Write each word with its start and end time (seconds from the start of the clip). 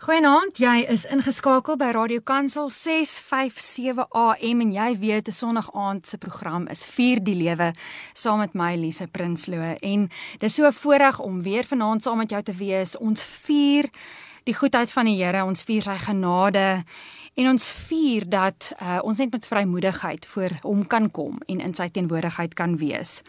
Goeienaand, 0.00 0.56
jy 0.56 0.86
is 0.88 1.02
ingeskakel 1.12 1.76
by 1.76 1.90
Radio 1.92 2.22
Kansel 2.24 2.70
657 2.72 4.06
AM 4.16 4.62
en 4.64 4.70
jy 4.72 4.94
weet 4.96 5.28
'n 5.28 5.36
Sondag 5.36 5.68
aand 5.76 6.06
se 6.06 6.16
program 6.16 6.66
is 6.68 6.86
Vier 6.86 7.20
die 7.20 7.34
Lewe 7.34 7.74
saam 8.14 8.38
met 8.38 8.54
my 8.54 8.76
Lise 8.76 9.06
Prinsloo 9.06 9.76
en 9.82 10.08
dis 10.38 10.54
so 10.54 10.64
'n 10.64 10.72
voorreg 10.72 11.20
om 11.20 11.42
weer 11.42 11.64
vanaand 11.64 12.02
saam 12.02 12.16
met 12.16 12.30
jou 12.30 12.42
te 12.42 12.54
wees. 12.54 12.96
Ons 12.96 13.22
vier 13.22 13.90
die 14.44 14.54
goedheid 14.54 14.90
van 14.90 15.04
die 15.04 15.24
Here, 15.24 15.44
ons 15.44 15.62
vier 15.62 15.82
sy 15.82 15.98
genade 15.98 16.84
en 17.34 17.48
ons 17.48 17.72
vier 17.72 18.28
dat 18.28 18.72
uh, 18.82 18.98
ons 19.02 19.18
net 19.18 19.32
met 19.32 19.46
vrymoedigheid 19.46 20.26
voor 20.26 20.50
hom 20.62 20.86
kan 20.86 21.10
kom 21.10 21.38
en 21.46 21.60
in 21.60 21.74
sy 21.74 21.88
teenwoordigheid 21.88 22.54
kan 22.54 22.76
wees. 22.76 23.22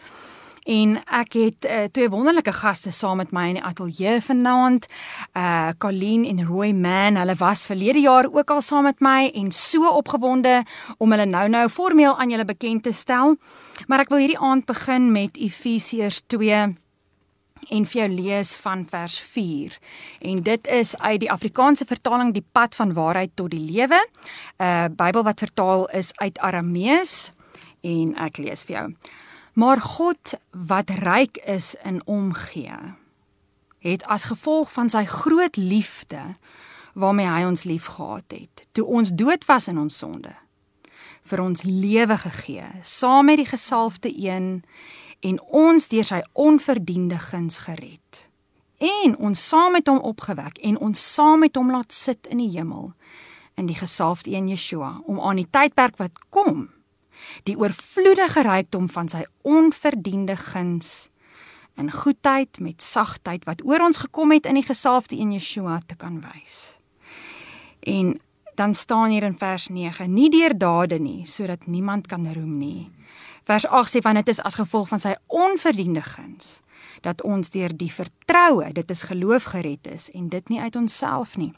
En 0.62 0.94
ek 1.10 1.32
het 1.34 1.66
uh, 1.66 1.84
twee 1.90 2.10
wonderlike 2.10 2.52
gaste 2.54 2.92
saam 2.94 3.16
met 3.18 3.32
my 3.34 3.48
in 3.50 3.56
die 3.58 3.64
ateljee 3.66 4.20
vanaand. 4.22 4.86
Uh 5.36 5.70
Colleen 5.78 6.24
en 6.24 6.44
Roy 6.46 6.70
Man, 6.70 7.16
hulle 7.16 7.34
was 7.34 7.66
verlede 7.66 8.00
jaar 8.00 8.28
ook 8.30 8.50
al 8.50 8.60
saam 8.62 8.86
met 8.86 9.00
my 9.00 9.30
en 9.34 9.50
so 9.50 9.88
opgewonde 9.88 10.62
om 10.98 11.10
hulle 11.10 11.26
nou-nou 11.26 11.68
formeel 11.68 12.18
aan 12.18 12.30
julle 12.30 12.44
bekend 12.44 12.82
te 12.82 12.92
stel. 12.92 13.36
Maar 13.86 14.04
ek 14.04 14.12
wil 14.14 14.22
hierdie 14.22 14.38
aand 14.38 14.64
begin 14.64 15.10
met 15.12 15.36
Efesiërs 15.36 16.22
2 16.26 16.60
en 17.70 17.86
vir 17.86 18.00
jou 18.00 18.08
lees 18.10 18.52
van 18.62 18.84
vers 18.86 19.18
4. 19.18 19.78
En 20.20 20.42
dit 20.42 20.66
is 20.66 20.94
uit 20.98 21.20
die 21.20 21.30
Afrikaanse 21.30 21.84
vertaling 21.84 22.32
Die 22.34 22.44
pad 22.52 22.74
van 22.74 22.92
waarheid 22.92 23.34
tot 23.34 23.50
die 23.50 23.66
lewe. 23.70 23.98
'n 23.98 24.64
uh, 24.64 24.86
Bybel 24.94 25.22
wat 25.22 25.38
vertaal 25.38 25.88
is 25.88 26.12
uit 26.16 26.38
Aramees 26.38 27.32
en 27.80 28.14
ek 28.14 28.38
lees 28.38 28.64
vir 28.64 28.76
jou. 28.76 28.86
Maar 29.52 29.80
God 29.80 30.34
wat 30.50 30.90
ryk 30.90 31.36
is 31.36 31.74
in 31.84 32.00
omgee, 32.06 32.78
het 33.78 34.04
as 34.04 34.24
gevolg 34.24 34.72
van 34.72 34.88
sy 34.88 35.04
groot 35.04 35.56
liefde 35.56 36.36
waarmee 36.92 37.28
hy 37.28 37.42
ons 37.44 37.64
liefgehad 37.68 38.32
het, 38.32 38.66
toe 38.72 38.84
ons 38.84 39.12
dood 39.12 39.44
was 39.44 39.68
in 39.68 39.78
ons 39.78 39.98
sonde, 39.98 40.32
vir 41.28 41.40
ons 41.40 41.62
lewe 41.62 42.16
gegee, 42.24 42.64
saam 42.82 43.28
met 43.28 43.42
die 43.42 43.48
gesalfde 43.48 44.12
een 44.16 44.62
en 45.20 45.40
ons 45.40 45.88
deur 45.88 46.04
sy 46.04 46.22
onverdiende 46.32 47.18
guns 47.20 47.62
gered. 47.68 48.26
En 48.80 49.16
ons 49.16 49.48
saam 49.48 49.76
met 49.76 49.86
hom 49.86 50.00
opgewek 50.00 50.58
en 50.64 50.78
ons 50.80 51.06
saam 51.14 51.44
met 51.44 51.56
hom 51.56 51.70
laat 51.70 51.92
sit 51.92 52.26
in 52.26 52.40
die 52.40 52.50
hemel 52.56 52.94
in 53.60 53.68
die 53.68 53.76
gesalfde 53.76 54.32
een 54.32 54.48
Yeshua 54.48 55.02
om 55.04 55.20
aan 55.20 55.36
die 55.36 55.48
tydperk 55.50 56.00
wat 56.00 56.16
kom 56.32 56.70
die 57.48 57.56
oorvloedige 57.58 58.42
rykdom 58.42 58.88
van 58.88 59.08
sy 59.08 59.24
onverdiende 59.42 60.36
guns 60.36 61.10
en 61.74 61.90
goedheid 61.90 62.60
met 62.60 62.82
sagtheid 62.82 63.44
wat 63.48 63.64
oor 63.64 63.80
ons 63.80 64.02
gekom 64.04 64.32
het 64.32 64.46
in 64.46 64.58
die 64.60 64.66
gesalfde 64.66 65.16
een 65.16 65.32
Yeshua 65.32 65.80
te 65.86 65.96
kan 65.96 66.20
wys. 66.20 66.78
En 67.80 68.20
dan 68.54 68.74
staan 68.74 69.10
hier 69.10 69.22
in 69.22 69.38
vers 69.38 69.68
9: 69.68 70.12
Nie 70.12 70.30
deur 70.30 70.58
dade 70.58 70.98
nie, 70.98 71.26
sodat 71.26 71.66
niemand 71.66 72.06
kan 72.06 72.32
roem 72.32 72.58
nie. 72.58 72.90
Vers 73.42 73.66
8 73.66 73.96
sê 73.96 74.02
want 74.02 74.16
dit 74.16 74.28
is 74.28 74.42
as 74.42 74.54
gevolg 74.54 74.88
van 74.88 74.98
sy 74.98 75.14
onverdiende 75.26 76.02
guns 76.02 76.60
dat 77.02 77.22
ons 77.22 77.50
deur 77.50 77.72
die 77.76 77.90
vertroue, 77.92 78.72
dit 78.72 78.90
is 78.90 79.02
geloof 79.02 79.44
gered 79.44 79.86
is 79.86 80.10
en 80.10 80.28
dit 80.28 80.48
nie 80.48 80.60
uit 80.60 80.76
onsself 80.76 81.36
nie 81.36 81.52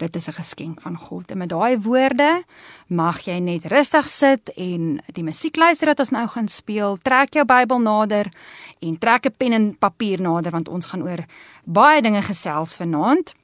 dit 0.00 0.16
is 0.16 0.28
'n 0.28 0.32
geskenk 0.32 0.80
van 0.80 0.96
God. 0.96 1.30
En 1.30 1.38
met 1.38 1.48
daai 1.48 1.78
woorde 1.78 2.44
mag 2.86 3.20
jy 3.20 3.38
net 3.38 3.64
rustig 3.64 4.08
sit 4.08 4.48
en 4.56 5.00
die 5.12 5.24
musiek 5.24 5.56
luister 5.56 5.86
wat 5.86 5.98
ons 5.98 6.10
nou 6.10 6.26
gaan 6.28 6.48
speel. 6.48 6.96
Trek 6.96 7.34
jou 7.34 7.44
Bybel 7.44 7.80
nader 7.80 8.32
en 8.78 8.98
trek 8.98 9.26
'n 9.26 9.34
pen 9.36 9.52
en 9.52 9.76
papier 9.78 10.20
nader 10.20 10.50
want 10.50 10.68
ons 10.68 10.86
gaan 10.86 11.02
oor 11.02 11.24
baie 11.64 12.02
dinge 12.02 12.22
gesels 12.22 12.76
vanaand. 12.76 13.34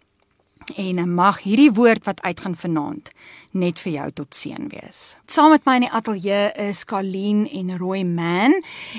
En 0.75 1.15
mag 1.15 1.43
hierdie 1.45 1.71
woord 1.71 2.05
wat 2.05 2.23
uitgaan 2.23 2.57
vanaand 2.59 3.11
net 3.57 3.79
vir 3.81 3.93
jou 3.93 4.07
tot 4.19 4.35
seën 4.35 4.67
wees. 4.73 5.15
Saam 5.31 5.53
met 5.55 5.65
my 5.65 5.77
in 5.79 5.85
die 5.87 5.93
ateljee 5.95 6.49
is 6.67 6.83
Colleen 6.85 7.45
en 7.47 7.71
Roy 7.79 8.03
Man 8.03 8.57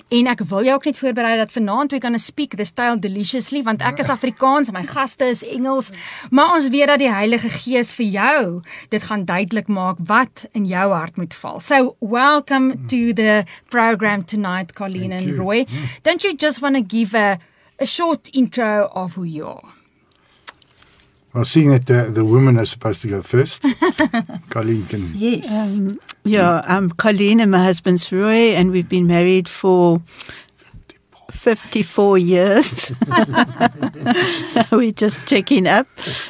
en 0.08 0.30
ek 0.32 0.46
wil 0.48 0.64
jou 0.64 0.78
ook 0.78 0.88
net 0.88 0.98
voorberei 1.02 1.36
dat 1.38 1.52
vanaand 1.52 1.92
we 1.92 2.00
gaan 2.02 2.16
speak 2.20 2.56
the 2.56 2.66
style 2.66 2.96
deliciously 3.00 3.62
want 3.68 3.84
ek 3.86 4.00
is 4.00 4.10
Afrikaans 4.10 4.72
en 4.72 4.78
my 4.80 4.86
gaste 4.88 5.28
is 5.28 5.44
Engels, 5.44 5.92
maar 6.32 6.56
ons 6.56 6.70
weet 6.72 6.88
dat 6.88 7.04
die 7.04 7.12
Heilige 7.12 7.52
Gees 7.60 7.94
vir 8.00 8.08
jou 8.16 8.42
dit 8.90 9.04
gaan 9.04 9.28
duidelik 9.28 9.68
maak 9.68 10.00
wat 10.00 10.48
in 10.54 10.66
jou 10.66 10.88
hart 10.94 11.18
moet 11.18 11.36
val. 11.36 11.60
So 11.60 11.98
welcome 12.00 12.88
to 12.88 13.14
the 13.14 13.44
program 13.70 14.24
tonight 14.26 14.74
Colleen 14.74 15.12
Thank 15.12 15.28
and 15.28 15.36
you. 15.36 15.44
Roy. 15.44 15.66
Don't 16.04 16.24
you 16.24 16.34
just 16.34 16.62
want 16.62 16.76
to 16.76 16.82
give 16.82 17.14
a 17.14 17.38
a 17.80 17.86
short 17.86 18.30
intro 18.34 18.90
of 18.94 19.16
who 19.16 19.24
you 19.24 19.46
are? 19.46 19.77
Well, 21.38 21.46
seeing 21.46 21.70
that 21.70 21.86
the, 21.86 22.10
the 22.10 22.26
women 22.26 22.58
are 22.58 22.66
supposed 22.66 23.04
to 23.04 23.10
go 23.10 23.22
first, 23.22 23.62
Colleen 24.50 24.88
can. 24.88 25.12
Yes. 25.14 25.78
Um, 25.78 26.00
yeah, 26.24 26.64
I'm 26.66 26.90
Colleen 26.90 27.40
and 27.40 27.52
my 27.52 27.64
husband's 27.64 28.12
Roy, 28.12 28.56
and 28.56 28.72
we've 28.72 28.90
been 28.90 29.06
married 29.06 29.48
for 29.48 30.02
54 31.30 32.18
years. 32.18 32.92
we're 34.72 34.92
just 34.92 35.28
checking 35.28 35.68
up. 35.68 35.86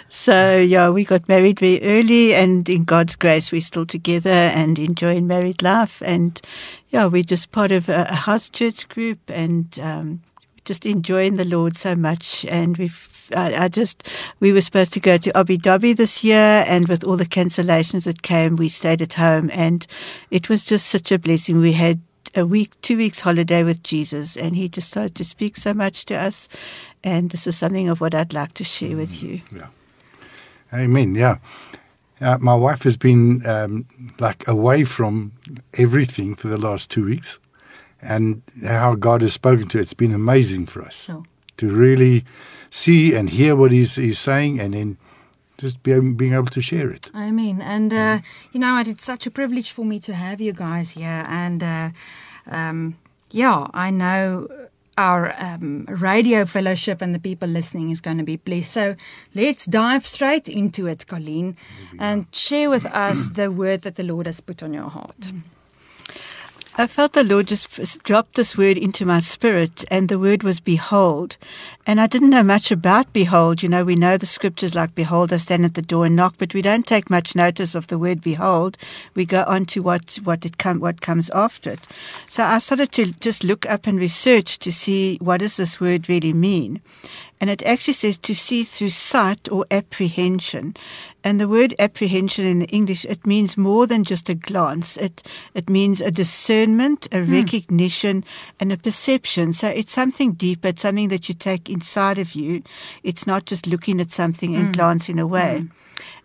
So, 0.09 0.59
yeah, 0.59 0.89
we 0.89 1.05
got 1.05 1.29
married 1.29 1.61
very 1.61 1.81
early, 1.83 2.35
and 2.35 2.67
in 2.67 2.83
God's 2.83 3.15
grace, 3.15 3.49
we're 3.49 3.61
still 3.61 3.85
together 3.85 4.29
and 4.29 4.77
enjoying 4.77 5.25
married 5.25 5.61
life. 5.61 6.03
And, 6.05 6.41
yeah, 6.89 7.05
we're 7.05 7.23
just 7.23 7.53
part 7.53 7.71
of 7.71 7.87
a, 7.87 8.07
a 8.09 8.15
house 8.15 8.49
church 8.49 8.89
group 8.89 9.19
and 9.29 9.79
um, 9.79 10.21
just 10.65 10.85
enjoying 10.85 11.37
the 11.37 11.45
Lord 11.45 11.77
so 11.77 11.95
much. 11.95 12.43
And 12.49 12.75
we've 12.75 13.16
I, 13.35 13.65
I, 13.65 13.67
just, 13.67 14.07
we 14.39 14.53
were 14.53 14.61
supposed 14.61 14.93
to 14.93 14.99
go 14.99 15.17
to 15.17 15.35
Abu 15.37 15.57
Dhabi 15.57 15.95
this 15.95 16.23
year, 16.23 16.63
and 16.67 16.87
with 16.87 17.03
all 17.03 17.17
the 17.17 17.25
cancellations 17.25 18.05
that 18.05 18.21
came, 18.21 18.55
we 18.55 18.69
stayed 18.69 19.01
at 19.01 19.13
home, 19.13 19.49
and 19.53 19.85
it 20.31 20.49
was 20.49 20.65
just 20.65 20.87
such 20.87 21.11
a 21.11 21.19
blessing. 21.19 21.59
We 21.59 21.73
had 21.73 22.01
a 22.35 22.45
week, 22.45 22.79
two 22.81 22.97
weeks 22.97 23.21
holiday 23.21 23.63
with 23.63 23.83
Jesus, 23.83 24.37
and 24.37 24.55
He 24.55 24.69
just 24.69 24.89
started 24.89 25.15
to 25.15 25.23
speak 25.23 25.57
so 25.57 25.73
much 25.73 26.05
to 26.05 26.15
us, 26.15 26.49
and 27.03 27.29
this 27.29 27.47
is 27.47 27.57
something 27.57 27.89
of 27.89 28.01
what 28.01 28.15
I'd 28.15 28.33
like 28.33 28.53
to 28.55 28.63
share 28.63 28.95
with 28.95 29.11
mm, 29.11 29.21
you. 29.23 29.41
Yeah, 29.55 29.67
Amen. 30.73 31.15
Yeah. 31.15 31.37
Uh, 32.19 32.37
my 32.39 32.55
wife 32.55 32.83
has 32.83 32.97
been 32.97 33.45
um, 33.45 33.85
like 34.19 34.47
away 34.47 34.83
from 34.83 35.33
everything 35.75 36.35
for 36.35 36.47
the 36.47 36.57
last 36.57 36.89
two 36.89 37.05
weeks, 37.05 37.37
and 38.01 38.41
how 38.65 38.95
God 38.95 39.21
has 39.21 39.33
spoken 39.33 39.67
to 39.69 39.77
her, 39.77 39.81
it's 39.81 39.93
been 39.93 40.13
amazing 40.13 40.65
for 40.65 40.81
us 40.83 41.09
to 41.57 41.71
really 41.71 42.23
see 42.69 43.15
and 43.15 43.29
hear 43.29 43.55
what 43.55 43.71
he's, 43.71 43.95
he's 43.95 44.19
saying 44.19 44.59
and 44.59 44.73
then 44.73 44.97
just 45.57 45.81
be, 45.83 45.99
being 45.99 46.33
able 46.33 46.45
to 46.45 46.61
share 46.61 46.89
it. 46.91 47.09
I 47.13 47.31
mean, 47.31 47.61
and 47.61 47.91
uh, 47.91 48.19
you 48.51 48.59
know, 48.59 48.79
it's 48.85 49.03
such 49.03 49.25
a 49.25 49.31
privilege 49.31 49.71
for 49.71 49.83
me 49.85 49.99
to 50.01 50.13
have 50.13 50.39
you 50.39 50.53
guys 50.53 50.91
here. 50.91 51.25
And 51.27 51.63
uh, 51.63 51.89
um, 52.49 52.97
yeah, 53.31 53.67
I 53.73 53.89
know 53.91 54.47
our 54.97 55.33
um, 55.37 55.85
radio 55.87 56.45
fellowship 56.45 57.01
and 57.01 57.13
the 57.13 57.19
people 57.19 57.47
listening 57.47 57.91
is 57.91 58.01
going 58.01 58.17
to 58.17 58.23
be 58.23 58.37
blessed. 58.37 58.71
So 58.71 58.95
let's 59.35 59.65
dive 59.65 60.07
straight 60.07 60.49
into 60.49 60.87
it, 60.87 61.05
Colleen, 61.05 61.55
and 61.99 62.25
share 62.33 62.69
with 62.69 62.85
us 62.87 63.27
the 63.27 63.51
word 63.51 63.81
that 63.81 63.95
the 63.95 64.03
Lord 64.03 64.25
has 64.25 64.41
put 64.41 64.63
on 64.63 64.73
your 64.73 64.89
heart. 64.89 65.31
I 66.79 66.85
felt 66.85 67.13
the 67.13 67.23
Lord 67.23 67.47
just 67.47 68.03
dropped 68.03 68.35
this 68.35 68.55
word 68.55 68.77
into 68.77 69.03
my 69.03 69.19
spirit, 69.19 69.83
and 69.89 70.09
the 70.09 70.19
word 70.19 70.43
was 70.43 70.59
behold. 70.59 71.35
And 71.87 71.99
I 71.99 72.05
didn't 72.05 72.29
know 72.29 72.43
much 72.43 72.69
about 72.69 73.11
behold. 73.13 73.63
You 73.63 73.69
know, 73.69 73.83
we 73.83 73.95
know 73.95 74.15
the 74.15 74.27
scriptures 74.27 74.75
like 74.75 74.93
behold, 74.93 75.33
I 75.33 75.37
stand 75.37 75.65
at 75.65 75.73
the 75.73 75.81
door 75.81 76.05
and 76.05 76.15
knock, 76.15 76.35
but 76.37 76.53
we 76.53 76.61
don't 76.61 76.85
take 76.85 77.09
much 77.09 77.35
notice 77.35 77.73
of 77.73 77.87
the 77.87 77.97
word 77.97 78.21
behold. 78.21 78.77
We 79.15 79.25
go 79.25 79.43
on 79.47 79.65
to 79.67 79.81
what, 79.81 80.19
what 80.23 80.45
it 80.45 80.59
come, 80.59 80.79
what 80.79 81.01
comes 81.01 81.31
after 81.31 81.71
it. 81.71 81.87
So 82.27 82.43
I 82.43 82.59
started 82.59 82.91
to 82.91 83.07
just 83.13 83.43
look 83.43 83.65
up 83.65 83.87
and 83.87 83.97
research 83.97 84.59
to 84.59 84.71
see 84.71 85.17
what 85.17 85.39
does 85.39 85.57
this 85.57 85.81
word 85.81 86.07
really 86.07 86.33
mean. 86.33 86.81
And 87.39 87.49
it 87.49 87.61
actually 87.63 87.93
says 87.93 88.17
to 88.19 88.33
see 88.33 88.63
through 88.63 88.89
sight 88.89 89.51
or 89.51 89.65
apprehension. 89.69 90.75
And 91.23 91.39
the 91.39 91.47
word 91.47 91.75
apprehension 91.77 92.45
in 92.45 92.63
English, 92.63 93.05
it 93.05 93.27
means 93.27 93.57
more 93.57 93.85
than 93.85 94.03
just 94.03 94.29
a 94.29 94.35
glance. 94.35 94.97
It, 94.97 95.21
it 95.53 95.69
means 95.69 96.01
a 96.01 96.09
discernment, 96.09 97.05
a 97.07 97.17
mm. 97.17 97.31
recognition, 97.31 98.23
and 98.59 98.71
a 98.71 98.77
perception. 98.77 99.53
So 99.53 99.67
it's 99.67 99.91
something 99.91 100.33
deeper. 100.33 100.69
It's 100.69 100.81
something 100.81 101.09
that 101.09 101.29
you 101.29 101.35
take 101.35 101.69
inside 101.69 102.17
of 102.17 102.33
you. 102.33 102.63
It's 103.03 103.27
not 103.27 103.45
just 103.45 103.67
looking 103.67 104.01
at 104.01 104.11
something 104.11 104.55
and 104.55 104.69
mm. 104.69 104.73
glancing 104.73 105.19
away. 105.19 105.63
Mm. 105.63 105.71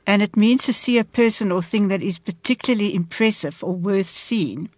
And 0.06 0.22
it 0.22 0.36
means 0.36 0.64
to 0.64 0.72
see 0.72 0.98
a 0.98 1.04
person 1.04 1.52
or 1.52 1.62
thing 1.62 1.88
that 1.88 2.02
is 2.02 2.18
particularly 2.18 2.94
impressive 2.94 3.62
or 3.62 3.74
worth 3.74 4.08
seeing. 4.08 4.68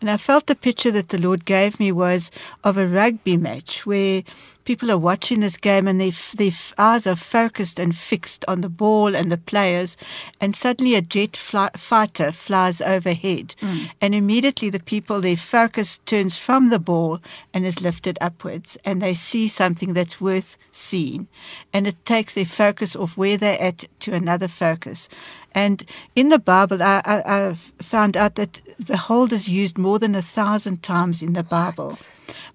And 0.00 0.10
I 0.10 0.16
felt 0.16 0.46
the 0.46 0.54
picture 0.54 0.90
that 0.92 1.08
the 1.08 1.18
Lord 1.18 1.44
gave 1.44 1.78
me 1.78 1.92
was 1.92 2.30
of 2.64 2.78
a 2.78 2.86
rugby 2.86 3.36
match 3.36 3.84
where 3.84 4.22
people 4.64 4.90
are 4.90 4.98
watching 4.98 5.40
this 5.40 5.56
game 5.56 5.88
and 5.88 6.00
their 6.00 6.12
their 6.34 6.52
eyes 6.78 7.06
are 7.06 7.16
focused 7.16 7.78
and 7.78 7.94
fixed 7.94 8.44
on 8.46 8.60
the 8.60 8.68
ball 8.68 9.14
and 9.14 9.30
the 9.30 9.38
players, 9.38 9.96
and 10.40 10.54
suddenly 10.54 10.94
a 10.94 11.02
jet 11.02 11.36
fly, 11.36 11.70
fighter 11.76 12.32
flies 12.32 12.80
overhead, 12.80 13.54
mm. 13.60 13.90
and 14.00 14.14
immediately 14.14 14.70
the 14.70 14.80
people 14.80 15.20
their 15.20 15.36
focus 15.36 15.98
turns 16.00 16.36
from 16.36 16.70
the 16.70 16.78
ball 16.78 17.20
and 17.52 17.66
is 17.66 17.80
lifted 17.80 18.18
upwards, 18.20 18.78
and 18.84 19.00
they 19.00 19.14
see 19.14 19.48
something 19.48 19.94
that's 19.94 20.20
worth 20.20 20.58
seeing, 20.72 21.28
and 21.72 21.86
it 21.86 22.04
takes 22.04 22.34
their 22.34 22.44
focus 22.44 22.96
off 22.96 23.16
where 23.16 23.36
they're 23.36 23.60
at 23.60 23.84
to 24.00 24.12
another 24.12 24.48
focus. 24.48 25.08
And 25.52 25.82
in 26.14 26.28
the 26.28 26.38
Bible, 26.38 26.82
I, 26.82 27.02
I, 27.04 27.22
I 27.26 27.54
found 27.82 28.16
out 28.16 28.36
that 28.36 28.60
behold 28.86 29.32
is 29.32 29.48
used 29.48 29.76
more 29.76 29.98
than 29.98 30.14
a 30.14 30.22
thousand 30.22 30.82
times 30.82 31.22
in 31.22 31.32
the 31.32 31.42
Bible, 31.42 31.96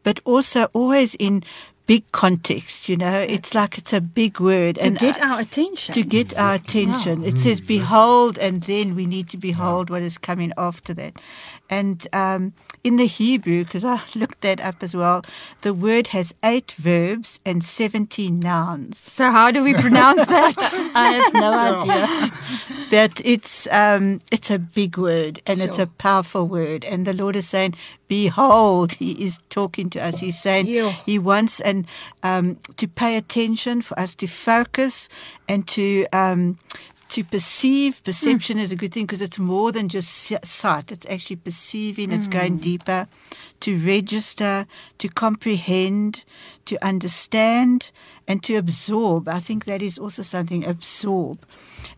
but 0.04 0.20
also 0.24 0.70
always 0.74 1.16
in 1.16 1.44
big 1.86 2.12
context, 2.12 2.90
you 2.90 2.98
know. 2.98 3.20
It's 3.20 3.54
like 3.54 3.78
it's 3.78 3.94
a 3.94 4.02
big 4.02 4.40
word. 4.40 4.76
To 4.76 4.84
and 4.84 4.98
get 4.98 5.22
our 5.22 5.40
attention. 5.40 5.94
To 5.94 6.04
get 6.04 6.38
our 6.38 6.56
attention. 6.56 7.22
Yeah. 7.22 7.30
It 7.30 7.40
says, 7.40 7.62
behold, 7.62 8.38
and 8.38 8.64
then 8.64 8.96
we 8.96 9.06
need 9.06 9.30
to 9.30 9.38
behold 9.38 9.90
what 9.90 10.02
is 10.02 10.18
coming 10.18 10.52
after 10.58 10.94
that. 10.96 11.22
And 11.70 12.08
um, 12.14 12.54
in 12.84 12.98
the 12.98 13.08
Hebrew, 13.08 13.64
because 13.64 13.86
I 13.86 14.00
looked 14.16 14.42
that 14.42 14.62
up 14.62 14.84
as 14.84 14.96
well, 14.96 15.24
the 15.62 15.74
word 15.74 16.08
has 16.08 16.34
eight 16.44 16.72
verbs 16.74 17.40
and 17.46 17.64
17 17.64 18.40
nouns. 18.40 18.98
So, 19.00 19.32
how 19.32 19.52
do 19.52 19.64
we 19.64 19.74
pronounce 19.74 20.26
that? 20.28 20.56
I 20.94 21.12
have 21.14 21.34
no 21.34 21.54
idea. 21.54 22.32
But 22.92 23.22
it's, 23.26 23.68
um, 23.72 24.22
it's 24.32 24.52
a 24.52 24.60
big 24.60 24.98
word 24.98 25.40
and 25.48 25.58
sure. 25.58 25.68
it's 25.68 25.80
a 25.80 25.88
powerful 25.88 26.48
word. 26.48 26.86
And 26.86 27.06
the 27.06 27.14
Lord 27.14 27.36
is 27.36 27.48
saying, 27.48 27.76
Behold, 28.08 28.94
He 28.94 29.12
is 29.24 29.40
talking 29.50 29.90
to 29.92 30.04
us. 30.04 30.20
He's 30.20 30.40
saying 30.40 30.68
yeah. 30.68 30.92
He 31.06 31.18
wants 31.20 31.60
and 31.60 31.88
um, 32.24 32.58
to 32.78 32.88
pay 32.88 33.18
attention, 33.18 33.82
for 33.82 33.98
us 34.00 34.16
to 34.18 34.28
focus 34.28 35.10
and 35.48 35.68
to 35.70 36.06
um, 36.14 36.58
to 37.10 37.24
perceive. 37.24 38.04
Perception 38.04 38.58
mm. 38.58 38.62
is 38.62 38.72
a 38.72 38.76
good 38.76 38.94
thing 38.94 39.06
because 39.06 39.22
it's 39.22 39.40
more 39.40 39.72
than 39.72 39.90
just 39.90 40.10
sight. 40.46 40.92
It's 40.92 41.06
actually 41.10 41.38
perceiving. 41.38 42.12
It's 42.12 42.28
mm. 42.28 42.32
going 42.32 42.58
deeper. 42.58 43.08
To 43.66 43.78
register, 43.78 44.68
to 44.98 45.08
comprehend, 45.10 46.24
to 46.66 46.76
understand, 46.86 47.90
and 48.28 48.44
to 48.44 48.58
absorb. 48.58 49.28
I 49.28 49.40
think 49.40 49.66
that 49.66 49.82
is 49.82 49.98
also 49.98 50.22
something 50.22 50.64
absorb, 50.66 51.38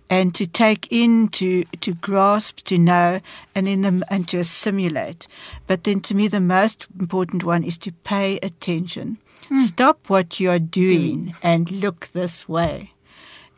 and 0.09 0.33
to 0.35 0.45
take 0.47 0.87
in, 0.89 1.27
to 1.29 1.65
to 1.81 1.93
grasp, 1.93 2.63
to 2.65 2.77
know, 2.77 3.19
and 3.53 3.67
in 3.67 3.81
them 3.81 4.03
and 4.07 4.27
to 4.29 4.37
assimilate. 4.37 5.27
But 5.67 5.83
then, 5.83 5.99
to 6.01 6.15
me, 6.15 6.29
the 6.29 6.39
most 6.39 6.87
important 6.99 7.43
one 7.43 7.65
is 7.65 7.77
to 7.79 7.91
pay 7.91 8.39
attention. 8.41 9.17
Mm. 9.51 9.65
Stop 9.67 10.09
what 10.09 10.39
you 10.39 10.49
are 10.49 10.59
doing 10.59 11.35
and 11.43 11.71
look 11.71 12.07
this 12.07 12.47
way. 12.47 12.93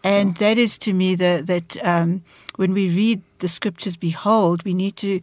And 0.03 0.35
that 0.37 0.57
is 0.57 0.77
to 0.79 0.93
me 0.93 1.15
the, 1.15 1.43
that 1.45 1.77
um, 1.85 2.23
when 2.59 2.73
we 2.73 2.89
read 2.89 3.21
the 3.37 3.47
scriptures, 3.47 3.95
behold, 3.95 4.63
we 4.63 4.73
need 4.73 4.97
to 4.97 5.21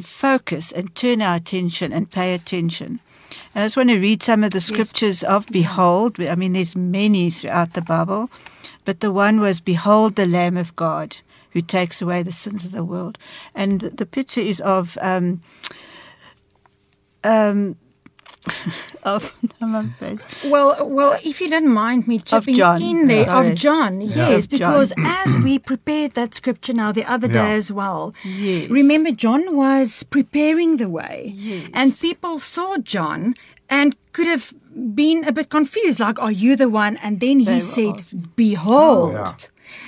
focus 0.00 0.72
and 0.72 0.92
turn 0.96 1.22
our 1.22 1.36
attention 1.36 1.92
and 1.92 2.10
pay 2.10 2.34
attention. 2.34 2.98
And 3.54 3.62
I 3.62 3.66
just 3.66 3.76
want 3.76 3.90
to 3.90 4.00
read 4.00 4.20
some 4.20 4.42
of 4.42 4.50
the 4.50 4.58
scriptures 4.58 5.22
yes. 5.22 5.30
of 5.30 5.46
behold. 5.46 6.18
I 6.20 6.34
mean, 6.34 6.54
there's 6.54 6.74
many 6.74 7.30
throughout 7.30 7.74
the 7.74 7.82
Bible, 7.82 8.30
but 8.84 8.98
the 8.98 9.12
one 9.12 9.38
was 9.38 9.60
behold 9.60 10.16
the 10.16 10.26
Lamb 10.26 10.56
of 10.56 10.74
God 10.74 11.18
who 11.52 11.60
takes 11.60 12.02
away 12.02 12.24
the 12.24 12.32
sins 12.32 12.66
of 12.66 12.72
the 12.72 12.84
world. 12.84 13.16
And 13.54 13.82
the 13.82 14.06
picture 14.06 14.40
is 14.40 14.60
of 14.62 14.98
um, 15.00 15.40
um, 17.22 17.76
of 19.04 19.34
well, 20.44 20.88
well, 20.88 21.18
if 21.22 21.40
you 21.40 21.48
don't 21.48 21.68
mind 21.68 22.08
me 22.08 22.18
chipping 22.18 22.58
in 22.58 23.06
there 23.06 23.26
Sorry. 23.26 23.50
of 23.50 23.54
John, 23.54 24.00
yeah. 24.00 24.30
yes, 24.30 24.46
because 24.46 24.90
John. 24.90 25.06
as 25.26 25.36
we 25.38 25.58
prepared 25.58 26.14
that 26.14 26.34
scripture 26.34 26.72
now 26.72 26.92
the 26.92 27.04
other 27.04 27.28
yeah. 27.28 27.32
day 27.32 27.54
as 27.54 27.70
well, 27.70 28.14
yes. 28.24 28.68
remember 28.68 29.12
John 29.12 29.54
was 29.54 30.02
preparing 30.04 30.76
the 30.76 30.88
way, 30.88 31.30
yes. 31.34 31.70
and 31.72 31.92
people 32.00 32.40
saw 32.40 32.78
John 32.78 33.34
and 33.70 33.96
could 34.12 34.26
have 34.26 34.52
been 34.94 35.24
a 35.24 35.32
bit 35.32 35.48
confused, 35.48 36.00
like, 36.00 36.20
"Are 36.20 36.32
you 36.32 36.56
the 36.56 36.68
one?" 36.68 36.96
And 36.98 37.20
then 37.20 37.40
he 37.40 37.60
said, 37.60 38.00
awesome. 38.00 38.32
"Behold." 38.34 39.14
Oh, 39.16 39.30
yeah 39.30 39.36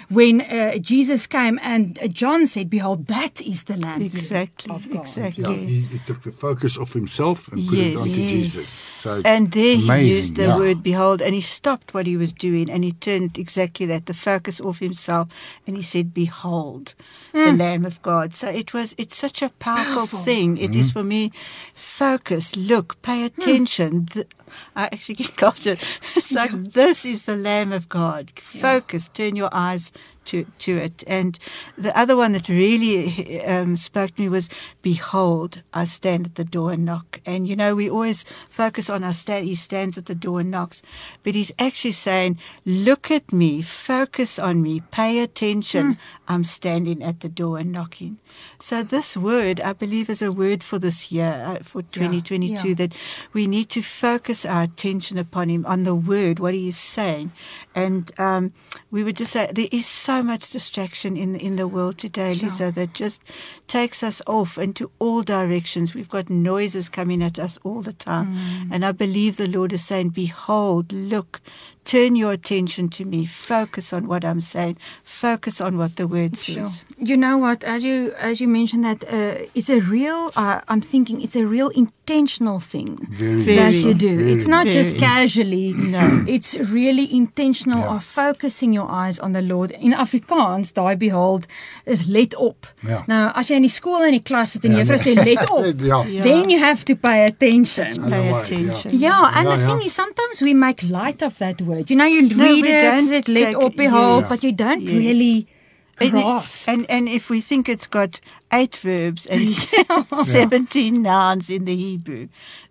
when 0.08 0.40
uh, 0.42 0.78
Jesus 0.78 1.26
came 1.26 1.58
and 1.62 1.98
uh, 2.02 2.08
John 2.08 2.46
said, 2.46 2.70
Behold, 2.70 3.06
that 3.06 3.40
is 3.40 3.64
the 3.64 3.76
Lamb 3.76 4.02
exactly, 4.02 4.74
of 4.74 4.88
God. 4.90 5.00
Exactly. 5.00 5.44
Yeah, 5.44 5.52
he, 5.52 5.80
he, 5.82 5.98
took 6.00 6.22
the 6.22 6.32
focus 6.32 6.78
off 6.78 6.92
himself 6.92 7.48
and 7.48 7.66
put 7.66 7.78
yes, 7.78 7.86
it 7.86 7.96
onto 7.96 8.22
yes. 8.22 8.30
Jesus. 8.30 8.83
So 9.04 9.20
and 9.22 9.52
there 9.52 9.74
amazing, 9.74 10.00
he 10.00 10.14
used 10.14 10.36
the 10.36 10.44
yeah. 10.44 10.56
word 10.56 10.82
behold 10.82 11.20
and 11.20 11.34
he 11.34 11.40
stopped 11.42 11.92
what 11.92 12.06
he 12.06 12.16
was 12.16 12.32
doing 12.32 12.70
and 12.70 12.82
he 12.82 12.92
turned 12.92 13.36
exactly 13.36 13.84
that, 13.84 14.06
the 14.06 14.14
focus 14.14 14.62
off 14.62 14.78
himself, 14.78 15.28
and 15.66 15.76
he 15.76 15.82
said, 15.82 16.14
Behold, 16.14 16.94
mm. 17.34 17.50
the. 17.50 17.52
Lamb 17.52 17.84
of 17.84 18.00
God. 18.00 18.32
So 18.32 18.48
it 18.48 18.72
was 18.72 18.94
it's 18.96 19.14
such 19.14 19.42
a 19.42 19.50
powerful, 19.58 19.94
powerful. 19.94 20.18
thing. 20.20 20.56
It 20.56 20.70
mm. 20.70 20.76
is 20.76 20.90
hmm. 20.90 21.00
for 21.00 21.04
me 21.04 21.32
focus, 21.74 22.56
look, 22.56 23.02
pay 23.02 23.20
hmm. 23.20 23.26
attention. 23.26 24.06
Mm. 24.06 24.12
The, 24.14 24.26
I 24.74 24.84
actually 24.84 25.14
get 25.20 25.36
cultured. 25.36 25.80
It's 26.16 26.32
like 26.32 26.52
yeah. 26.52 26.64
this 26.72 27.04
is 27.04 27.26
the 27.26 27.36
Lamb 27.36 27.72
of 27.74 27.90
God. 27.90 28.30
Focus, 28.36 29.10
yeah. 29.10 29.16
turn 29.18 29.36
your 29.36 29.50
eyes 29.52 29.92
to, 30.26 30.47
to 30.59 30.76
it. 30.76 31.05
And 31.06 31.38
the 31.76 31.97
other 31.97 32.17
one 32.17 32.32
that 32.32 32.49
really 32.49 33.44
um, 33.44 33.76
spoke 33.76 34.15
to 34.15 34.23
me 34.23 34.29
was, 34.29 34.49
Behold, 34.82 35.62
I 35.73 35.85
stand 35.85 36.26
at 36.26 36.35
the 36.35 36.44
door 36.44 36.73
and 36.73 36.85
knock. 36.85 37.21
And 37.25 37.47
you 37.47 37.56
know, 37.56 37.75
we 37.75 37.88
always 37.88 38.25
focus 38.49 38.91
on 38.91 39.05
our 39.05 39.12
stand, 39.12 39.47
he 39.47 39.55
stands 39.55 39.99
at 39.99 40.06
the 40.06 40.15
door 40.15 40.41
and 40.41 40.50
knocks. 40.50 40.82
But 41.23 41.35
he's 41.35 41.53
actually 41.59 41.93
saying, 41.93 42.38
Look 42.65 43.11
at 43.11 43.32
me, 43.32 43.62
focus 43.62 44.38
on 44.38 44.62
me, 44.62 44.81
pay 44.91 45.21
attention. 45.21 45.94
Mm. 45.94 45.99
I'm 46.26 46.44
standing 46.44 47.03
at 47.03 47.21
the 47.21 47.29
door 47.29 47.59
and 47.59 47.71
knocking. 47.71 48.19
So 48.59 48.82
this 48.82 49.17
word, 49.17 49.61
I 49.61 49.75
believe, 49.75 50.09
is 50.09 50.23
a 50.23 50.32
word 50.32 50.65
for 50.65 50.79
this 50.79 51.12
year, 51.12 51.44
uh, 51.47 51.62
for 51.62 51.82
2022, 51.82 52.55
yeah, 52.55 52.65
yeah. 52.65 52.75
that 52.75 52.94
we 53.32 53.47
need 53.47 53.69
to 53.71 53.82
focus 53.82 54.47
our 54.47 54.62
attention 54.62 55.19
upon 55.19 55.50
him, 55.50 55.67
on 55.67 55.85
the 55.85 55.94
word, 55.94 56.38
what 56.38 56.55
he 56.55 56.69
is 56.69 56.79
saying. 56.79 57.32
And 57.75 58.11
um, 58.19 58.53
we 58.91 59.05
would 59.05 59.17
just 59.17 59.32
say 59.32 59.50
there 59.53 59.69
is 59.71 59.87
so 59.87 60.13
much 60.22 60.50
distraction 60.50 61.16
in 61.16 61.37
in 61.37 61.56
the 61.56 61.69
world 61.69 61.99
today, 61.99 62.34
sure. 62.34 62.49
Lise, 62.49 62.72
that 62.75 62.94
just 62.94 63.22
takes 63.66 64.02
us 64.02 64.22
off 64.26 64.58
into 64.58 64.90
all 64.99 65.22
directions. 65.22 65.94
We've 65.94 66.08
got 66.08 66.31
noises 66.31 66.88
coming 66.88 67.22
at 67.22 67.38
us 67.38 67.58
all 67.64 67.82
the 67.82 67.93
time. 67.93 68.34
Mm. 68.34 68.69
And 68.72 68.84
I 68.84 68.93
believe 68.93 69.37
the 69.37 69.49
Lord 69.49 69.72
is 69.72 69.84
saying, 69.84 70.11
Behold, 70.11 70.93
look, 70.93 71.40
turn 71.84 72.16
your 72.16 72.32
attention 72.32 72.88
to 72.88 73.04
me. 73.04 73.26
Focus 73.26 73.92
on 73.92 74.06
what 74.06 74.25
i'm 74.25 74.40
saying. 74.40 74.76
Focus 75.02 75.60
on 75.60 75.76
what 75.76 75.96
the 75.96 76.06
word 76.06 76.36
sure. 76.36 76.64
says. 76.64 76.84
You 76.98 77.16
know 77.16 77.38
what? 77.38 77.62
As 77.64 77.84
you 77.84 78.14
as 78.19 78.40
you 78.40 78.48
mentioned 78.48 78.84
that 78.84 79.04
uh, 79.04 79.46
it's 79.54 79.70
a 79.70 79.81
real 79.81 80.32
uh, 80.36 80.60
i'm 80.69 80.81
thinking 80.81 81.20
it's 81.20 81.36
a 81.36 81.46
real 81.46 81.69
intentional 81.69 82.60
thing 82.60 82.98
very, 83.10 83.56
that 83.56 83.72
you 83.72 83.94
do. 83.94 84.16
Very, 84.16 84.32
it's 84.32 84.46
not 84.46 84.64
very. 84.64 84.75
just 84.75 84.98
casually. 84.98 85.72
No. 85.72 86.25
It's 86.34 86.54
really 86.54 87.06
intentional 87.14 87.81
yeah. 87.81 87.96
of 87.96 88.04
focusing 88.04 88.72
your 88.72 88.90
eyes 88.90 89.19
on 89.20 89.32
the 89.32 89.42
lord. 89.42 89.70
In 89.73 89.92
afrikaans 89.92 90.73
daai 90.73 90.99
behold 90.99 91.47
is 91.87 92.09
let 92.09 92.35
op. 92.35 92.66
Yeah. 92.82 93.04
now 93.06 93.32
as 93.35 93.50
jy 93.50 93.56
in 93.56 93.62
die 93.68 93.73
skool 93.73 94.02
in 94.09 94.16
die 94.16 94.25
klas 94.25 94.56
sit 94.56 94.64
en 94.64 94.76
juffrou 94.78 94.99
sê 95.00 95.14
let 95.16 95.50
op 95.59 95.80
ja. 95.80 96.02
then 96.23 96.50
you 96.50 96.59
have 96.59 96.85
to 96.85 96.97
pay 96.97 97.25
attention. 97.26 98.11
Pay 98.11 98.32
attention. 98.32 98.92
Yeah, 98.92 99.20
yeah 99.23 99.38
and 99.38 99.49
the 99.52 99.61
thing 99.66 99.82
is 99.82 99.94
sometimes 99.94 100.42
we 100.42 100.54
make 100.54 100.82
light 100.82 101.23
of 101.23 101.38
that 101.38 101.61
word 101.62 101.74
word. 101.75 101.90
You 101.90 101.97
know, 101.97 102.04
you 102.04 102.23
no, 102.23 102.45
read 102.45 102.64
it, 102.64 103.12
it 103.12 103.28
let 103.28 103.57
or 103.57 103.71
behold, 103.71 104.23
yes. 104.23 104.28
but 104.28 104.43
you 104.43 104.52
don't 104.52 104.81
yes. 104.81 104.95
really 104.95 105.49
grasp. 105.97 106.69
And, 106.69 106.81
and, 106.83 106.90
and 106.90 107.09
if 107.09 107.31
we 107.31 107.40
think 107.40 107.69
it's 107.69 107.87
got 107.87 108.21
eight 108.52 108.76
verbs 108.76 109.26
and 109.26 109.49
17 110.25 111.02
nouns 111.02 111.50
in 111.50 111.64
the 111.64 111.76
Hebrew, 111.76 112.28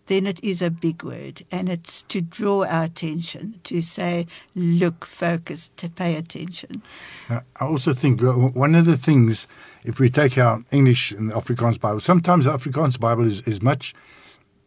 then 0.07 0.27
it 0.27 0.43
is 0.43 0.61
a 0.61 0.69
big 0.69 1.03
word 1.03 1.43
and 1.49 1.69
it's 1.69 2.03
to 2.03 2.21
draw 2.21 2.65
our 2.65 2.83
attention, 2.85 3.59
to 3.63 3.81
say, 3.81 4.27
look, 4.55 5.05
focus, 5.05 5.71
to 5.77 5.89
pay 5.89 6.15
attention. 6.15 6.81
Uh, 7.29 7.39
I 7.59 7.65
also 7.65 7.93
think 7.93 8.21
uh, 8.21 8.33
one 8.33 8.75
of 8.75 8.85
the 8.85 8.97
things, 8.97 9.47
if 9.83 9.99
we 9.99 10.09
take 10.09 10.37
our 10.37 10.63
English 10.71 11.11
and 11.11 11.31
the 11.31 11.35
Afrikaans 11.35 11.79
Bible, 11.79 12.01
sometimes 12.01 12.45
the 12.45 12.51
Afrikaans 12.51 12.99
Bible 12.99 13.25
is, 13.25 13.41
is 13.47 13.61
much 13.61 13.93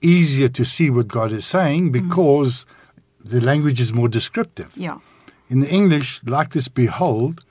easier 0.00 0.48
to 0.48 0.64
see 0.64 0.88
what 0.88 1.08
God 1.08 1.32
is 1.32 1.46
saying 1.46 1.88
mm. 1.88 1.92
because 1.92 2.64
mm 2.64 2.70
the 3.30 3.40
language 3.40 3.80
is 3.80 3.92
more 3.92 4.08
descriptive. 4.08 4.72
Yeah. 4.76 4.98
In 5.48 5.60
the 5.60 5.68
English, 5.68 6.24
like 6.24 6.50
this 6.50 6.68
behold, 6.68 7.44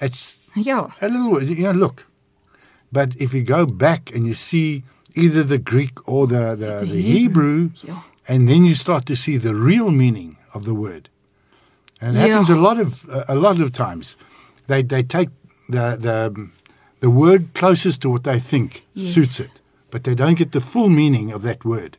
it's 0.00 0.50
yeah. 0.54 0.90
a 1.00 1.08
little, 1.08 1.42
you 1.42 1.64
know, 1.64 1.72
look. 1.72 2.04
But 2.92 3.16
if 3.16 3.34
you 3.34 3.42
go 3.42 3.66
back 3.66 4.14
and 4.14 4.26
you 4.26 4.34
see 4.34 4.82
either 5.14 5.42
the 5.42 5.58
Greek 5.58 6.08
or 6.08 6.26
the, 6.26 6.54
the, 6.54 6.80
the, 6.80 6.86
the 6.86 7.02
Hebrew, 7.02 7.70
Hebrew 7.70 7.94
yeah. 7.94 8.02
and 8.28 8.48
then 8.48 8.64
you 8.64 8.74
start 8.74 9.06
to 9.06 9.16
see 9.16 9.36
the 9.36 9.54
real 9.54 9.90
meaning 9.90 10.36
of 10.54 10.64
the 10.64 10.74
word. 10.74 11.08
And 12.00 12.16
it 12.16 12.20
yeah. 12.20 12.26
happens 12.28 12.50
a 12.50 12.56
lot 12.56 12.78
of 12.80 13.04
a 13.28 13.34
lot 13.34 13.60
of 13.60 13.72
times. 13.72 14.16
They 14.66 14.82
they 14.82 15.02
take 15.02 15.28
the 15.68 15.96
the 16.00 16.48
the 17.00 17.10
word 17.10 17.52
closest 17.54 18.00
to 18.02 18.10
what 18.10 18.24
they 18.24 18.40
think 18.40 18.84
yes. 18.94 19.14
suits 19.14 19.40
it, 19.40 19.60
but 19.90 20.04
they 20.04 20.14
don't 20.14 20.38
get 20.38 20.52
the 20.52 20.60
full 20.60 20.88
meaning 20.88 21.30
of 21.32 21.42
that 21.42 21.64
word, 21.64 21.98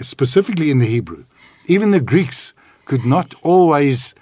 specifically 0.00 0.70
in 0.70 0.78
the 0.78 0.86
Hebrew. 0.86 1.24
Even 1.66 1.90
the 1.90 2.00
Greeks 2.00 2.54
could 2.84 3.04
not 3.04 3.34
always, 3.42 4.14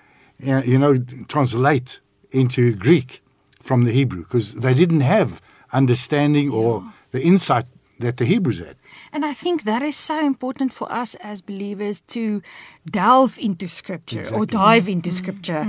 uh, 0.46 0.62
you 0.64 0.78
know, 0.78 0.98
translate 1.28 2.00
into 2.30 2.74
Greek 2.74 3.22
from 3.60 3.84
the 3.84 3.92
Hebrew 3.92 4.22
because 4.24 4.54
they 4.54 4.74
didn't 4.74 5.00
have 5.00 5.40
understanding 5.72 6.50
or 6.50 6.84
the 7.12 7.22
insight 7.22 7.66
that 8.00 8.16
the 8.16 8.24
Hebrews 8.24 8.58
had. 8.58 8.76
And 9.12 9.24
I 9.24 9.32
think 9.32 9.62
that 9.64 9.82
is 9.82 9.96
so 9.96 10.16
important 10.32 10.72
for 10.72 10.86
us 11.02 11.14
as 11.20 11.40
believers 11.40 12.00
to 12.14 12.42
delve 12.90 13.38
into 13.38 13.68
scripture 13.68 14.24
or 14.34 14.46
dive 14.46 14.88
into 14.88 15.10
scripture. 15.10 15.62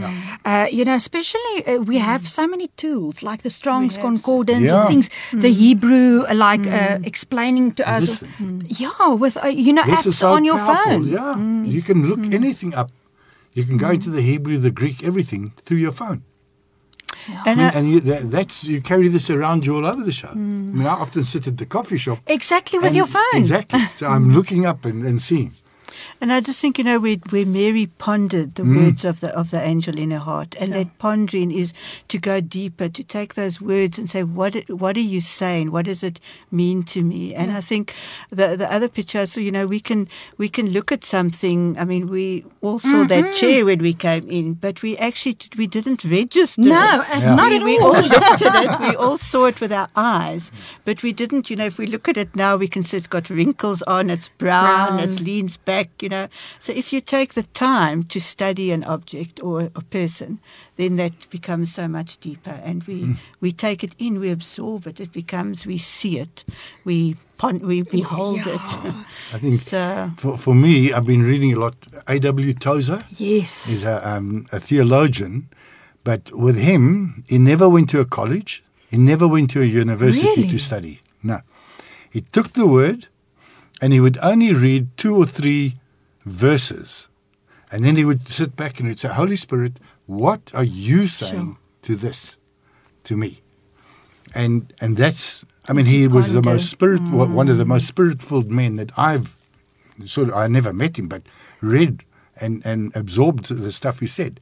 Uh, 0.45 0.67
you 0.71 0.83
know, 0.85 0.95
especially 0.95 1.55
uh, 1.67 1.77
we 1.91 1.97
have 1.99 2.27
so 2.27 2.47
many 2.47 2.67
tools 2.83 3.21
like 3.21 3.41
the 3.43 3.49
Strong's 3.49 3.95
have. 3.97 4.03
Concordance 4.07 4.67
Yeah. 4.69 4.83
or 4.83 4.87
things, 4.87 5.09
the 5.45 5.51
Hebrew, 5.63 6.23
uh, 6.27 6.33
like 6.33 6.65
uh, 6.67 6.99
explaining 7.03 7.71
to 7.79 7.83
us. 7.95 8.01
Listen. 8.01 8.65
Yeah, 8.67 9.13
with, 9.23 9.37
uh, 9.43 9.47
you 9.47 9.73
know, 9.73 9.83
This 9.85 10.05
apps 10.07 10.13
so 10.23 10.33
on 10.33 10.43
your 10.45 10.57
powerful. 10.57 10.83
phone. 10.83 11.07
Yeah, 11.07 11.35
you 11.75 11.81
can 11.81 12.07
look 12.09 12.19
anything 12.33 12.73
up. 12.73 12.89
You 13.53 13.63
can 13.65 13.77
go 13.77 13.89
into 13.91 14.09
the 14.09 14.21
Hebrew, 14.21 14.57
the 14.57 14.71
Greek, 14.71 15.03
everything 15.03 15.51
through 15.65 15.77
your 15.85 15.91
phone. 15.91 16.23
I 17.27 17.43
And 17.49 17.57
mean, 17.59 17.67
I, 17.67 17.71
and 17.77 17.89
you, 17.91 17.99
that, 18.01 18.31
that's 18.31 18.63
you 18.65 18.81
carry 18.81 19.07
this 19.07 19.29
around 19.29 19.65
you 19.65 19.75
all 19.75 19.85
over 19.85 20.03
the 20.03 20.11
show. 20.11 20.27
Mm. 20.29 20.73
I 20.73 20.77
mean, 20.77 20.87
I 20.87 20.91
often 20.93 21.23
sit 21.23 21.47
at 21.47 21.57
the 21.57 21.65
coffee 21.65 21.97
shop 21.97 22.19
Exactly 22.27 22.79
with 22.79 22.87
and- 22.89 22.95
your 22.97 23.07
phone. 23.07 23.23
Exactly. 23.33 23.79
So 23.85 24.07
I'm 24.07 24.31
looking 24.37 24.65
up 24.65 24.85
and, 24.85 25.03
and 25.05 25.21
seeing. 25.21 25.53
And 26.19 26.31
I 26.31 26.39
just 26.41 26.59
think, 26.59 26.77
you 26.77 26.83
know, 26.83 26.99
where, 26.99 27.17
where 27.29 27.45
Mary 27.45 27.87
pondered 27.87 28.55
the 28.55 28.63
words 28.63 29.03
of 29.05 29.19
the 29.19 29.29
of 29.35 29.51
the 29.51 29.61
angel 29.61 29.97
in 29.97 30.11
her 30.11 30.19
heart, 30.19 30.55
and 30.59 30.73
that 30.73 30.97
pondering 30.99 31.51
is 31.51 31.73
to 32.09 32.17
go 32.17 32.41
deeper, 32.41 32.89
to 32.89 33.03
take 33.03 33.33
those 33.33 33.59
words 33.61 33.97
and 33.97 34.09
say, 34.09 34.23
what 34.23 34.55
what 34.69 34.97
are 34.97 34.99
you 35.15 35.21
saying? 35.21 35.71
What 35.71 35.85
does 35.85 36.03
it 36.03 36.19
mean 36.51 36.83
to 36.83 37.03
me? 37.03 37.33
And 37.33 37.51
I 37.51 37.61
think 37.61 37.95
the 38.29 38.55
the 38.55 38.71
other 38.71 38.87
picture, 38.87 39.25
so 39.25 39.41
you 39.41 39.51
know, 39.51 39.65
we 39.67 39.79
can 39.79 40.07
we 40.37 40.47
can 40.49 40.69
look 40.71 40.91
at 40.91 41.03
something. 41.03 41.77
I 41.77 41.85
mean, 41.85 42.07
we 42.09 42.45
all 42.61 42.79
saw 42.79 43.03
that 43.05 43.33
chair 43.33 43.65
when 43.65 43.79
we 43.79 43.93
came 43.93 44.29
in, 44.29 44.53
but 44.53 44.81
we 44.81 44.97
actually 44.97 45.37
we 45.57 45.67
didn't 45.67 46.03
register. 46.03 46.61
No, 46.61 47.01
it. 47.01 47.09
uh, 47.15 47.19
Yeah. 47.21 47.35
not 47.35 47.49
we, 47.51 47.57
at 47.57 47.63
we 47.63 47.77
all. 47.79 47.95
all 47.95 48.01
looked 48.01 48.41
at 48.41 48.63
it. 48.65 48.79
We 48.91 48.95
all 48.95 49.17
saw 49.17 49.45
it 49.45 49.61
with 49.61 49.71
our 49.71 49.89
eyes, 49.95 50.51
but 50.85 51.03
we 51.03 51.13
didn't. 51.13 51.49
You 51.49 51.55
know, 51.57 51.65
if 51.65 51.77
we 51.77 51.85
look 51.87 52.07
at 52.09 52.17
it 52.17 52.35
now, 52.35 52.55
we 52.57 52.67
can 52.67 52.83
see 52.83 52.97
it's 52.97 53.07
got 53.07 53.29
wrinkles 53.29 53.81
on. 53.83 54.09
It's 54.09 54.29
brown. 54.29 54.97
Brown. 54.97 54.99
It 54.99 55.19
leans 55.21 55.57
back. 55.57 55.90
You 55.99 56.09
know, 56.09 56.27
so 56.59 56.73
if 56.73 56.91
you 56.93 57.01
take 57.01 57.33
the 57.33 57.43
time 57.43 58.03
to 58.03 58.19
study 58.19 58.71
an 58.71 58.83
object 58.83 59.39
or 59.43 59.69
a 59.75 59.81
person, 59.81 60.39
then 60.75 60.95
that 60.95 61.29
becomes 61.29 61.73
so 61.73 61.87
much 61.87 62.17
deeper, 62.19 62.59
and 62.63 62.83
we 62.83 63.15
we 63.39 63.51
take 63.51 63.83
it 63.83 63.95
in, 63.99 64.19
we 64.19 64.31
absorb 64.31 64.87
it. 64.87 64.99
It 64.99 65.11
becomes 65.11 65.65
we 65.67 65.77
see 65.77 66.17
it, 66.19 66.43
we 66.85 67.15
we 67.61 67.81
behold 67.83 68.47
it. 68.47 68.61
I 69.33 69.39
think 69.39 69.59
So 69.71 70.11
for, 70.17 70.37
for 70.37 70.55
me, 70.55 70.93
I've 70.93 71.05
been 71.05 71.23
reading 71.23 71.53
a 71.53 71.59
lot. 71.59 71.75
A.W. 72.07 72.53
Tozer 72.53 72.99
Yes. 73.17 73.67
is 73.69 73.85
a, 73.85 74.07
um, 74.07 74.45
a 74.51 74.59
theologian, 74.59 75.49
but 76.03 76.31
with 76.33 76.57
him, 76.57 77.23
he 77.27 77.37
never 77.37 77.67
went 77.69 77.89
to 77.91 77.99
a 77.99 78.05
college. 78.05 78.63
He 78.89 78.97
never 78.97 79.27
went 79.27 79.49
to 79.51 79.61
a 79.61 79.65
university 79.65 80.27
Really? 80.27 80.47
to 80.49 80.57
study. 80.59 80.99
No. 81.23 81.39
He 82.09 82.21
took 82.21 82.53
the 82.53 82.65
word 82.67 83.07
and 83.81 83.93
he 83.93 83.99
would 83.99 84.17
only 84.21 84.53
read 84.53 84.87
two 84.97 85.15
or 85.15 85.25
three 85.25 85.73
verses. 86.25 87.07
And 87.71 87.85
then 87.85 87.95
he 87.95 88.05
would 88.05 88.27
sit 88.27 88.55
back 88.55 88.79
and 88.79 88.89
he'd 88.89 88.99
say, 88.99 89.09
Holy 89.09 89.35
Spirit, 89.35 89.73
what 90.05 90.51
are 90.53 90.63
you 90.63 91.07
saying 91.07 91.57
to 91.83 91.95
this, 91.95 92.35
to 93.05 93.15
me? 93.15 93.41
And 94.35 94.73
and 94.81 94.97
that's 94.97 95.45
I 95.67 95.73
mean, 95.73 95.85
he 95.85 96.07
was 96.07 96.33
the 96.33 96.41
most 96.41 96.69
spirit 96.69 97.01
one 97.09 97.49
of 97.49 97.57
the 97.57 97.63
mm. 97.65 97.67
most 97.67 97.87
spirit-filled 97.87 98.49
men 98.49 98.75
that 98.77 98.97
I've 98.97 99.35
sort 100.05 100.29
of 100.29 100.35
I 100.35 100.47
never 100.47 100.73
met 100.73 100.97
him, 100.97 101.07
but 101.07 101.23
read 101.61 102.03
and 102.39 102.65
and 102.65 102.95
absorbed 102.95 103.45
the 103.45 103.71
stuff 103.71 103.99
he 103.99 104.07
said. 104.07 104.39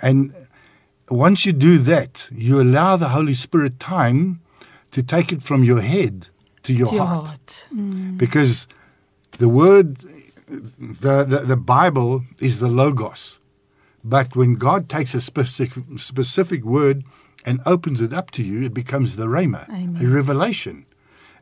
And 0.00 0.32
once 1.10 1.46
you 1.46 1.52
do 1.52 1.78
that, 1.78 2.28
you 2.32 2.60
allow 2.60 2.96
the 2.96 3.08
Holy 3.08 3.34
Spirit 3.34 3.80
time 3.80 4.40
to 4.90 5.02
take 5.02 5.32
it 5.32 5.42
from 5.42 5.64
your 5.64 5.80
head 5.80 6.28
to 6.62 6.72
your, 6.72 6.92
Your 6.92 7.06
heart. 7.06 7.26
heart. 7.28 7.68
Mm. 7.74 8.18
Because 8.18 8.68
the 9.38 9.48
word, 9.48 9.98
the, 10.48 11.24
the, 11.24 11.38
the 11.46 11.56
Bible 11.56 12.24
is 12.40 12.60
the 12.60 12.68
Logos. 12.68 13.38
But 14.04 14.36
when 14.36 14.54
God 14.54 14.88
takes 14.88 15.14
a 15.14 15.20
specific, 15.20 15.72
specific 15.98 16.64
word 16.64 17.04
and 17.44 17.60
opens 17.66 18.00
it 18.00 18.12
up 18.12 18.30
to 18.32 18.42
you, 18.42 18.62
it 18.62 18.74
becomes 18.74 19.16
the 19.16 19.26
Rhema, 19.26 19.68
a 20.00 20.06
revelation. 20.06 20.86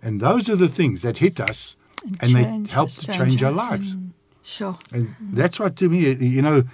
And 0.02 0.20
those 0.20 0.50
are 0.50 0.56
the 0.56 0.68
things 0.68 1.02
that 1.02 1.18
hit 1.18 1.40
us 1.40 1.76
and, 2.20 2.32
change 2.32 2.68
they 2.68 2.72
help 2.72 2.90
to 2.90 3.06
change 3.06 3.18
change 3.18 3.42
our 3.42 3.52
lives. 3.52 3.94
Mm, 3.94 4.10
sure. 4.42 4.78
And 4.92 5.08
mm-hmm. 5.08 5.34
that's 5.34 5.58
what 5.58 5.76
to 5.76 5.88
me, 5.88 6.14
you 6.14 6.42
know, 6.42 6.64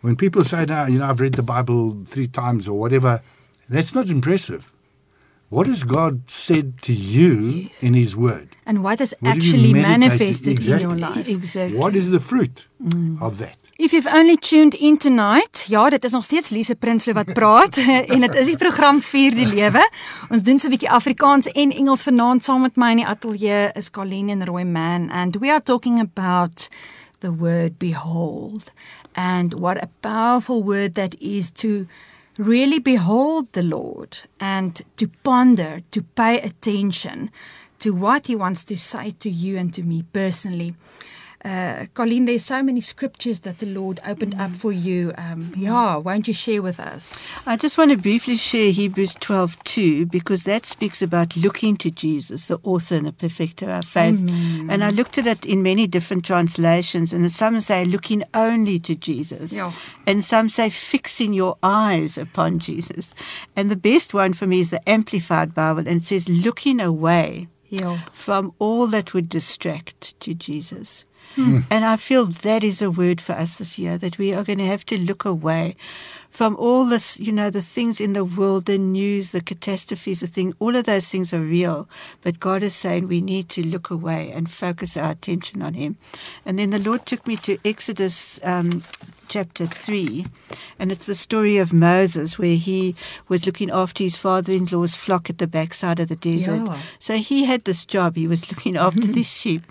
when 0.00 0.16
people 0.16 0.44
say, 0.44 0.64
now, 0.64 0.86
you 0.86 0.98
know, 0.98 1.06
I've 1.06 1.20
read 1.20 1.34
the 1.34 1.42
Bible 1.42 2.04
three 2.06 2.26
times 2.28 2.68
or 2.68 2.78
whatever, 2.78 3.22
that's 3.68 3.94
not 3.94 4.08
impressive. 4.08 4.70
What 5.50 5.66
has 5.66 5.82
God 5.82 6.30
said 6.30 6.80
to 6.82 6.92
you 6.92 7.68
in 7.80 7.94
His 7.94 8.14
Word? 8.14 8.54
And 8.64 8.82
what 8.84 9.00
is 9.00 9.14
What 9.18 9.32
actually 9.34 9.72
manifested 9.72 10.60
in 10.60 10.78
your 10.78 10.92
Exactly. 10.92 11.22
life? 11.22 11.28
exactly. 11.28 11.76
What 11.78 11.94
is 11.96 12.10
the 12.10 12.20
fruit 12.20 12.68
of 13.20 13.38
that? 13.38 13.56
If 13.76 13.92
you've 13.92 14.06
only 14.14 14.36
tuned 14.36 14.74
in 14.74 14.96
tonight, 14.98 15.64
ja, 15.68 15.90
dit 15.90 16.04
is 16.04 16.12
nog 16.12 16.24
steeds 16.24 16.50
Lise 16.50 16.74
Prinsloo 16.74 17.14
wat 17.14 17.32
praat 17.34 17.76
en 18.12 18.20
dit 18.20 18.34
is 18.34 18.46
die 18.46 18.56
program 18.56 19.00
Vier 19.02 19.34
die 19.34 19.46
Lewe. 19.46 19.82
Ons 20.30 20.42
doen 20.42 20.58
so 20.58 20.68
'n 20.68 20.70
bietjie 20.76 20.90
Afrikaans 20.90 21.48
en 21.50 21.72
Engels 21.72 22.02
vanaand 22.06 22.44
saam 22.44 22.60
met 22.62 22.76
my 22.76 22.90
in 22.90 22.96
die 23.02 23.06
ateljee 23.06 23.72
is 23.74 23.90
Colleen 23.90 24.28
en 24.28 24.44
Roy 24.46 24.64
Man 24.64 25.10
and 25.10 25.36
we 25.40 25.50
are 25.50 25.62
talking 25.62 25.98
about 26.00 26.68
the 27.20 27.32
word 27.34 27.78
behold 27.78 28.70
and 29.14 29.54
what 29.54 29.82
a 29.82 29.88
powerful 30.00 30.62
word 30.62 30.94
that 30.94 31.16
is 31.18 31.50
to 31.50 31.86
really 32.40 32.78
behold 32.78 33.52
the 33.52 33.62
Lord 33.62 34.18
and 34.40 34.80
to 34.96 35.08
ponder, 35.22 35.82
to 35.90 36.02
pay 36.02 36.40
attention 36.40 37.30
to 37.80 37.90
what 37.90 38.28
he 38.28 38.36
wants 38.36 38.64
to 38.64 38.78
say 38.78 39.10
to 39.10 39.28
you 39.28 39.58
and 39.58 39.72
to 39.74 39.82
me 39.82 40.04
personally. 40.12 40.74
Uh, 41.42 41.86
Colleen, 41.94 42.26
there's 42.26 42.44
so 42.44 42.62
many 42.62 42.82
scriptures 42.82 43.40
that 43.40 43.58
the 43.58 43.66
Lord 43.66 43.98
opened 44.06 44.34
up 44.38 44.50
for 44.50 44.72
you. 44.72 45.14
Um, 45.16 45.54
yeah, 45.56 45.96
won't 45.96 46.28
you 46.28 46.34
share 46.34 46.60
with 46.60 46.78
us? 46.78 47.18
I 47.46 47.56
just 47.56 47.78
want 47.78 47.92
to 47.92 47.96
briefly 47.96 48.36
share 48.36 48.72
Hebrews 48.72 49.14
12:2 49.20 50.04
because 50.10 50.44
that 50.44 50.66
speaks 50.66 51.00
about 51.00 51.36
looking 51.38 51.78
to 51.78 51.90
Jesus, 51.90 52.46
the 52.48 52.58
author 52.62 52.96
and 52.96 53.06
the 53.06 53.12
perfecter 53.12 53.64
of 53.66 53.72
our 53.72 53.82
faith. 53.82 54.18
And 54.68 54.84
I 54.84 54.90
looked 54.90 55.16
at 55.16 55.26
it 55.26 55.46
in 55.46 55.62
many 55.62 55.86
different 55.86 56.26
translations, 56.26 57.12
and 57.14 57.30
some 57.32 57.58
say 57.60 57.86
looking 57.86 58.22
only 58.34 58.78
to 58.80 58.94
Jesus, 58.94 59.52
Yeah. 59.54 59.72
and 60.06 60.22
some 60.22 60.50
say 60.50 60.68
fixing 60.68 61.32
your 61.32 61.56
eyes 61.62 62.18
upon 62.18 62.58
Jesus. 62.58 63.14
And 63.56 63.70
the 63.70 63.76
best 63.76 64.12
one 64.12 64.34
for 64.34 64.46
me 64.46 64.60
is 64.60 64.68
the 64.70 64.86
Amplified 64.86 65.54
Bible, 65.54 65.88
and 65.88 66.02
it 66.02 66.04
says 66.04 66.28
looking 66.28 66.80
away 66.80 67.48
Yeah. 67.70 68.00
from 68.12 68.52
all 68.58 68.86
that 68.88 69.14
would 69.14 69.28
distract 69.30 70.20
to 70.20 70.34
Jesus. 70.34 71.04
Mm. 71.36 71.64
And 71.70 71.84
I 71.84 71.96
feel 71.96 72.26
that 72.26 72.64
is 72.64 72.82
a 72.82 72.90
word 72.90 73.20
for 73.20 73.32
us 73.32 73.58
this 73.58 73.78
year 73.78 73.96
that 73.98 74.18
we 74.18 74.34
are 74.34 74.44
going 74.44 74.58
to 74.58 74.66
have 74.66 74.84
to 74.86 74.98
look 74.98 75.24
away 75.24 75.76
from 76.30 76.56
all 76.56 76.84
this, 76.86 77.18
you 77.18 77.32
know, 77.32 77.50
the 77.50 77.60
things 77.60 78.00
in 78.00 78.12
the 78.12 78.24
world, 78.24 78.66
the 78.66 78.78
news, 78.78 79.30
the 79.30 79.40
catastrophes, 79.40 80.20
the 80.20 80.26
thing, 80.26 80.54
all 80.60 80.76
of 80.76 80.86
those 80.86 81.08
things 81.08 81.34
are 81.34 81.40
real. 81.40 81.88
But 82.22 82.40
God 82.40 82.62
is 82.62 82.74
saying 82.74 83.08
we 83.08 83.20
need 83.20 83.48
to 83.50 83.66
look 83.66 83.90
away 83.90 84.30
and 84.30 84.48
focus 84.48 84.96
our 84.96 85.10
attention 85.10 85.60
on 85.60 85.74
Him. 85.74 85.98
And 86.46 86.58
then 86.58 86.70
the 86.70 86.78
Lord 86.78 87.04
took 87.04 87.26
me 87.26 87.36
to 87.38 87.58
Exodus 87.64 88.38
um, 88.44 88.84
chapter 89.30 89.66
3, 89.66 90.24
and 90.78 90.92
it's 90.92 91.06
the 91.06 91.14
story 91.14 91.56
of 91.56 91.72
Moses 91.72 92.38
where 92.38 92.56
he 92.56 92.94
was 93.28 93.44
looking 93.46 93.70
after 93.70 94.02
his 94.04 94.16
father 94.16 94.52
in 94.52 94.66
law's 94.66 94.94
flock 94.94 95.28
at 95.30 95.38
the 95.38 95.46
backside 95.46 96.00
of 96.00 96.08
the 96.08 96.16
desert. 96.16 96.66
Yeah. 96.66 96.80
So 96.98 97.16
he 97.16 97.44
had 97.44 97.64
this 97.64 97.84
job. 97.84 98.16
He 98.16 98.26
was 98.26 98.50
looking 98.50 98.76
after 98.86 99.06
these 99.06 99.32
sheep. 99.32 99.62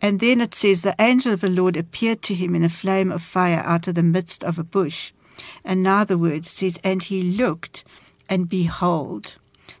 And 0.00 0.20
then 0.20 0.40
it 0.40 0.54
says, 0.54 0.82
The 0.82 0.94
angel 0.98 1.32
of 1.32 1.40
the 1.40 1.48
Lord 1.48 1.76
appeared 1.76 2.22
to 2.22 2.34
him 2.34 2.54
in 2.54 2.64
a 2.64 2.68
flame 2.68 3.10
of 3.10 3.22
fire 3.22 3.62
out 3.64 3.88
of 3.88 3.94
the 3.94 4.02
midst 4.02 4.44
of 4.44 4.58
a 4.58 4.64
bush. 4.64 5.12
And 5.64 5.82
now 5.82 6.04
the 6.04 6.18
word 6.18 6.44
says, 6.46 6.78
And 6.84 7.02
he 7.02 7.22
looked, 7.22 7.84
and 8.28 8.48
behold, 8.48 9.36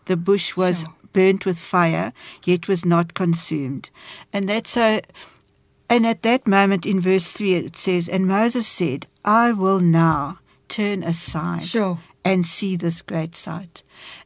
the 0.06 0.16
bush 0.16 0.56
was 0.56 0.80
Sure. 0.82 0.94
burnt 1.12 1.46
with 1.46 1.58
fire, 1.58 2.12
yet 2.44 2.68
was 2.68 2.84
not 2.84 3.14
consumed. 3.14 3.90
And 4.32 4.48
that's 4.48 4.70
so. 4.70 5.00
And 5.88 6.04
at 6.06 6.22
that 6.22 6.46
moment 6.48 6.84
in 6.84 7.00
verse 7.00 7.30
3, 7.32 7.54
it 7.54 7.76
says, 7.76 8.08
And 8.08 8.26
Moses 8.26 8.66
said, 8.66 9.06
I 9.24 9.52
will 9.52 9.78
now 9.80 10.38
turn 10.68 11.04
aside 11.04 11.64
Sure. 11.68 12.00
and 12.24 12.44
see 12.44 12.74
this 12.76 13.00
great 13.02 13.34
sight. 13.36 13.82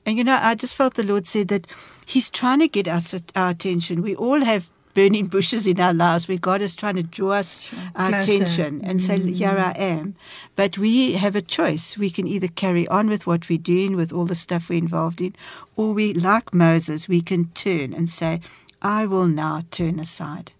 And 0.06 0.16
you 0.16 0.24
know, 0.24 0.38
I 0.40 0.54
just 0.54 0.74
felt 0.74 0.94
the 0.94 1.02
Lord 1.02 1.26
said 1.26 1.48
that 1.48 1.66
He's 2.06 2.30
trying 2.30 2.60
to 2.60 2.68
get 2.68 2.88
us 2.88 3.14
our 3.36 3.50
attention. 3.50 4.02
We 4.02 4.16
all 4.16 4.40
have 4.42 4.68
burning 4.94 5.26
bushes 5.26 5.66
in 5.66 5.80
our 5.80 5.94
lives 5.94 6.28
where 6.28 6.38
God 6.38 6.60
is 6.60 6.76
trying 6.76 6.96
to 6.96 7.02
draw 7.02 7.32
us 7.32 7.72
our 7.94 8.08
Closer. 8.10 8.34
attention 8.34 8.80
and 8.84 9.00
say, 9.00 9.18
mm. 9.18 9.34
Here 9.34 9.50
I 9.50 9.72
am. 9.72 10.14
But 10.56 10.78
we 10.78 11.12
have 11.12 11.36
a 11.36 11.42
choice. 11.42 11.96
We 11.96 12.10
can 12.10 12.26
either 12.26 12.48
carry 12.48 12.86
on 12.88 13.08
with 13.08 13.26
what 13.26 13.48
we're 13.48 13.58
doing, 13.58 13.96
with 13.96 14.12
all 14.12 14.26
the 14.26 14.34
stuff 14.34 14.68
we're 14.68 14.78
involved 14.78 15.20
in, 15.20 15.34
or 15.76 15.92
we, 15.92 16.12
like 16.12 16.52
Moses, 16.52 17.08
we 17.08 17.22
can 17.22 17.46
turn 17.54 17.94
and 17.94 18.08
say, 18.08 18.40
I 18.82 19.06
will 19.06 19.26
now 19.26 19.62
turn 19.70 19.98
aside. 20.00 20.52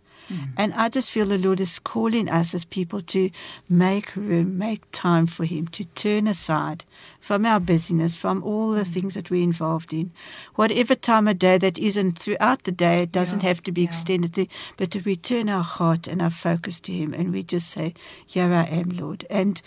And 0.57 0.73
I 0.75 0.89
just 0.89 1.11
feel 1.11 1.27
the 1.27 1.39
Lord 1.39 1.61
is 1.61 1.79
calling 1.79 2.29
us 2.31 2.55
as 2.55 2.65
people 2.65 3.01
to 3.03 3.31
make 3.69 4.15
room, 4.15 4.59
make 4.59 4.83
time 4.93 5.27
for 5.27 5.45
Him, 5.45 5.67
to 5.69 5.85
turn 5.85 6.27
aside 6.29 6.85
from 7.21 7.45
our 7.45 7.59
busyness, 7.61 8.15
from 8.15 8.43
all 8.45 8.73
the 8.73 8.85
things 8.85 9.15
that 9.15 9.31
we're 9.31 9.43
involved 9.43 9.93
in. 9.93 10.13
Whatever 10.55 10.95
time 10.95 11.27
of 11.29 11.39
day 11.39 11.59
that 11.59 11.79
is, 11.79 11.97
and 11.97 12.17
throughout 12.17 12.63
the 12.65 12.73
day, 12.73 13.03
it 13.03 13.13
doesn't 13.13 13.43
Yeah, 13.43 13.49
have 13.49 13.63
to 13.65 13.73
be 13.73 13.83
yeah. 13.83 13.89
extended, 13.89 14.35
to, 14.35 14.47
but 14.77 14.91
to 14.93 15.01
return 15.01 15.49
our 15.49 15.63
heart 15.65 16.07
and 16.07 16.23
our 16.23 16.31
focus 16.31 16.81
to 16.81 16.93
Him, 16.93 17.13
and 17.15 17.33
we 17.33 17.43
just 17.43 17.69
say, 17.69 17.95
Here 18.25 18.53
I 18.53 18.65
am, 18.65 18.91
Lord. 18.91 19.25
And 19.31 19.61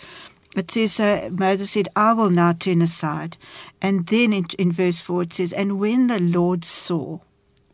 it 0.56 0.70
says, 0.70 1.00
uh, 1.00 1.30
Moses 1.32 1.72
said, 1.72 1.88
I 1.96 2.12
will 2.12 2.30
now 2.30 2.52
turn 2.52 2.80
aside. 2.80 3.36
And 3.82 4.06
then 4.06 4.32
in, 4.32 4.46
in 4.58 4.72
verse 4.72 5.00
4 5.00 5.22
it 5.22 5.32
says, 5.32 5.52
And 5.52 5.78
when 5.80 6.06
the 6.06 6.20
Lord 6.20 6.64
saw 6.64 7.18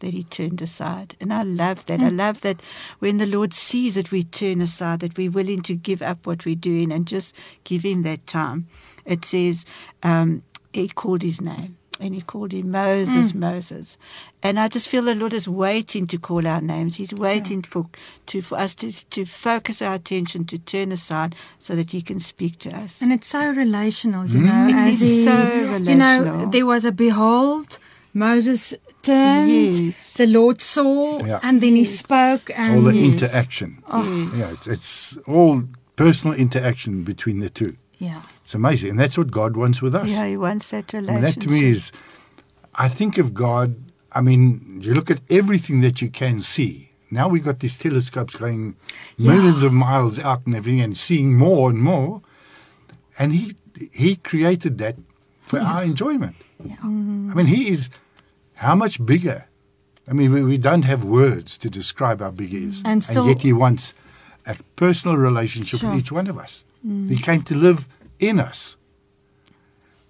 that 0.00 0.12
he 0.12 0.24
turned 0.24 0.60
aside. 0.60 1.14
And 1.20 1.32
I 1.32 1.42
love 1.42 1.86
that. 1.86 2.02
I 2.02 2.10
mm. 2.10 2.18
love 2.18 2.40
that 2.42 2.60
when 2.98 3.18
the 3.18 3.26
Lord 3.26 3.52
sees 3.52 3.94
that 3.94 4.10
we 4.10 4.24
turn 4.24 4.60
aside, 4.60 5.00
that 5.00 5.16
we're 5.16 5.30
willing 5.30 5.62
to 5.62 5.74
give 5.74 6.02
up 6.02 6.26
what 6.26 6.44
we're 6.44 6.54
doing 6.54 6.92
and 6.92 7.06
just 7.06 7.34
give 7.64 7.84
him 7.84 8.02
that 8.02 8.26
time. 8.26 8.66
It 9.04 9.24
says, 9.24 9.64
um, 10.02 10.42
he 10.72 10.88
called 10.88 11.22
his 11.22 11.40
name. 11.40 11.76
And 12.02 12.14
he 12.14 12.22
called 12.22 12.52
him 12.52 12.70
Moses, 12.70 13.32
mm. 13.32 13.40
Moses, 13.40 13.98
and 14.42 14.58
I 14.58 14.68
just 14.68 14.88
feel 14.88 15.02
the 15.02 15.14
Lord 15.14 15.34
is 15.34 15.46
waiting 15.46 16.06
to 16.06 16.16
call 16.16 16.46
our 16.46 16.62
names. 16.62 16.96
He's 16.96 17.12
waiting 17.12 17.60
for 17.60 17.90
to 18.24 18.40
for 18.40 18.56
us 18.56 18.74
to 18.76 18.90
to 19.10 19.26
focus 19.26 19.82
our 19.82 19.96
attention, 19.96 20.46
to 20.46 20.56
turn 20.56 20.92
aside, 20.92 21.34
so 21.58 21.76
that 21.76 21.90
He 21.90 22.00
can 22.00 22.18
speak 22.18 22.56
to 22.60 22.74
us. 22.74 23.02
And 23.02 23.12
it's 23.12 23.28
so 23.28 23.52
relational, 23.52 24.24
you 24.24 24.38
mm. 24.40 24.46
know. 24.46 24.78
It 24.78 24.82
as 24.82 25.02
is 25.02 25.08
he- 25.08 25.24
so 25.24 25.76
You 25.76 25.94
know, 25.94 26.46
there 26.46 26.64
was 26.64 26.86
a 26.86 26.92
behold, 26.92 27.78
Moses 28.12 28.74
turned, 29.02 29.50
Yes. 29.74 30.14
the 30.14 30.26
Lord 30.26 30.60
saw, 30.60 31.24
Yeah. 31.24 31.40
and 31.42 31.60
then 31.60 31.76
he 31.76 31.84
spoke. 31.84 32.50
And 32.56 32.76
all 32.76 32.82
the 32.92 32.96
Yes. 32.96 33.12
interaction. 33.22 33.82
Oh. 33.88 34.02
Yes. 34.32 34.38
Yeah, 34.38 34.50
it's, 34.52 34.66
it's 34.66 35.16
all 35.28 35.62
personal 35.96 36.36
interaction 36.36 37.04
between 37.04 37.40
the 37.40 37.48
two. 37.50 37.76
yeah, 37.98 38.22
It's 38.40 38.54
amazing, 38.54 38.90
and 38.90 38.98
that's 38.98 39.18
what 39.18 39.30
God 39.30 39.56
wants 39.56 39.80
with 39.82 39.94
us. 39.94 40.08
Yeah, 40.08 40.26
He 40.26 40.36
wants 40.36 40.70
that 40.70 40.94
I 40.94 41.00
mean, 41.00 41.06
relationship. 41.14 41.34
that 41.34 41.40
to 41.48 41.50
me 41.52 41.64
is, 41.70 41.92
I 42.74 42.88
think 42.88 43.18
of 43.18 43.34
God. 43.34 43.74
I 44.12 44.20
mean, 44.22 44.80
you 44.82 44.94
look 44.94 45.10
at 45.10 45.20
everything 45.28 45.82
that 45.82 46.00
you 46.02 46.08
can 46.10 46.40
see. 46.40 46.90
Now 47.10 47.28
we've 47.28 47.44
got 47.44 47.58
these 47.60 47.76
telescopes 47.76 48.34
going 48.34 48.76
millions 49.18 49.62
of 49.62 49.72
miles 49.72 50.18
out 50.18 50.46
and 50.46 50.56
everything, 50.56 50.80
and 50.80 50.96
seeing 50.96 51.36
more 51.36 51.68
and 51.70 51.80
more. 51.82 52.22
And 53.18 53.32
He 53.34 53.54
He 53.92 54.16
created 54.16 54.78
that 54.78 54.96
for 55.50 55.60
our 55.60 55.82
enjoyment. 55.82 56.36
yeah. 56.64 56.76
I 56.82 57.34
mean, 57.36 57.46
He 57.46 57.68
is 57.74 57.90
how 58.54 58.74
much 58.74 59.04
bigger. 59.04 59.46
I 60.08 60.12
mean, 60.12 60.32
we, 60.32 60.42
we 60.42 60.58
don't 60.58 60.84
have 60.92 61.04
words 61.04 61.58
to 61.58 61.68
describe 61.70 62.20
how 62.20 62.30
big 62.30 62.50
He 62.50 62.64
is, 62.70 62.82
And 62.84 63.02
still- 63.04 63.26
yet 63.28 63.42
He 63.42 63.52
wants 63.52 63.94
a 64.46 64.54
personal 64.76 65.16
relationship 65.16 65.80
Sure. 65.80 65.90
with 65.90 66.00
each 66.00 66.12
one 66.12 66.26
of 66.30 66.36
us. 66.38 66.64
Mm. 66.86 67.10
He 67.10 67.16
came 67.28 67.42
to 67.42 67.54
live 67.54 67.86
in 68.18 68.40
us 68.40 68.76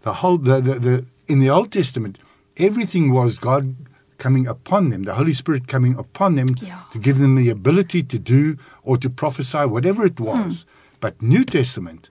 the 0.03 0.15
whole 0.15 0.39
the, 0.39 0.61
the, 0.61 0.75
the 0.79 1.07
in 1.29 1.41
the 1.41 1.51
Old 1.51 1.71
Testament, 1.71 2.19
everything 2.57 3.13
was 3.13 3.39
God 3.39 3.75
coming 4.19 4.47
upon 4.47 4.91
them, 4.91 5.05
the 5.05 5.15
Holy 5.15 5.33
Spirit 5.33 5.67
coming 5.69 5.97
upon 5.97 6.35
them 6.35 6.49
Yeah. 6.61 6.81
to 6.93 6.99
give 6.99 7.19
them 7.19 7.37
the 7.37 7.49
ability 7.51 8.03
to 8.03 8.19
do 8.19 8.57
or 8.83 8.97
to 8.99 9.09
prophesy, 9.09 9.65
whatever 9.67 10.05
it 10.05 10.19
was. 10.21 10.65
Mm. 10.65 10.65
But 11.01 11.23
New 11.23 11.45
Testament, 11.45 12.09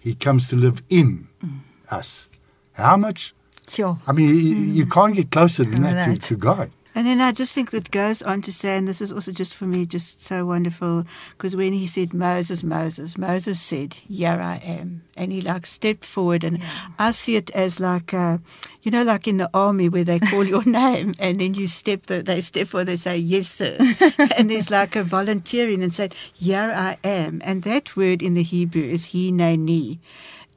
He 0.00 0.14
comes 0.14 0.48
to 0.48 0.56
live 0.56 0.82
in 0.88 1.28
mm. 1.44 1.60
us. 1.90 2.28
How 2.74 2.96
much? 2.96 3.34
Sure. 3.68 3.98
I 4.06 4.12
mean, 4.12 4.28
you, 4.28 4.56
you 4.56 4.86
can't 4.86 5.14
get 5.14 5.30
closer 5.30 5.64
than 5.64 5.82
that 5.82 6.04
to, 6.04 6.10
Right. 6.10 6.22
to 6.22 6.36
God. 6.36 6.70
And 6.94 7.06
then 7.06 7.22
I 7.22 7.32
just 7.32 7.54
think 7.54 7.70
that 7.70 7.90
goes 7.90 8.20
on 8.20 8.42
to 8.42 8.52
say, 8.52 8.76
and 8.76 8.86
this 8.86 9.00
is 9.00 9.10
also 9.10 9.32
just 9.32 9.54
for 9.54 9.64
me, 9.64 9.86
just 9.86 10.20
so 10.20 10.44
wonderful, 10.44 11.06
because 11.38 11.56
when 11.56 11.72
he 11.72 11.86
said 11.86 12.12
Moses, 12.12 12.62
Moses, 12.62 13.16
Moses 13.16 13.58
said, 13.58 13.94
"Here 13.94 14.38
I 14.38 14.56
am," 14.56 15.00
and 15.16 15.32
he 15.32 15.40
like 15.40 15.64
stepped 15.64 16.04
forward, 16.04 16.44
and 16.44 16.60
I 16.98 17.12
see 17.12 17.36
it 17.36 17.50
as 17.52 17.80
like, 17.80 18.12
uh, 18.12 18.36
you 18.82 18.90
know, 18.90 19.04
like 19.04 19.26
in 19.26 19.38
the 19.38 19.48
army 19.54 19.88
where 19.88 20.04
they 20.04 20.18
call 20.20 20.44
your 20.44 20.64
name, 20.66 21.14
and 21.18 21.40
then 21.40 21.54
you 21.54 21.66
step, 21.66 22.04
the, 22.08 22.22
they 22.22 22.42
step 22.42 22.68
forward, 22.68 22.88
they 22.88 22.96
say, 22.96 23.16
"Yes, 23.16 23.48
sir," 23.48 23.78
and 24.36 24.50
there's 24.50 24.70
like 24.70 24.94
a 24.94 25.02
volunteering 25.02 25.82
and 25.82 25.94
said, 25.94 26.12
"Here 26.34 26.74
I 26.76 26.98
am," 27.08 27.40
and 27.42 27.62
that 27.62 27.96
word 27.96 28.20
in 28.20 28.34
the 28.34 28.42
Hebrew 28.42 28.82
is 28.84 29.06
hineni. 29.16 29.98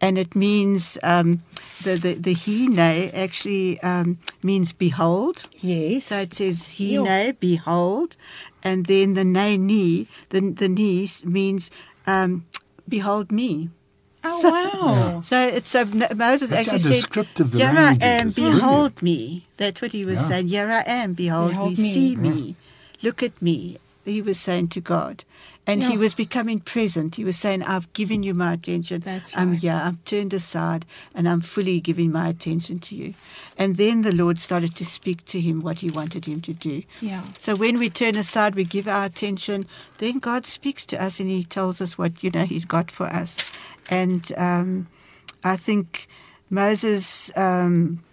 And 0.02 0.18
it 0.18 0.36
means 0.36 0.98
um, 1.04 1.42
the 1.84 1.96
the 1.96 2.14
the 2.16 2.34
hine 2.34 2.78
actually 3.14 3.80
um, 3.82 4.20
means 4.44 4.74
behold, 4.74 5.48
Yes. 5.62 6.06
so 6.06 6.20
it 6.22 6.34
says 6.34 6.78
hine, 6.78 7.38
behold, 7.40 8.18
and 8.64 8.86
then 8.86 9.14
the 9.14 9.24
ne 9.24 9.58
ni, 9.58 10.08
the 10.30 10.42
the 10.52 10.68
ni 10.68 11.08
means 11.24 11.72
um, 12.06 12.46
behold 12.88 13.32
me. 13.32 13.70
oh, 14.24 14.42
so- 14.42 14.52
wow. 14.52 15.22
So 15.22 15.38
it's 15.48 15.70
so 15.70 15.86
Moses 15.86 16.50
That's 16.50 16.68
actually 16.68 16.80
said, 16.80 16.92
descriptive 16.92 17.52
the 17.52 17.60
"Here 17.60 17.74
I 17.74 17.98
am, 18.02 18.28
It's 18.28 18.36
behold 18.36 19.02
me." 19.02 19.48
That's 19.58 19.82
what 19.82 19.94
he 19.94 20.06
was 20.06 20.20
Yeah. 20.22 20.28
saying. 20.28 20.48
Here 20.50 20.70
I 20.70 20.84
am, 20.86 21.14
behold, 21.14 21.52
Behold 21.52 21.78
me, 21.78 21.84
me. 21.84 21.94
see 21.94 22.16
me, 22.16 22.56
look 23.02 23.24
at 23.24 23.42
me. 23.42 23.78
He 24.04 24.22
was 24.22 24.40
saying 24.40 24.68
to 24.70 24.82
God. 24.82 25.24
And 25.68 25.84
he 25.84 25.98
was 25.98 26.14
becoming 26.14 26.60
present. 26.60 27.16
He 27.16 27.24
was 27.24 27.38
saying, 27.38 27.64
I've 27.64 27.92
given 27.94 28.24
you 28.24 28.34
my 28.34 28.54
attention. 28.54 29.02
That's 29.02 29.36
I'm 29.36 29.52
right. 29.52 29.60
here. 29.60 29.82
I'm 29.84 29.98
turned 30.06 30.34
aside 30.34 30.86
and 31.14 31.28
I'm 31.28 31.42
fully 31.42 31.80
giving 31.80 32.12
my 32.12 32.28
attention 32.30 32.80
to 32.80 32.96
you. 32.96 33.14
And 33.58 33.76
then 33.76 34.04
the 34.04 34.12
Lord 34.12 34.38
started 34.38 34.76
to 34.76 34.86
speak 34.86 35.26
to 35.26 35.40
him 35.40 35.62
what 35.62 35.80
he 35.80 35.90
wanted 35.90 36.28
him 36.28 36.42
to 36.42 36.54
do. 36.54 36.84
Yeah. 37.02 37.24
So 37.38 37.56
when 37.56 37.80
we 37.80 37.90
turn 37.90 38.16
aside, 38.16 38.56
we 38.56 38.64
give 38.64 38.88
our 38.88 39.06
attention, 39.06 39.66
then 39.98 40.20
God 40.20 40.46
speaks 40.46 40.86
to 40.88 41.02
us 41.02 41.20
and 41.20 41.30
He 41.30 41.44
tells 41.44 41.82
us 41.82 41.98
what 41.98 42.24
you 42.24 42.32
know 42.32 42.46
He's 42.46 42.66
got 42.66 42.92
for 42.92 43.08
us. 43.08 43.38
And 43.90 44.32
um, 44.38 44.88
I 45.44 45.56
think 45.56 46.08
Moses, 46.50 47.32
um, 47.36 48.04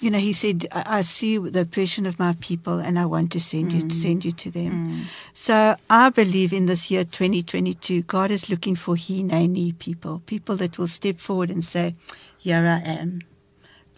you 0.00 0.10
know, 0.10 0.18
he 0.18 0.32
said, 0.32 0.66
I, 0.72 0.98
"I 0.98 1.02
see 1.02 1.38
the 1.38 1.60
oppression 1.62 2.06
of 2.06 2.18
my 2.18 2.34
people, 2.40 2.78
and 2.78 2.98
I 2.98 3.06
want 3.06 3.32
to 3.32 3.40
send 3.40 3.72
you 3.72 3.80
to 3.82 3.94
send 3.94 4.24
you 4.24 4.32
to 4.32 4.50
them." 4.50 4.72
Mm. 4.72 5.04
So 5.32 5.76
I 5.88 6.10
believe 6.10 6.52
in 6.52 6.66
this 6.66 6.90
year 6.90 7.04
2022, 7.04 8.02
God 8.02 8.30
is 8.30 8.48
looking 8.50 8.76
for 8.76 8.96
Hineni 8.96 9.78
people, 9.78 10.22
people 10.26 10.56
that 10.56 10.78
will 10.78 10.86
step 10.88 11.18
forward 11.18 11.50
and 11.50 11.64
say, 11.64 11.94
"Here 12.38 12.64
I 12.66 12.80
am." 12.88 13.20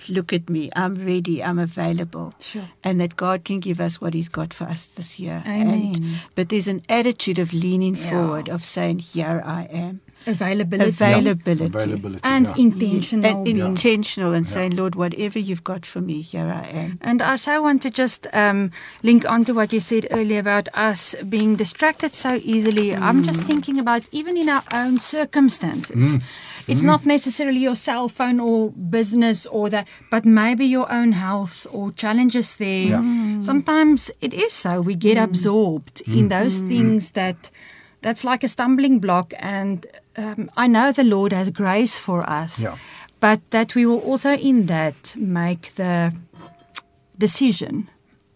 Look 0.08 0.32
at 0.32 0.48
me. 0.48 0.70
I'm 0.76 0.94
ready. 0.94 1.42
I'm 1.42 1.58
available 1.58 2.32
Sure. 2.38 2.68
and 2.84 3.00
that 3.00 3.16
God 3.16 3.42
can 3.44 3.58
give 3.58 3.80
us 3.80 4.00
what 4.00 4.14
He's 4.14 4.28
got 4.28 4.54
for 4.54 4.64
us 4.64 4.86
this 4.86 5.18
year. 5.18 5.42
Amen. 5.44 5.66
And 5.96 6.00
but 6.36 6.48
there's 6.50 6.68
an 6.68 6.82
attitude 6.88 7.40
of 7.42 7.52
leaning 7.52 7.96
Yeah. 7.96 8.10
forward, 8.10 8.48
of 8.48 8.64
saying, 8.64 9.00
"Here 9.00 9.42
I 9.44 9.64
am." 9.64 10.00
Availability. 10.26 10.90
Availability. 10.90 11.64
Availability. 11.64 12.20
And 12.24 12.46
yeah. 12.46 12.54
intentional. 12.56 13.30
And 13.30 13.44
being 13.44 13.58
intentional 13.58 14.34
and 14.34 14.46
saying, 14.46 14.76
Lord, 14.76 14.94
whatever 14.94 15.38
you've 15.38 15.64
got 15.64 15.86
for 15.86 16.00
me, 16.00 16.20
here 16.20 16.46
I 16.46 16.66
am. 16.66 16.98
And 17.00 17.22
I 17.22 17.36
so 17.36 17.62
want 17.62 17.82
to 17.82 17.90
just 17.90 18.26
um, 18.32 18.70
link 19.02 19.30
on 19.30 19.44
to 19.46 19.54
what 19.54 19.72
you 19.72 19.80
said 19.80 20.06
earlier 20.10 20.40
about 20.40 20.68
us 20.74 21.14
being 21.28 21.56
distracted 21.56 22.14
so 22.14 22.40
easily. 22.42 22.94
I'm 22.94 23.22
just 23.22 23.40
mm. 23.40 23.46
thinking 23.46 23.78
about 23.78 24.02
even 24.12 24.36
in 24.36 24.48
our 24.48 24.64
own 24.72 24.98
circumstances. 24.98 26.16
Mm. 26.16 26.22
It's 26.66 26.82
mm. 26.82 26.86
not 26.86 27.06
necessarily 27.06 27.60
your 27.60 27.76
cell 27.76 28.08
phone 28.08 28.40
or 28.40 28.70
business 28.70 29.46
or 29.46 29.70
that, 29.70 29.88
but 30.10 30.24
maybe 30.24 30.66
your 30.66 30.90
own 30.92 31.12
health 31.12 31.66
or 31.70 31.92
challenges 31.92 32.56
there. 32.56 32.88
Yeah. 32.88 33.40
Sometimes 33.40 34.10
it 34.20 34.34
is 34.34 34.52
so. 34.52 34.82
We 34.82 34.94
get 34.94 35.16
absorbed 35.16 36.02
in 36.02 36.28
those 36.28 36.58
things 36.58 37.12
that 37.12 37.50
that's 38.02 38.24
like 38.24 38.44
a 38.44 38.48
stumbling 38.48 38.98
block. 39.00 39.32
And 39.38 39.86
um, 40.16 40.50
I 40.56 40.66
know 40.68 40.92
the 40.92 41.04
Lord 41.04 41.32
has 41.32 41.50
grace 41.50 41.98
for 41.98 42.28
us 42.42 42.60
Yeah. 42.62 42.76
but 43.20 43.40
that 43.50 43.74
we 43.74 43.86
will 43.86 44.00
also 44.00 44.34
in 44.34 44.66
that 44.66 45.14
make 45.16 45.74
the 45.74 46.12
decision 47.18 47.88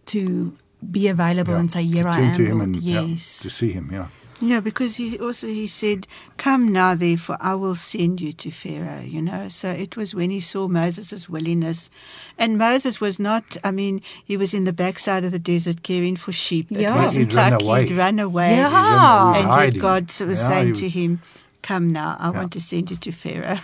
to 0.06 0.52
be 0.90 1.08
available 1.08 1.52
Yeah. 1.54 1.60
and 1.60 1.70
say, 1.72 1.82
"Here 1.84 2.02
to 2.02 2.08
I 2.08 2.20
am." 2.20 2.32
to 2.34 2.42
Him 2.44 2.58
Lord." 2.58 2.68
and 2.68 2.76
yeah, 2.82 3.00
yes, 3.02 3.38
to 3.42 3.50
see 3.50 3.72
Him. 3.72 3.90
Yeah. 3.92 4.06
Yeah, 4.42 4.58
because 4.60 4.96
he 4.96 5.16
also 5.20 5.46
he 5.46 5.66
said, 5.68 6.08
"Come 6.36 6.72
now, 6.72 6.96
therefore, 6.96 7.36
I 7.40 7.54
will 7.54 7.76
send 7.76 8.20
you 8.20 8.32
to 8.32 8.50
Pharaoh." 8.50 9.00
You 9.02 9.22
know, 9.22 9.46
so 9.48 9.70
it 9.70 9.96
was 9.96 10.14
when 10.14 10.30
he 10.30 10.40
saw 10.40 10.66
Moses' 10.66 11.28
willingness, 11.28 11.90
and 12.36 12.58
Moses 12.58 13.00
was 13.00 13.20
not. 13.20 13.56
I 13.62 13.70
mean, 13.70 14.02
he 14.24 14.36
was 14.36 14.52
in 14.52 14.64
the 14.64 14.72
backside 14.72 15.24
of 15.24 15.30
the 15.30 15.38
desert 15.38 15.82
caring 15.84 16.16
for 16.16 16.32
sheep. 16.32 16.66
Yeah. 16.70 16.92
It 16.92 16.98
wasn't 16.98 17.30
He'd 17.30 17.36
run 17.36 17.52
like 17.52 17.62
away. 17.62 17.86
he'd 17.86 17.96
run 17.96 18.18
away. 18.18 18.56
Yeah. 18.56 18.68
He 18.68 18.74
was 18.74 19.36
And 19.36 19.44
yet 19.44 19.54
hiding. 19.54 19.80
God 19.80 20.02
was 20.04 20.40
Yeah, 20.40 20.48
saying 20.48 20.74
he 20.74 20.80
to 20.80 20.88
him, 20.88 21.20
"Come 21.62 21.92
now, 21.92 22.16
I 22.18 22.26
Yeah. 22.30 22.38
want 22.38 22.52
to 22.54 22.60
send 22.60 22.90
you 22.90 22.96
to 22.96 23.12
Pharaoh." 23.12 23.60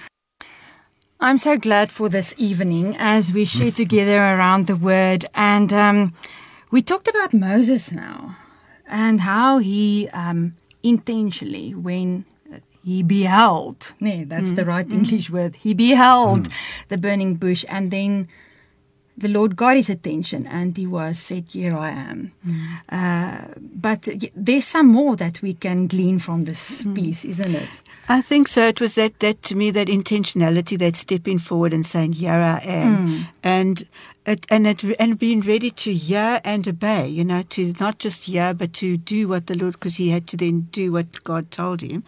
I'm 1.20 1.38
so 1.38 1.58
glad 1.58 1.90
for 1.90 2.08
this 2.08 2.32
evening 2.38 2.94
as 2.96 3.32
we 3.32 3.44
share 3.44 3.72
together 3.72 4.18
around 4.18 4.68
the 4.68 4.76
Word, 4.76 5.24
and 5.34 5.72
um, 5.72 6.12
we 6.70 6.82
talked 6.82 7.08
about 7.08 7.34
Moses 7.34 7.90
now 7.90 8.36
and 8.86 9.22
how 9.22 9.58
he 9.58 10.08
um, 10.12 10.54
intentionally, 10.82 11.74
when 11.74 12.24
uh, 12.52 12.58
he 12.84 13.02
beheld, 13.02 13.94
nee, 14.00 14.24
that's 14.24 14.52
the 14.52 14.62
mm. 14.62 14.68
right 14.68 14.88
mm. 14.88 14.94
English 14.94 15.30
word, 15.30 15.56
he 15.56 15.74
beheld 15.74 16.48
mm. 16.48 16.52
the 16.88 16.98
burning 16.98 17.36
bush, 17.36 17.64
and 17.68 17.90
then 17.90 18.28
the 19.18 19.28
Lord 19.28 19.56
got 19.56 19.76
his 19.76 19.90
attention 19.90 20.46
and 20.46 20.76
he 20.76 20.86
was 20.86 21.18
said, 21.18 21.46
Here 21.48 21.76
I 21.76 21.90
am. 21.90 22.32
Uh, 22.88 23.46
but 23.58 24.08
there's 24.34 24.64
some 24.64 24.86
more 24.86 25.16
that 25.16 25.42
we 25.42 25.54
can 25.54 25.88
glean 25.88 26.18
from 26.20 26.42
this 26.42 26.84
piece, 26.94 27.24
isn't 27.24 27.54
it? 27.54 27.82
I 28.08 28.22
think 28.22 28.48
so. 28.48 28.68
It 28.68 28.80
was 28.80 28.94
that, 28.94 29.18
that 29.18 29.42
to 29.42 29.56
me, 29.56 29.70
that 29.72 29.88
intentionality, 29.88 30.78
that 30.78 30.94
stepping 30.94 31.38
forward 31.38 31.74
and 31.74 31.84
saying, 31.84 32.14
"Here 32.14 32.32
I 32.32 32.58
am," 32.64 33.26
and 33.42 33.84
it, 34.28 34.46
and 34.50 34.66
it, 34.66 34.84
and 35.00 35.18
being 35.18 35.40
ready 35.40 35.70
to 35.70 35.92
hear 35.92 36.40
and 36.44 36.68
obey. 36.68 37.08
You 37.08 37.24
know, 37.24 37.42
to 37.42 37.74
not 37.80 37.98
just 37.98 38.26
hear, 38.26 38.54
but 38.54 38.72
to 38.74 38.96
do 38.96 39.26
what 39.28 39.46
the 39.46 39.56
Lord, 39.56 39.74
because 39.74 39.96
he 39.96 40.10
had 40.10 40.26
to 40.28 40.36
then 40.36 40.68
do 40.70 40.92
what 40.92 41.24
God 41.24 41.50
told 41.50 41.80
him. 41.80 42.04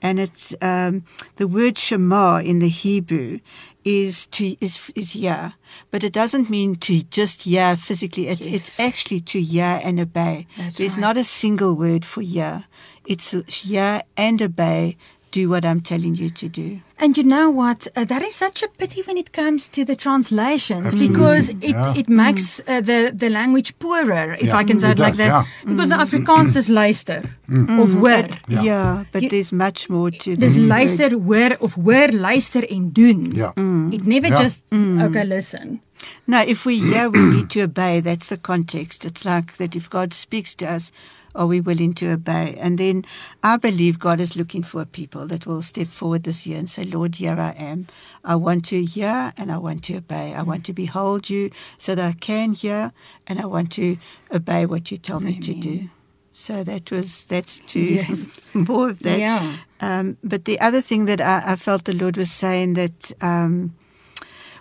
And 0.00 0.20
it's 0.20 0.54
um, 0.62 1.04
the 1.36 1.48
word 1.48 1.76
Shema 1.76 2.38
in 2.38 2.60
the 2.60 2.68
Hebrew 2.68 3.40
is 3.84 4.26
to 4.28 4.56
is 4.60 4.90
is 4.94 5.12
hear, 5.12 5.54
but 5.90 6.04
it 6.04 6.12
doesn't 6.12 6.48
mean 6.48 6.76
to 6.76 7.02
just 7.04 7.42
hear 7.42 7.76
physically. 7.76 8.28
It's 8.28 8.46
it's 8.46 8.80
actually 8.80 9.20
to 9.20 9.42
hear 9.42 9.80
and 9.82 10.00
obey. 10.00 10.46
That's 10.56 10.76
There's 10.76 10.92
right. 10.92 11.00
not 11.00 11.16
a 11.16 11.24
single 11.24 11.74
word 11.74 12.04
for 12.04 12.22
hear. 12.22 12.64
It's 13.06 13.32
hear 13.48 14.02
and 14.16 14.40
obey. 14.40 14.96
Do 15.34 15.48
what 15.50 15.64
I'm 15.64 15.80
telling 15.80 16.14
you 16.14 16.30
to 16.30 16.48
do. 16.48 16.80
And 16.96 17.18
you 17.18 17.24
know 17.24 17.50
what? 17.50 17.88
Uh, 17.96 18.04
that 18.04 18.22
is 18.22 18.36
such 18.36 18.62
a 18.62 18.68
pity 18.68 19.02
when 19.02 19.16
it 19.18 19.32
comes 19.32 19.68
to 19.70 19.84
the 19.84 19.96
translations 19.96 20.86
Absolutely, 20.94 21.08
because 21.08 21.48
it, 21.48 21.74
yeah. 21.74 21.94
it 21.96 22.08
makes 22.08 22.60
uh, 22.68 22.80
the, 22.80 23.10
the 23.12 23.28
language 23.30 23.76
poorer, 23.80 24.34
if 24.34 24.46
Yeah, 24.46 24.56
I 24.56 24.64
can 24.64 24.78
say 24.78 24.90
it 24.90 25.00
it 25.00 25.02
like 25.02 25.16
that. 25.16 25.26
yeah. 25.26 25.44
Because 25.66 25.88
the 25.88 25.96
mm. 25.96 26.06
Afrikaans 26.06 26.56
is 26.56 26.68
luister 26.78 27.20
mm. 27.50 27.82
of 27.82 27.88
mm. 27.88 27.98
hoor. 27.98 28.28
Yeah, 28.48 28.62
Yeah. 28.62 29.04
but 29.10 29.22
You- 29.22 29.30
there's 29.30 29.52
much 29.52 29.90
more 29.90 30.10
to 30.12 30.36
Dis 30.36 30.54
the 30.54 30.60
word. 30.60 30.68
luister, 30.78 31.10
hoor 31.18 31.52
of 31.60 31.74
hoor, 31.74 32.08
luister 32.12 32.62
in 32.62 32.90
doen. 32.90 33.32
Ja. 33.34 33.52
It 33.92 34.06
never 34.06 34.28
Ja. 34.28 34.42
just 34.42 34.62
okay, 34.72 35.24
listen. 35.24 35.80
No, 36.26 36.42
if 36.46 36.64
we 36.64 36.78
hear, 36.78 37.10
we 37.10 37.18
need 37.18 37.50
to 37.50 37.62
obey. 37.62 38.00
That's 38.00 38.28
the 38.28 38.36
context. 38.36 39.04
It's 39.04 39.24
like 39.24 39.56
that 39.56 39.74
if 39.74 39.90
God 39.90 40.12
speaks 40.12 40.54
to 40.56 40.66
us, 40.76 40.92
are 41.34 41.46
we 41.46 41.60
willing 41.60 41.92
to 41.94 42.12
obey? 42.12 42.56
And 42.60 42.78
then 42.78 43.04
I 43.42 43.56
believe 43.56 43.98
God 43.98 44.20
is 44.20 44.36
looking 44.36 44.62
for 44.62 44.82
a 44.82 44.86
people 44.86 45.26
that 45.26 45.46
will 45.46 45.62
step 45.62 45.88
forward 45.88 46.22
this 46.24 46.46
year 46.46 46.58
and 46.58 46.68
say, 46.68 46.84
Lord, 46.84 47.16
here 47.16 47.38
I 47.38 47.50
am. 47.58 47.86
I 48.24 48.36
want 48.36 48.64
to 48.66 48.84
hear 48.84 49.32
and 49.36 49.50
I 49.50 49.58
want 49.58 49.84
to 49.84 49.96
obey. 49.96 50.32
I 50.34 50.42
want 50.42 50.64
to 50.66 50.72
behold 50.72 51.28
you 51.28 51.50
so 51.76 51.94
that 51.94 52.04
I 52.04 52.12
can 52.12 52.52
hear 52.54 52.92
and 53.26 53.40
I 53.40 53.46
want 53.46 53.72
to 53.72 53.96
obey 54.32 54.66
what 54.66 54.90
you 54.90 54.96
tell 54.96 55.20
me 55.20 55.34
to 55.36 55.54
do. 55.54 55.88
So 56.32 56.64
that 56.64 56.90
was, 56.90 57.24
that's 57.24 57.60
to 57.60 57.80
Yeah. 57.80 58.06
more 58.54 58.90
of 58.90 59.00
that. 59.00 59.18
Yeah. 59.18 59.56
Um, 59.80 60.16
but 60.24 60.46
the 60.46 60.58
other 60.60 60.80
thing 60.80 61.04
that 61.04 61.20
I, 61.20 61.52
I 61.52 61.56
felt 61.56 61.84
the 61.84 61.92
Lord 61.92 62.16
was 62.16 62.30
saying 62.30 62.74
that 62.74 63.12
um, 63.20 63.74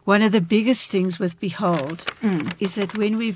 one 0.03 0.21
of 0.21 0.31
the 0.33 0.41
biggest 0.41 0.91
things 0.91 1.17
with 1.17 1.39
behold 1.39 2.05
is 2.59 2.75
that 2.75 2.97
when 2.97 3.17
we 3.17 3.35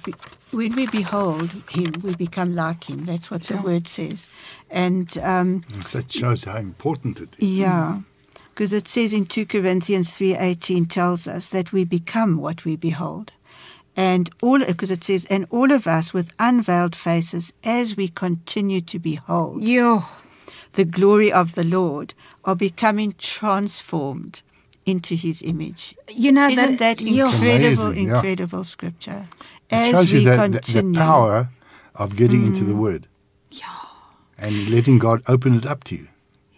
when 0.51 0.75
we 0.75 0.88
behold 0.88 1.49
Him, 1.69 1.93
we 2.03 2.15
become 2.15 2.55
like 2.55 2.89
Him. 2.89 3.05
That's 3.05 3.29
what 3.31 3.43
the 3.43 3.57
word 3.57 3.88
says, 3.88 4.29
and 4.69 5.15
um, 5.19 5.63
That 5.93 6.12
shows 6.12 6.43
how 6.45 6.57
important 6.57 7.19
it 7.21 7.36
is. 7.39 7.57
yeah, 7.60 8.01
because 8.49 8.73
it 8.73 8.88
says 8.88 9.13
in 9.13 9.25
two 9.25 9.45
Corinthians 9.45 10.13
three 10.15 10.36
eighteen 10.36 10.86
tells 10.86 11.27
us 11.27 11.49
that 11.49 11.71
we 11.71 11.83
become 11.86 12.38
what 12.38 12.65
we 12.65 12.75
behold. 12.75 13.33
And 13.95 14.29
all, 14.43 14.60
because 14.63 14.91
it 14.91 15.03
says, 15.03 15.25
and 15.25 15.47
all 15.49 15.71
of 15.71 15.88
us 15.88 16.13
with 16.13 16.31
unveiled 16.38 16.95
faces, 16.95 17.51
as 17.63 17.97
we 17.97 18.07
continue 18.10 18.79
to 18.81 18.99
behold 18.99 19.63
Yeah. 19.63 20.03
the 20.73 20.86
glory 20.86 21.31
of 21.31 21.55
the 21.55 21.63
Lord 21.63 22.13
are 22.45 22.55
becoming 22.55 23.15
transformed 23.17 24.43
into 24.86 25.15
his 25.15 25.41
image. 25.41 25.95
You 26.10 26.31
know 26.31 26.47
Isn't 26.47 26.77
that 26.77 27.01
yeah. 27.01 27.25
incredible, 27.33 27.88
amazing, 27.88 28.07
yeah. 28.07 28.15
incredible 28.15 28.63
scripture? 28.63 29.27
It 29.69 29.91
shows 29.91 30.12
you 30.12 30.21
the, 30.21 30.47
the, 30.47 30.82
the 30.82 30.93
power 30.93 31.49
of 31.95 32.15
getting 32.15 32.45
into 32.45 32.63
the 32.63 32.75
Word. 32.75 33.08
And 34.39 34.69
letting 34.69 34.99
God 34.99 35.23
open 35.27 35.56
it 35.56 35.65
up 35.65 35.84
to 35.86 35.95
you. 35.95 36.10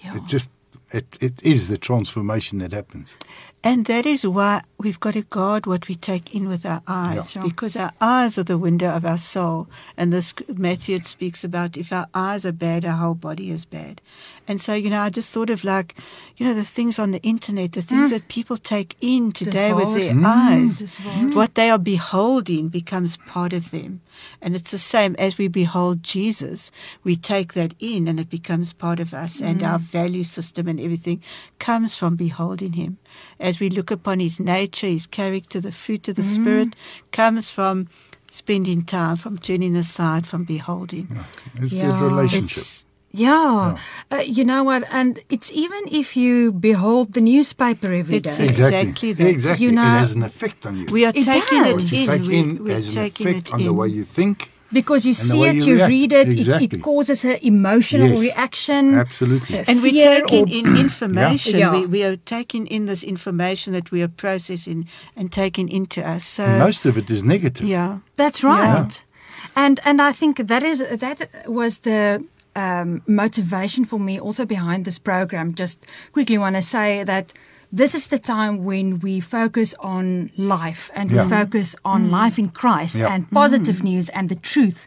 Yeah. 0.03 0.17
It 0.17 0.25
just, 0.25 0.49
it, 0.91 1.17
it 1.21 1.41
is 1.43 1.69
the 1.69 1.77
transformation 1.77 2.59
that 2.59 2.73
happens. 2.73 3.15
And 3.61 3.85
that 3.85 4.05
is 4.05 4.25
why 4.25 4.61
we've 4.77 4.99
got 5.01 5.15
to 5.15 5.23
guard 5.23 5.65
what 5.65 5.89
we 5.89 5.95
take 5.95 6.33
in 6.33 6.47
with 6.47 6.65
our 6.65 6.81
eyes, 6.87 7.35
Yeah. 7.35 7.43
Because 7.43 7.75
our 7.75 7.91
eyes 7.99 8.37
are 8.37 8.43
the 8.43 8.57
window 8.57 8.89
of 8.89 9.05
our 9.05 9.17
soul. 9.17 9.67
And 9.97 10.13
this 10.13 10.33
Matthew 10.47 10.99
speaks 10.99 11.43
about 11.43 11.75
if 11.75 11.91
our 11.91 12.07
eyes 12.13 12.45
are 12.45 12.53
bad, 12.53 12.85
our 12.85 12.95
whole 12.95 13.15
body 13.15 13.51
is 13.51 13.65
bad. 13.65 14.01
And 14.47 14.61
so, 14.61 14.73
you 14.73 14.89
know, 14.89 15.01
I 15.01 15.09
just 15.09 15.31
thought 15.33 15.49
of 15.49 15.63
like, 15.63 15.95
you 16.37 16.45
know, 16.45 16.53
the 16.53 16.63
things 16.63 16.97
on 16.97 17.11
the 17.11 17.21
internet, 17.21 17.73
the 17.73 17.81
things 17.81 18.07
mm. 18.07 18.11
that 18.11 18.29
people 18.29 18.57
take 18.57 18.95
in 19.01 19.31
today 19.31 19.73
with 19.73 19.93
their 19.93 20.15
waar. 20.15 20.23
Mm. 20.23 20.25
eyes. 20.25 20.79
Dis. 20.79 20.97
What 21.35 21.55
they 21.55 21.69
are 21.69 21.77
beholding 21.77 22.69
becomes 22.69 23.17
part 23.17 23.51
of 23.51 23.71
them. 23.71 24.01
And 24.41 24.55
it's 24.55 24.71
the 24.71 24.77
same 24.77 25.15
as 25.19 25.37
we 25.37 25.47
behold 25.47 26.01
Jesus, 26.01 26.71
we 27.03 27.15
take 27.15 27.53
that 27.53 27.75
in 27.79 28.07
and 28.07 28.19
it 28.19 28.29
becomes 28.29 28.73
part 28.73 28.99
of 28.99 29.13
us. 29.13 29.41
And 29.41 29.61
our 29.63 29.79
mm. 29.79 29.83
value 29.83 30.23
system 30.23 30.67
and 30.67 30.79
everything 30.79 31.21
comes 31.59 31.93
from 31.93 32.15
beholding 32.15 32.73
him. 32.73 32.97
As 33.39 33.59
we 33.59 33.69
look 33.69 33.89
upon 33.91 34.19
his 34.19 34.39
nature, 34.39 34.87
his 34.87 35.07
character, 35.07 35.61
the 35.61 35.71
fruit 35.71 36.07
of 36.09 36.15
the 36.15 36.23
Spirit 36.23 36.75
comes 37.11 37.49
from 37.49 37.87
spending 38.29 38.81
time, 38.83 39.15
from 39.15 39.37
turning 39.37 39.75
aside, 39.75 40.27
from 40.27 40.43
beholding. 40.43 41.07
It's 41.61 41.73
Yeah. 41.73 41.87
the 41.99 42.05
relationship. 42.05 42.57
It's- 42.63 42.85
Yeah. 43.11 43.77
Uh, 44.11 44.17
you 44.37 44.43
know 44.45 44.63
what? 44.63 44.83
And 44.91 45.19
it's 45.29 45.51
even 45.51 45.81
if 45.89 46.15
you 46.15 46.51
behold 46.51 47.13
the 47.13 47.21
newspaper 47.21 47.91
every 47.91 48.19
day. 48.19 48.29
It's 48.29 48.39
exactly. 48.39 48.79
exactly 48.79 49.13
that. 49.13 49.27
Exactly. 49.27 49.65
You 49.65 49.71
know- 49.71 49.81
it 49.95 49.99
has 50.05 50.13
an 50.15 50.23
effect 50.23 50.65
on 50.67 50.77
you. 50.77 50.85
we 50.91 51.05
are 51.05 51.13
It 51.15 51.23
taking 51.25 51.63
does. 51.63 51.91
it 51.91 51.99
in. 51.99 52.07
take 52.07 52.21
we, 52.27 52.37
in 52.37 52.63
we're 52.63 52.75
has 52.75 52.89
an 52.89 53.01
taking 53.01 53.27
effect 53.27 53.47
it 53.49 53.53
on 53.53 53.59
the 53.61 53.69
in. 53.69 53.75
way 53.75 53.87
you 53.87 54.03
think. 54.03 54.51
Because 54.71 55.05
you 55.05 55.11
And 55.11 55.17
see 55.17 55.43
it, 55.43 55.55
you 55.55 55.77
you 55.77 55.85
read 55.85 56.11
it, 56.13 56.27
it, 56.27 56.39
Exactly. 56.39 56.65
it 56.79 56.81
causes 56.83 57.25
an 57.25 57.37
emotional 57.41 58.09
Yes. 58.09 58.19
reaction. 58.19 58.93
Absolutely. 58.95 59.63
And 59.67 59.81
we're 59.81 60.21
taking 60.21 60.47
in 60.49 60.77
information. 60.85 61.57
Yeah. 61.59 61.71
We, 61.73 61.85
we 61.87 62.03
are 62.03 62.15
taking 62.17 62.67
in 62.67 62.85
this 62.85 63.03
information 63.03 63.73
that 63.73 63.91
we 63.91 64.01
are 64.03 64.07
processing 64.09 64.87
and 65.15 65.31
taking 65.31 65.69
into 65.71 66.01
us. 66.15 66.23
So, 66.23 66.43
and 66.43 66.59
most 66.59 66.85
of 66.85 66.97
it 66.97 67.09
is 67.09 67.23
negative. 67.23 67.67
yeah. 67.67 67.99
That's 68.15 68.43
right. 68.43 69.01
And 69.55 69.79
and 69.85 70.01
I 70.01 70.11
think 70.11 70.37
that 70.47 70.63
is 70.63 70.79
that 70.99 71.29
was 71.47 71.79
the 71.79 72.23
um, 72.55 73.01
motivation 73.07 73.85
for 73.85 73.99
me 73.99 74.19
also 74.19 74.45
behind 74.45 74.85
this 74.85 74.99
program. 74.99 75.53
Just 75.55 75.85
quickly 76.11 76.37
want 76.37 76.55
to 76.55 76.61
say 76.61 77.03
that 77.05 77.33
this 77.71 77.93
is 77.95 78.07
the 78.07 78.19
time 78.19 78.63
when 78.63 78.99
we 78.99 79.19
focus 79.19 79.75
on 79.79 80.31
life 80.37 80.89
and 80.95 81.11
Yeah. 81.11 81.23
we 81.23 81.29
focus 81.29 81.75
on 81.83 82.09
life 82.09 82.37
in 82.39 82.49
Christ 82.49 82.95
Yeah. 82.95 83.13
and 83.13 83.29
positive 83.31 83.83
news 83.83 84.09
and 84.09 84.29
the 84.29 84.35
truth. 84.35 84.85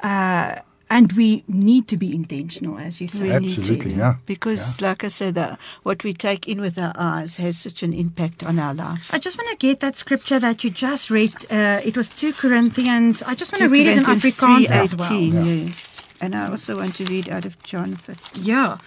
Uh, 0.00 0.56
and 0.90 1.10
we 1.12 1.42
need 1.48 1.88
to 1.88 1.96
be 1.96 2.14
intentional, 2.14 2.76
as 2.78 3.00
you 3.00 3.08
say. 3.08 3.24
We 3.24 3.38
need 3.38 3.50
Absolutely, 3.52 3.92
to, 3.92 3.96
yeah. 3.98 4.14
Because, 4.26 4.82
like 4.82 5.02
I 5.04 5.08
said, 5.08 5.38
uh, 5.38 5.56
what 5.84 6.04
we 6.04 6.12
take 6.12 6.46
in 6.46 6.60
with 6.60 6.76
our 6.76 6.92
eyes 6.98 7.38
has 7.38 7.56
such 7.58 7.82
an 7.82 7.94
impact 7.94 8.42
on 8.44 8.58
our 8.58 8.74
life. 8.74 9.08
I 9.10 9.18
just 9.18 9.38
want 9.38 9.48
to 9.50 9.56
get 9.66 9.80
that 9.80 9.96
scripture 9.96 10.38
that 10.40 10.62
you 10.64 10.68
just 10.70 11.08
read. 11.08 11.32
Uh, 11.50 11.80
it 11.82 11.96
was 11.96 12.10
2 12.10 12.34
Corinthians. 12.34 13.22
I 13.22 13.34
just 13.34 13.52
want 13.52 13.62
to 13.62 13.70
read 13.70 13.86
it 13.86 13.96
in 13.96 14.04
Corinthians 14.04 14.36
Afrikaans 14.36 14.70
as 14.70 14.94
well. 14.94 15.08
3:18, 15.08 15.66
Yes. 15.68 15.91
And 16.22 16.34
I 16.34 16.46
also 16.50 16.76
want 16.76 16.94
to 16.96 17.04
read 17.04 17.28
out 17.28 17.44
of 17.44 17.56
John 17.64 17.96
15. 17.96 18.44
Ja. 18.44 18.78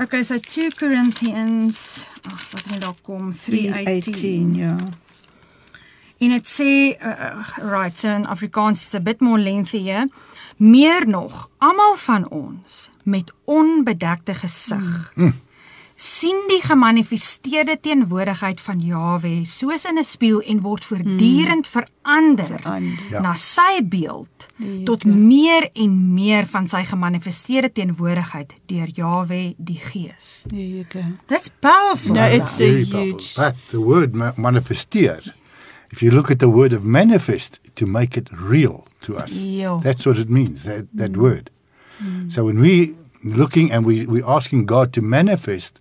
Okay, 0.00 0.22
so 0.22 0.38
2 0.38 0.74
Corinthians, 0.74 2.08
ag 2.30 2.50
wat 2.50 2.64
het 2.64 2.80
daar 2.80 2.94
kom 3.02 3.32
3:18. 3.32 3.36
3:18, 4.10 4.56
ja. 4.58 4.76
En 6.18 6.28
dit 6.28 6.48
sê 6.48 6.96
uh, 7.02 7.48
right, 7.56 7.98
so 7.98 8.08
in 8.08 8.26
Afrikaans 8.26 8.82
is 8.82 8.92
'n 8.92 9.02
bit 9.02 9.20
more 9.20 9.38
lengthy 9.38 9.82
here. 9.82 10.08
Meer 10.56 11.08
nog, 11.08 11.50
almal 11.58 11.96
van 11.96 12.28
ons 12.28 12.90
met 13.02 13.32
onbedekte 13.44 14.34
gesig 14.34 15.12
sien 16.00 16.38
die 16.48 16.62
gemanifesteerde 16.64 17.74
teenwoordigheid 17.84 18.60
van 18.64 18.80
Jahwe 18.80 19.42
soos 19.44 19.84
in 19.84 19.98
'n 19.98 20.04
spieël 20.04 20.40
en 20.48 20.60
word 20.64 20.84
voortdurend 20.84 21.66
verander 21.66 22.46
Verander. 22.46 23.06
Ja. 23.10 23.20
na 23.20 23.34
sy 23.34 23.82
beeld 23.84 24.46
Ja. 24.56 24.84
tot 24.84 25.04
meer 25.04 25.68
en 25.74 26.14
meer 26.14 26.46
van 26.46 26.66
sy 26.68 26.82
gemanifesteerde 26.84 27.72
teenwoordigheid 27.72 28.54
deur 28.66 28.88
Jahwe 28.88 29.54
die 29.58 29.76
Gees. 29.78 30.44
Go. 30.92 31.00
That's 31.26 31.50
powerful. 31.60 32.14
No, 32.14 32.24
it's 32.24 32.60
a 32.60 32.64
huge-. 32.64 33.34
But 33.36 33.54
the 33.70 33.80
word 33.80 34.14
ma- 34.14 34.32
manifesteer, 34.36 35.34
if 35.90 36.00
you 36.02 36.12
look 36.12 36.30
at 36.30 36.38
the 36.38 36.48
word 36.50 36.72
of 36.72 36.82
manifest, 36.82 37.60
to 37.74 37.86
make 37.86 38.16
it 38.18 38.30
real 38.48 38.84
to 39.00 39.16
us. 39.16 39.42
Yeah. 39.42 39.80
That's 39.82 40.04
what 40.06 40.18
it 40.18 40.28
means, 40.30 40.62
that, 40.62 40.84
that 40.96 41.16
word. 41.16 41.50
So 42.28 42.44
when 42.44 42.58
we 42.60 42.94
looking 43.22 43.70
and 43.72 43.84
we, 43.84 44.06
we're 44.06 44.26
asking 44.26 44.66
God 44.66 44.92
to 44.92 45.02
manifest, 45.02 45.78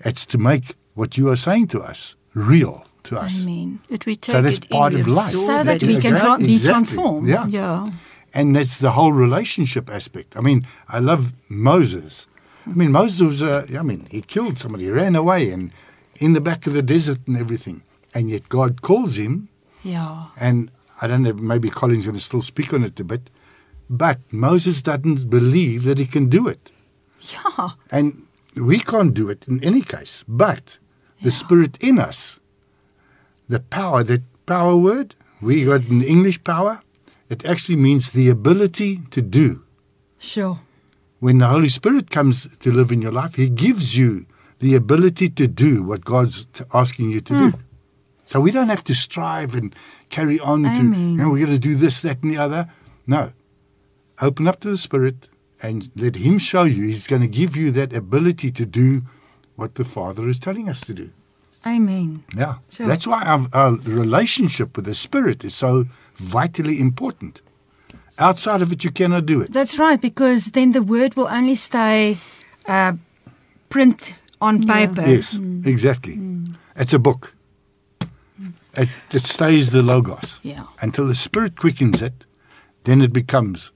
it's 0.00 0.26
to 0.26 0.38
make 0.38 0.76
what 0.94 1.16
you 1.18 1.28
are 1.30 1.36
saying 1.36 1.68
to 1.68 1.80
us 1.80 2.14
real 2.34 2.84
to 3.04 3.18
us. 3.18 3.42
Amen. 3.42 3.80
That 3.88 4.04
we 4.06 4.16
take 4.16 4.34
So 4.34 4.42
that's 4.42 4.58
it 4.58 4.70
part 4.70 4.94
in, 4.94 5.00
of 5.00 5.08
life. 5.08 5.30
So 5.32 5.62
that 5.64 5.82
it. 5.82 5.86
we 5.86 6.00
can 6.00 6.18
tra- 6.20 6.38
be 6.38 6.54
Exactly. 6.54 6.58
transformed. 6.58 7.28
Yeah. 7.28 7.46
Yeah. 7.46 7.90
And 8.34 8.54
that's 8.54 8.78
the 8.78 8.90
whole 8.92 9.12
relationship 9.12 9.88
aspect. 9.88 10.36
I 10.36 10.40
mean, 10.40 10.66
I 10.88 10.98
love 10.98 11.32
Moses. 11.48 12.26
I 12.66 12.70
mean, 12.74 12.90
Moses 12.92 13.22
was, 13.22 13.42
uh, 13.42 13.66
I 13.78 13.82
mean, 13.82 14.06
he 14.10 14.20
killed 14.22 14.58
somebody, 14.58 14.84
he 14.84 14.90
ran 14.90 15.14
away 15.16 15.50
and 15.50 15.70
in 16.16 16.32
the 16.32 16.40
back 16.40 16.66
of 16.66 16.72
the 16.72 16.82
desert 16.82 17.20
and 17.26 17.36
everything. 17.36 17.82
And 18.12 18.28
yet 18.28 18.48
God 18.48 18.82
calls 18.82 19.16
him 19.16 19.48
Ja. 19.82 20.26
And 20.36 20.70
I 21.00 21.06
don't 21.06 21.22
know, 21.22 21.32
maybe 21.34 21.70
Colleen's 21.70 22.06
going 22.06 22.16
to 22.18 22.24
still 22.24 22.42
speak 22.42 22.72
on 22.74 22.82
it 22.82 22.98
a 22.98 23.04
bit. 23.04 23.30
But 23.88 24.18
Moses 24.32 24.82
doesn't 24.82 25.30
believe 25.30 25.84
that 25.84 25.98
he 25.98 26.06
can 26.06 26.28
do 26.28 26.48
it. 26.48 26.72
Ja. 27.20 27.70
And 27.90 28.25
we 28.56 28.80
can't 28.80 29.14
do 29.14 29.28
it 29.28 29.46
in 29.46 29.62
any 29.62 29.82
case. 29.82 30.24
But 30.26 30.78
the 31.22 31.30
Spirit 31.30 31.78
in 31.80 31.98
us, 31.98 32.38
the 33.48 33.60
power, 33.60 34.02
that 34.02 34.22
power 34.46 34.76
word, 34.76 35.14
we 35.40 35.64
got 35.64 35.88
an 35.88 36.02
English 36.02 36.42
power, 36.44 36.80
it 37.28 37.44
actually 37.44 37.76
means 37.76 38.12
the 38.12 38.28
ability 38.28 39.02
to 39.10 39.22
do. 39.22 39.62
Sure. 40.18 40.60
When 41.20 41.38
the 41.38 41.48
Holy 41.48 41.68
Spirit 41.68 42.10
comes 42.10 42.56
to 42.58 42.70
live 42.70 42.92
in 42.92 43.02
your 43.02 43.12
life, 43.12 43.34
He 43.34 43.48
gives 43.48 43.96
you 43.96 44.26
the 44.58 44.74
ability 44.74 45.28
to 45.30 45.46
do 45.46 45.82
what 45.82 46.04
God's 46.04 46.46
t- 46.46 46.64
asking 46.72 47.10
you 47.10 47.20
to 47.22 47.32
do. 47.32 47.50
Hmm. 47.50 47.60
So 48.24 48.40
we 48.40 48.50
don't 48.50 48.68
have 48.68 48.84
to 48.84 48.94
strive 48.94 49.54
and 49.54 49.74
carry 50.08 50.40
on 50.40 50.62
to, 50.62 50.68
Amen. 50.68 51.12
you 51.12 51.16
know, 51.18 51.30
we're 51.30 51.46
going 51.46 51.58
to 51.58 51.58
do 51.58 51.76
this, 51.76 52.02
that, 52.02 52.22
and 52.22 52.30
the 52.32 52.38
other. 52.38 52.68
No. 53.06 53.32
Open 54.20 54.48
up 54.48 54.60
to 54.60 54.70
the 54.70 54.76
Spirit 54.76 55.28
and 55.62 55.90
let 55.96 56.16
Him 56.16 56.38
show 56.38 56.64
you. 56.64 56.84
He's 56.86 57.06
going 57.06 57.22
to 57.22 57.28
give 57.28 57.56
you 57.56 57.70
that 57.72 57.92
ability 57.92 58.50
to 58.50 58.66
do 58.66 59.02
what 59.56 59.74
the 59.76 59.84
Father 59.84 60.28
is 60.28 60.38
telling 60.38 60.68
us 60.68 60.80
to 60.82 60.94
do. 60.94 61.10
Amen. 61.66 62.24
Yeah. 62.36 62.56
Sure. 62.70 62.86
That's 62.86 63.06
why 63.06 63.24
our, 63.24 63.46
our 63.52 63.72
relationship 63.72 64.76
with 64.76 64.84
the 64.84 64.94
Spirit 64.94 65.44
is 65.44 65.54
so 65.54 65.86
vitally 66.16 66.78
important. 66.78 67.40
Outside 68.18 68.62
of 68.62 68.72
it, 68.72 68.84
you 68.84 68.90
cannot 68.90 69.26
do 69.26 69.40
it. 69.42 69.52
That's 69.52 69.78
right 69.78 70.00
because 70.00 70.46
then 70.52 70.72
the 70.72 70.82
word 70.82 71.14
will 71.16 71.28
only 71.28 71.54
stay 71.56 72.18
uh 72.66 72.94
print 73.68 74.18
on 74.40 74.62
Yeah. 74.62 74.86
paper. 74.86 75.02
Yes, 75.08 75.38
mm. 75.38 75.66
exactly. 75.66 76.16
Mm. 76.16 76.54
It's 76.76 76.92
a 76.94 76.98
book. 76.98 77.34
Mm. 78.40 78.52
It, 78.76 78.88
it 79.12 79.22
stays 79.22 79.70
the 79.70 79.82
logos 79.82 80.40
Yeah. 80.42 80.64
until 80.80 81.06
the 81.08 81.14
Spirit 81.14 81.56
quickens 81.56 82.00
it. 82.02 82.24
Then 82.84 83.02
it 83.02 83.12
becomes 83.12 83.70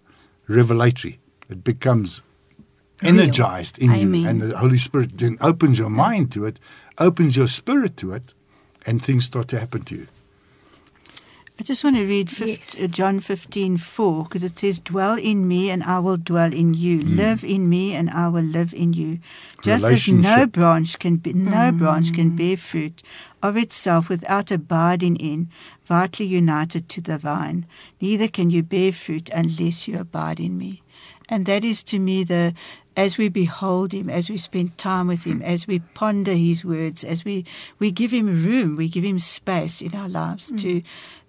revelatory. 0.49 1.19
It 1.51 1.65
becomes 1.65 2.23
Real. 3.03 3.15
energized 3.21 3.79
in 3.79 3.91
Amen. 3.91 4.21
you, 4.23 4.29
and 4.29 4.41
the 4.41 4.59
Holy 4.59 4.79
Spirit 4.79 5.19
then 5.19 5.37
opens 5.41 5.79
your 5.79 5.91
mind 5.91 6.31
to 6.33 6.45
it, 6.45 6.59
opens 6.99 7.37
your 7.37 7.49
spirit 7.49 7.97
to 7.99 8.13
it, 8.13 8.33
and 8.87 9.03
things 9.03 9.25
start 9.27 9.49
to 9.49 9.59
happen 9.61 9.83
to 9.85 9.95
you. 9.97 10.07
I 11.59 11.63
just 11.63 11.85
want 11.85 11.97
to 11.97 12.07
read 12.07 12.31
fif- 12.31 12.49
Yes. 12.49 12.81
uh, 12.81 12.87
John 12.87 13.21
15, 13.21 13.77
4, 13.77 14.25
because 14.25 14.45
it 14.45 14.59
says, 14.59 14.79
Dwell 14.81 15.19
in 15.19 15.47
me 15.47 15.69
and 15.69 15.83
I 15.83 15.99
will 15.99 16.17
dwell 16.17 16.55
in 16.55 16.73
you. 16.73 17.01
Mm. 17.01 17.17
Live 17.17 17.45
in 17.45 17.69
me 17.69 17.95
and 17.95 18.09
I 18.09 18.29
will 18.29 18.45
live 18.45 18.73
in 18.73 18.95
you. 18.95 19.19
Just 19.63 19.85
as 19.85 20.09
no 20.09 20.47
branch 20.47 20.99
can 20.99 21.17
be, 21.17 21.35
no 21.35 21.71
branch 21.71 22.15
can 22.15 22.35
bear 22.35 22.57
fruit 22.57 23.03
of 23.43 23.59
itself 23.59 24.09
without 24.09 24.51
abiding 24.51 25.17
in, 25.17 25.51
vitally 25.85 26.27
united 26.29 26.89
to 26.89 27.03
the 27.03 27.19
vine. 27.19 27.67
Neither 28.01 28.29
can 28.29 28.49
you 28.49 28.63
bear 28.63 28.91
fruit 28.91 29.29
unless 29.35 29.87
you 29.87 29.99
abide 29.99 30.41
in 30.41 30.57
me. 30.57 30.83
And 31.31 31.47
that 31.47 31.65
is 31.65 31.83
to 31.85 31.99
me 31.99 32.25
the 32.25 32.55
as 32.97 33.17
we 33.17 33.29
behold 33.29 33.93
him, 33.93 34.11
as 34.11 34.29
we 34.29 34.37
spend 34.37 34.77
time 34.77 35.07
with 35.07 35.25
him, 35.25 35.41
as 35.43 35.67
we 35.67 35.79
ponder 35.95 36.33
his 36.35 36.65
words, 36.65 37.05
as 37.05 37.25
we, 37.25 37.47
we 37.79 37.91
give 37.93 38.11
him 38.11 38.45
room, 38.45 38.77
we 38.77 38.89
give 38.89 39.05
him 39.05 39.19
space 39.19 39.81
in 39.81 39.95
our 39.95 40.09
lives 40.09 40.51
mm. 40.51 40.61
to 40.61 40.83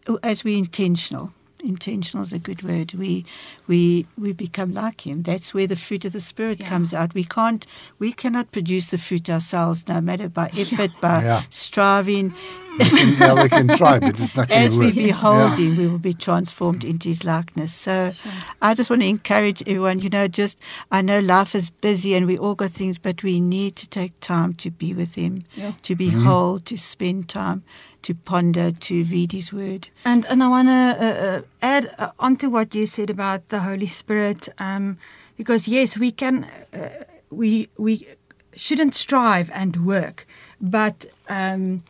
oh, 0.08 0.20
as 0.24 0.44
we 0.44 0.58
intentional. 0.58 1.32
Intentional 1.64 2.24
is 2.24 2.34
a 2.34 2.40
good 2.40 2.64
word. 2.64 2.94
We 2.96 3.24
we 3.68 4.08
we 4.18 4.34
become 4.34 4.74
like 4.74 5.06
him. 5.06 5.22
That's 5.22 5.54
where 5.54 5.68
the 5.68 5.76
fruit 5.76 6.04
of 6.06 6.12
the 6.12 6.20
spirit 6.20 6.60
Yeah. 6.60 6.70
comes 6.70 6.92
out. 6.92 7.14
We 7.14 7.24
can't 7.24 7.68
we 8.00 8.12
cannot 8.12 8.52
produce 8.52 8.90
the 8.90 8.98
fruit 8.98 9.30
ourselves, 9.30 9.88
no 9.88 10.02
matter 10.02 10.28
by 10.28 10.50
effort, 10.58 10.90
by 11.00 11.24
Yeah. 11.24 11.44
striving. 11.52 12.34
We 12.80 12.90
can, 12.90 13.38
we 13.44 13.50
can 13.50 13.68
try, 13.78 14.00
but 14.00 14.20
it's 14.20 14.36
not 14.36 14.50
As 14.52 14.78
we 14.78 14.86
work. 14.88 14.96
behold 14.96 15.60
Yeah. 15.60 15.66
him, 15.66 15.76
we 15.76 15.88
will 15.88 16.00
be 16.00 16.14
transformed 16.14 16.84
into 16.84 17.10
his 17.10 17.24
likeness. 17.24 17.74
So 17.74 18.14
I 18.62 18.74
just 18.74 18.90
want 18.90 19.02
to 19.02 19.08
encourage 19.08 19.62
everyone, 19.68 20.00
you 20.00 20.10
know, 20.10 20.28
just 20.28 20.60
I 20.92 21.02
know 21.02 21.20
life 21.20 21.54
is 21.54 21.70
busy 21.70 22.16
and 22.16 22.26
we 22.26 22.38
all 22.38 22.56
got 22.56 22.72
things, 22.72 22.98
but 22.98 23.24
we 23.24 23.40
need 23.40 23.76
to 23.76 23.88
take 23.90 24.20
time 24.20 24.54
to 24.56 24.72
be 24.72 24.94
with 24.94 25.16
him, 25.16 25.44
Yeah. 25.56 25.74
to 25.84 25.96
behold, 25.96 26.66
to 26.66 26.78
spend 26.78 27.28
time, 27.30 27.64
to 28.04 28.16
ponder, 28.16 28.72
to 28.72 29.04
read 29.04 29.32
his 29.32 29.52
word. 29.54 29.90
And 30.06 30.26
and 30.26 30.42
I 30.42 30.48
want 30.48 30.68
to 30.68 31.06
uh, 31.06 31.26
uh, 31.28 31.42
add 31.62 31.94
uh, 32.00 32.12
onto 32.20 32.50
what 32.50 32.74
you 32.74 32.86
said 32.86 33.10
about 33.10 33.48
the 33.50 33.60
Holy 33.60 33.88
Spirit, 33.88 34.50
um, 34.60 34.98
because 35.38 35.68
yes, 35.68 35.98
we 35.98 36.12
can, 36.12 36.46
uh, 36.74 36.90
we 37.30 37.68
we 37.78 38.08
shouldn't 38.56 38.96
strive 38.96 39.52
and 39.54 39.86
work, 39.86 40.26
but 40.60 41.06
um, 41.30 41.84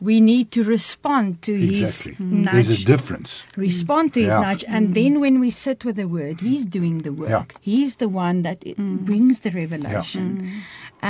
we 0.00 0.20
need 0.20 0.50
to 0.56 0.64
respond 0.64 1.42
to 1.42 1.52
Exactly. 1.52 2.14
His 2.14 2.20
nudge. 2.20 2.46
Mm. 2.46 2.52
There's 2.52 2.70
a 2.70 2.84
difference. 2.84 3.30
respond 3.56 4.06
to 4.14 4.20
his 4.26 4.32
Yeah. 4.32 4.40
nudge 4.46 4.64
and 4.74 4.94
then 4.98 5.12
when 5.24 5.40
we 5.44 5.50
sit 5.50 5.84
with 5.84 5.96
the 6.02 6.08
word 6.18 6.40
he's 6.40 6.64
doing 6.78 6.96
the 7.06 7.12
work 7.12 7.30
Yeah. 7.30 7.44
he's 7.70 7.92
the 7.96 8.08
one 8.08 8.42
that 8.42 8.58
it 8.70 8.76
mm. 8.78 8.98
brings 9.08 9.40
the 9.44 9.50
revelation 9.62 10.24
mm. 10.30 10.48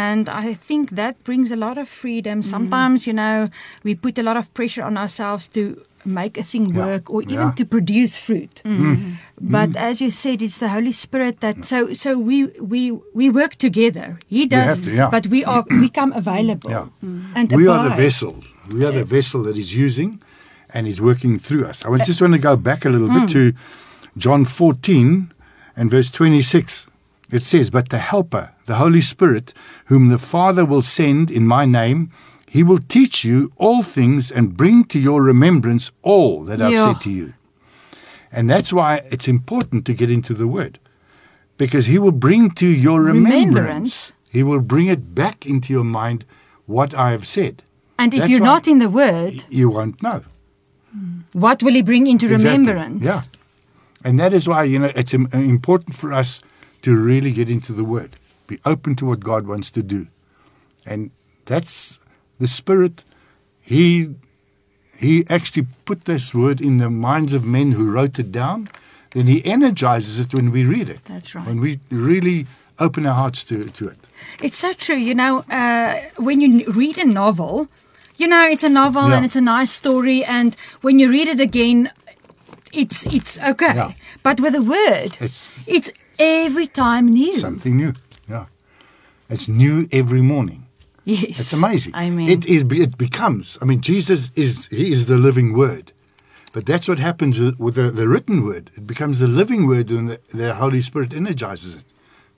and 0.08 0.24
i 0.28 0.48
think 0.68 0.84
that 1.02 1.14
brings 1.28 1.48
a 1.52 1.56
lot 1.66 1.76
of 1.82 1.86
freedom 1.88 2.36
sometimes 2.42 3.06
you 3.08 3.14
know 3.22 3.36
we 3.86 3.94
put 3.94 4.14
a 4.18 4.22
lot 4.28 4.36
of 4.36 4.46
pressure 4.58 4.82
on 4.90 4.94
ourselves 5.02 5.44
to 5.56 5.62
make 6.04 6.34
a 6.38 6.42
thing 6.52 6.66
Yeah. 6.70 6.86
work 6.86 7.04
or 7.14 7.20
even 7.22 7.48
Yeah. 7.52 7.58
to 7.60 7.64
produce 7.76 8.12
fruit 8.26 8.54
but 9.56 9.70
as 9.76 10.00
you 10.02 10.10
said 10.22 10.42
it's 10.46 10.58
the 10.64 10.68
holy 10.76 10.92
spirit 11.04 11.34
that 11.44 11.56
so 11.70 11.78
so 12.02 12.10
we 12.18 12.36
we 12.72 12.80
we 13.20 13.26
work 13.40 13.52
together 13.66 14.08
he 14.26 14.46
does 14.46 14.68
have 14.70 14.82
to, 14.86 14.90
yeah. 15.00 15.10
but 15.14 15.24
we 15.34 15.40
are 15.44 15.64
we 15.82 15.88
come 16.00 16.12
available 16.22 16.70
Yeah. 16.70 16.86
and 17.36 17.46
we 17.52 17.64
are 17.72 17.82
the 17.88 17.92
abide. 17.94 18.02
vessel. 18.06 18.34
We 18.72 18.84
are 18.84 18.92
the 18.92 19.04
vessel 19.04 19.42
that 19.44 19.56
he's 19.56 19.74
using 19.74 20.22
and 20.72 20.86
he's 20.86 21.00
working 21.00 21.38
through 21.38 21.66
us. 21.66 21.84
I 21.84 21.96
just 21.98 22.20
want 22.20 22.34
to 22.34 22.38
go 22.38 22.56
back 22.56 22.84
a 22.84 22.88
little 22.88 23.08
bit 23.08 23.20
hmm. 23.20 23.26
to 23.26 23.52
John 24.16 24.44
14 24.44 25.32
and 25.76 25.90
verse 25.90 26.10
26. 26.10 26.88
It 27.32 27.42
says, 27.42 27.70
But 27.70 27.88
the 27.88 27.98
Helper, 27.98 28.52
the 28.66 28.76
Holy 28.76 29.00
Spirit, 29.00 29.52
whom 29.86 30.08
the 30.08 30.18
Father 30.18 30.64
will 30.64 30.82
send 30.82 31.30
in 31.30 31.46
my 31.46 31.64
name, 31.64 32.10
he 32.46 32.62
will 32.62 32.80
teach 32.88 33.24
you 33.24 33.52
all 33.56 33.82
things 33.82 34.30
and 34.30 34.56
bring 34.56 34.84
to 34.86 34.98
your 34.98 35.22
remembrance 35.22 35.90
all 36.02 36.42
that 36.44 36.60
I've 36.60 36.72
Yeah. 36.72 36.92
said 36.92 37.02
to 37.02 37.10
you. 37.10 37.34
And 38.32 38.48
that's 38.48 38.72
why 38.72 39.02
it's 39.10 39.28
important 39.28 39.84
to 39.86 39.94
get 39.94 40.10
into 40.10 40.34
the 40.34 40.46
Word. 40.46 40.78
Because 41.56 41.86
he 41.86 41.98
will 41.98 42.12
bring 42.12 42.50
to 42.52 42.66
your 42.66 43.02
remembrance, 43.02 43.54
Remembrance. 43.54 44.12
he 44.32 44.42
will 44.42 44.60
bring 44.60 44.86
it 44.86 45.14
back 45.14 45.46
into 45.46 45.72
your 45.72 45.84
mind 45.84 46.24
what 46.66 46.94
I 46.94 47.10
have 47.10 47.26
said. 47.26 47.62
And 48.00 48.14
if 48.14 48.20
That's 48.20 48.30
you're 48.30 48.48
not 48.54 48.66
in 48.72 48.78
the 48.84 48.88
word 49.00 49.36
You 49.60 49.68
won't 49.76 49.98
know. 50.06 50.20
what 51.46 51.62
will 51.64 51.74
he 51.78 51.82
bring 51.90 52.06
into 52.12 52.26
Exactly. 52.26 52.46
remembrance 52.50 53.06
Yeah. 53.06 53.22
And 54.06 54.18
that 54.22 54.32
is 54.32 54.44
why, 54.48 54.60
you 54.64 54.78
know, 54.82 54.90
it's 55.00 55.12
important 55.56 55.92
for 55.94 56.10
us 56.20 56.30
to 56.86 56.90
really 57.10 57.32
get 57.38 57.48
into 57.50 57.72
the 57.74 57.84
Word, 57.84 58.10
be 58.46 58.56
open 58.64 58.96
to 59.00 59.04
what 59.10 59.20
God 59.20 59.42
wants 59.46 59.70
to 59.72 59.82
do. 59.82 60.00
And 60.86 61.10
that's 61.44 61.74
the 62.38 62.46
Spirit. 62.46 63.04
He, 63.60 64.14
he 64.98 65.12
actually 65.28 65.66
put 65.84 66.06
this 66.06 66.32
Word 66.34 66.62
in 66.62 66.78
the 66.78 66.88
minds 66.88 67.34
of 67.34 67.44
men 67.44 67.72
who 67.72 67.90
wrote 67.90 68.18
it 68.18 68.32
down. 68.32 68.70
Then 69.10 69.26
He 69.26 69.44
energizes 69.44 70.18
it 70.18 70.32
when 70.34 70.50
we 70.50 70.64
read 70.64 70.88
it. 70.88 71.04
That's 71.04 71.34
right. 71.34 71.46
When 71.46 71.60
we 71.60 71.78
really 71.90 72.46
open 72.78 73.04
our 73.04 73.14
hearts 73.22 73.44
to, 73.44 73.68
to 73.68 73.88
it. 73.88 73.98
It's 74.42 74.56
so 74.56 74.72
true. 74.72 74.96
You 75.10 75.14
know, 75.14 75.44
uh, 75.50 76.00
when 76.16 76.40
you 76.40 76.64
read 76.72 76.96
a 76.96 77.04
novel, 77.04 77.68
you 78.20 78.26
know 78.28 78.44
it's 78.54 78.64
a 78.64 78.68
novel 78.68 79.02
Yeah. 79.08 79.16
and 79.16 79.24
it's 79.24 79.36
a 79.36 79.40
nice 79.58 79.70
story, 79.82 80.24
and 80.24 80.54
when 80.82 80.98
you 81.00 81.10
read 81.10 81.28
it 81.28 81.40
again, 81.40 81.90
it's 82.72 83.06
it's 83.06 83.38
okay. 83.52 83.74
Yeah. 83.74 83.92
But 84.22 84.40
with 84.40 84.54
a 84.54 84.62
word, 84.62 85.16
It's 85.20 85.38
it's 85.66 85.90
every 86.18 86.66
time 86.68 87.04
new. 87.20 87.32
something 87.38 87.76
new. 87.76 87.92
Yeah. 88.28 88.44
It's 89.28 89.48
new 89.48 89.86
every 89.92 90.22
morning. 90.22 90.60
yes, 91.04 91.40
It's 91.40 91.52
amazing. 91.52 91.94
Amen. 91.96 92.28
It 92.28 92.44
is. 92.46 92.62
It 92.86 92.96
becomes. 92.98 93.58
I 93.62 93.64
mean, 93.64 93.80
Jesus 93.80 94.30
is. 94.34 94.66
He 94.70 94.90
is 94.90 95.04
the 95.06 95.16
living 95.16 95.52
Word. 95.56 95.92
But 96.52 96.64
that's 96.66 96.88
what 96.88 96.98
happens 96.98 97.38
with, 97.38 97.60
with 97.60 97.74
the, 97.76 97.90
the 97.92 98.06
written 98.08 98.42
Word. 98.44 98.70
It 98.76 98.84
becomes 98.86 99.18
the 99.18 99.28
living 99.28 99.66
Word, 99.68 99.90
and 99.90 100.08
the, 100.08 100.18
the 100.36 100.54
Holy 100.54 100.80
Spirit 100.80 101.12
energizes 101.12 101.74
it 101.76 101.84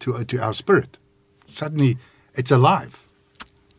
to 0.01 0.25
to 0.25 0.37
our 0.39 0.53
spirit. 0.55 0.99
Suddenly, 1.47 1.97
it's 2.35 2.51
alive. 2.53 2.93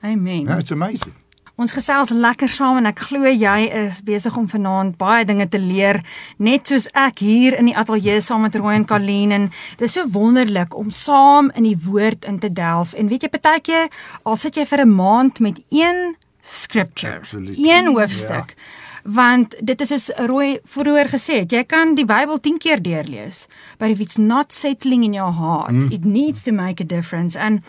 Amen. 0.03 0.45
Yeah, 0.47 0.59
it's 0.59 0.71
amazing. 0.71 1.13
Ons 1.53 1.75
gesels 1.77 2.09
lekker 2.09 2.49
saam 2.49 2.79
en 2.79 2.89
ek 2.89 3.03
glo 3.11 3.29
jy 3.29 3.67
is 3.83 3.99
besig 4.01 4.33
om 4.39 4.47
vanaand 4.49 4.95
baie 4.97 5.21
dinge 5.29 5.45
te 5.53 5.59
leer 5.61 5.99
net 6.41 6.65
soos 6.65 6.87
ek 6.97 7.21
hier 7.21 7.53
in 7.59 7.69
die 7.69 7.75
ateljee 7.77 8.23
saam 8.25 8.41
met 8.47 8.57
Roy 8.57 8.73
en 8.79 8.87
Colleen 8.89 9.35
en 9.35 9.45
dit 9.51 9.85
is 9.85 9.93
so 9.93 10.09
wonderlik 10.15 10.73
om 10.73 10.89
saam 10.89 11.51
in 11.53 11.67
die 11.69 11.77
woord 11.85 12.25
in 12.25 12.39
te 12.41 12.49
delf 12.49 12.95
en 12.97 13.11
weet 13.11 13.27
jy 13.27 13.29
partykeer 13.35 13.85
al 14.25 14.39
sit 14.41 14.57
jy 14.57 14.65
vir 14.65 14.81
'n 14.81 14.95
maand 14.97 15.39
met 15.45 15.61
een 15.69 16.15
scripture 16.41 17.21
Absoluut. 17.21 17.53
een 17.57 17.93
hoofstuk 17.93 18.57
want 19.03 19.55
dit 19.59 19.81
is 19.81 19.89
soos 19.91 20.09
Roy 20.29 20.59
vroeër 20.63 21.09
gesê 21.11 21.41
het 21.43 21.51
jy 21.51 21.63
kan 21.67 21.95
die 21.95 22.05
Bybel 22.07 22.39
10 22.39 22.57
keer 22.63 22.81
deurlees 22.83 23.47
but 23.77 23.89
if 23.89 23.99
it's 23.99 24.17
not 24.17 24.51
settling 24.51 25.03
in 25.03 25.13
your 25.13 25.31
heart 25.31 25.91
it 25.91 26.05
needs 26.05 26.43
to 26.43 26.51
make 26.51 26.79
a 26.79 26.87
difference. 26.87 27.35
And 27.35 27.61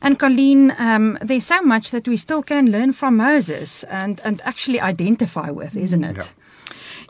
and 0.00 0.18
Colleen 0.18 0.72
um 0.78 1.18
there's 1.20 1.46
so 1.46 1.62
much 1.62 1.90
that 1.90 2.08
we 2.08 2.16
still 2.16 2.42
can 2.42 2.70
learn 2.70 2.92
from 2.92 3.16
Moses 3.16 3.84
and 3.84 4.20
and 4.24 4.40
actually 4.44 4.80
identify 4.80 5.50
with 5.50 5.76
isn't 5.76 6.04
it? 6.04 6.16
Ja. 6.16 6.24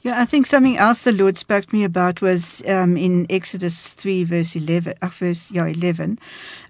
Yeah, 0.04 0.22
I 0.22 0.26
think 0.26 0.46
something 0.46 0.76
else 0.76 1.02
the 1.02 1.12
Lord 1.12 1.36
spoke 1.38 1.66
to 1.66 1.74
me 1.74 1.82
about 1.82 2.22
was 2.22 2.62
um, 2.68 2.96
in 2.96 3.26
Exodus 3.28 3.88
3, 3.88 4.24
verse 4.24 4.54
11, 4.54 4.94
uh, 5.02 5.08
verse 5.08 5.50
yeah, 5.50 5.66
11, 5.66 6.20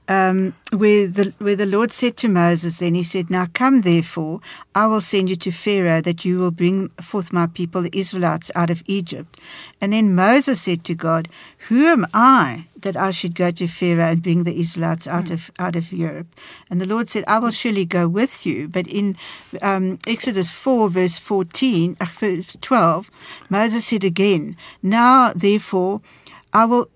um, 0.09 0.55
where, 0.73 1.07
the, 1.07 1.35
where 1.39 1.55
the 1.55 1.67
Lord 1.67 1.93
said 1.93 2.17
to 2.19 2.29
Moses, 2.29 2.79
then 2.79 2.95
he 2.95 3.03
said, 3.03 3.29
Now 3.29 3.47
come 3.53 3.83
therefore, 3.83 4.41
I 4.75 4.87
will 4.87 5.03
send 5.03 5.29
you 5.29 5.37
to 5.37 5.51
Pharaoh, 5.51 6.01
that 6.01 6.25
you 6.25 6.39
will 6.39 6.51
bring 6.51 6.89
forth 7.03 7.31
my 7.31 7.47
people, 7.47 7.83
the 7.83 7.97
Israelites, 7.97 8.51
out 8.55 8.71
of 8.71 8.83
Egypt. 8.87 9.39
And 9.83 9.93
then 9.93 10.15
Moses 10.15 10.63
said 10.63 10.83
to 10.85 10.95
God, 10.95 11.29
Who 11.69 11.87
am 11.87 12.07
I 12.15 12.69
that 12.81 12.97
I 12.97 13.11
should 13.11 13.35
go 13.35 13.51
to 13.51 13.67
Pharaoh 13.67 14.13
and 14.13 14.23
bring 14.23 14.45
the 14.45 14.59
Israelites 14.59 15.07
out 15.07 15.27
mm. 15.27 15.33
of 15.33 15.51
out 15.59 15.77
of 15.77 15.93
Europe? 15.93 16.29
And 16.71 16.81
the 16.81 16.87
Lord 16.87 17.11
said, 17.11 17.25
I 17.29 17.39
will 17.39 17.51
surely 17.51 17.85
go 17.85 18.09
with 18.09 18.47
you. 18.47 18.67
But 18.67 18.87
in 18.87 19.17
um, 19.61 19.99
Exodus 20.07 20.51
4, 20.51 20.89
verse 20.89 21.19
14, 21.19 21.99
uh, 22.01 22.07
verse 22.07 22.57
12, 22.61 23.11
Moses 23.51 23.85
said 23.85 24.05
again, 24.05 24.57
Now 24.83 25.35
therefore 25.35 26.01
I 26.53 26.65
will. 26.65 26.89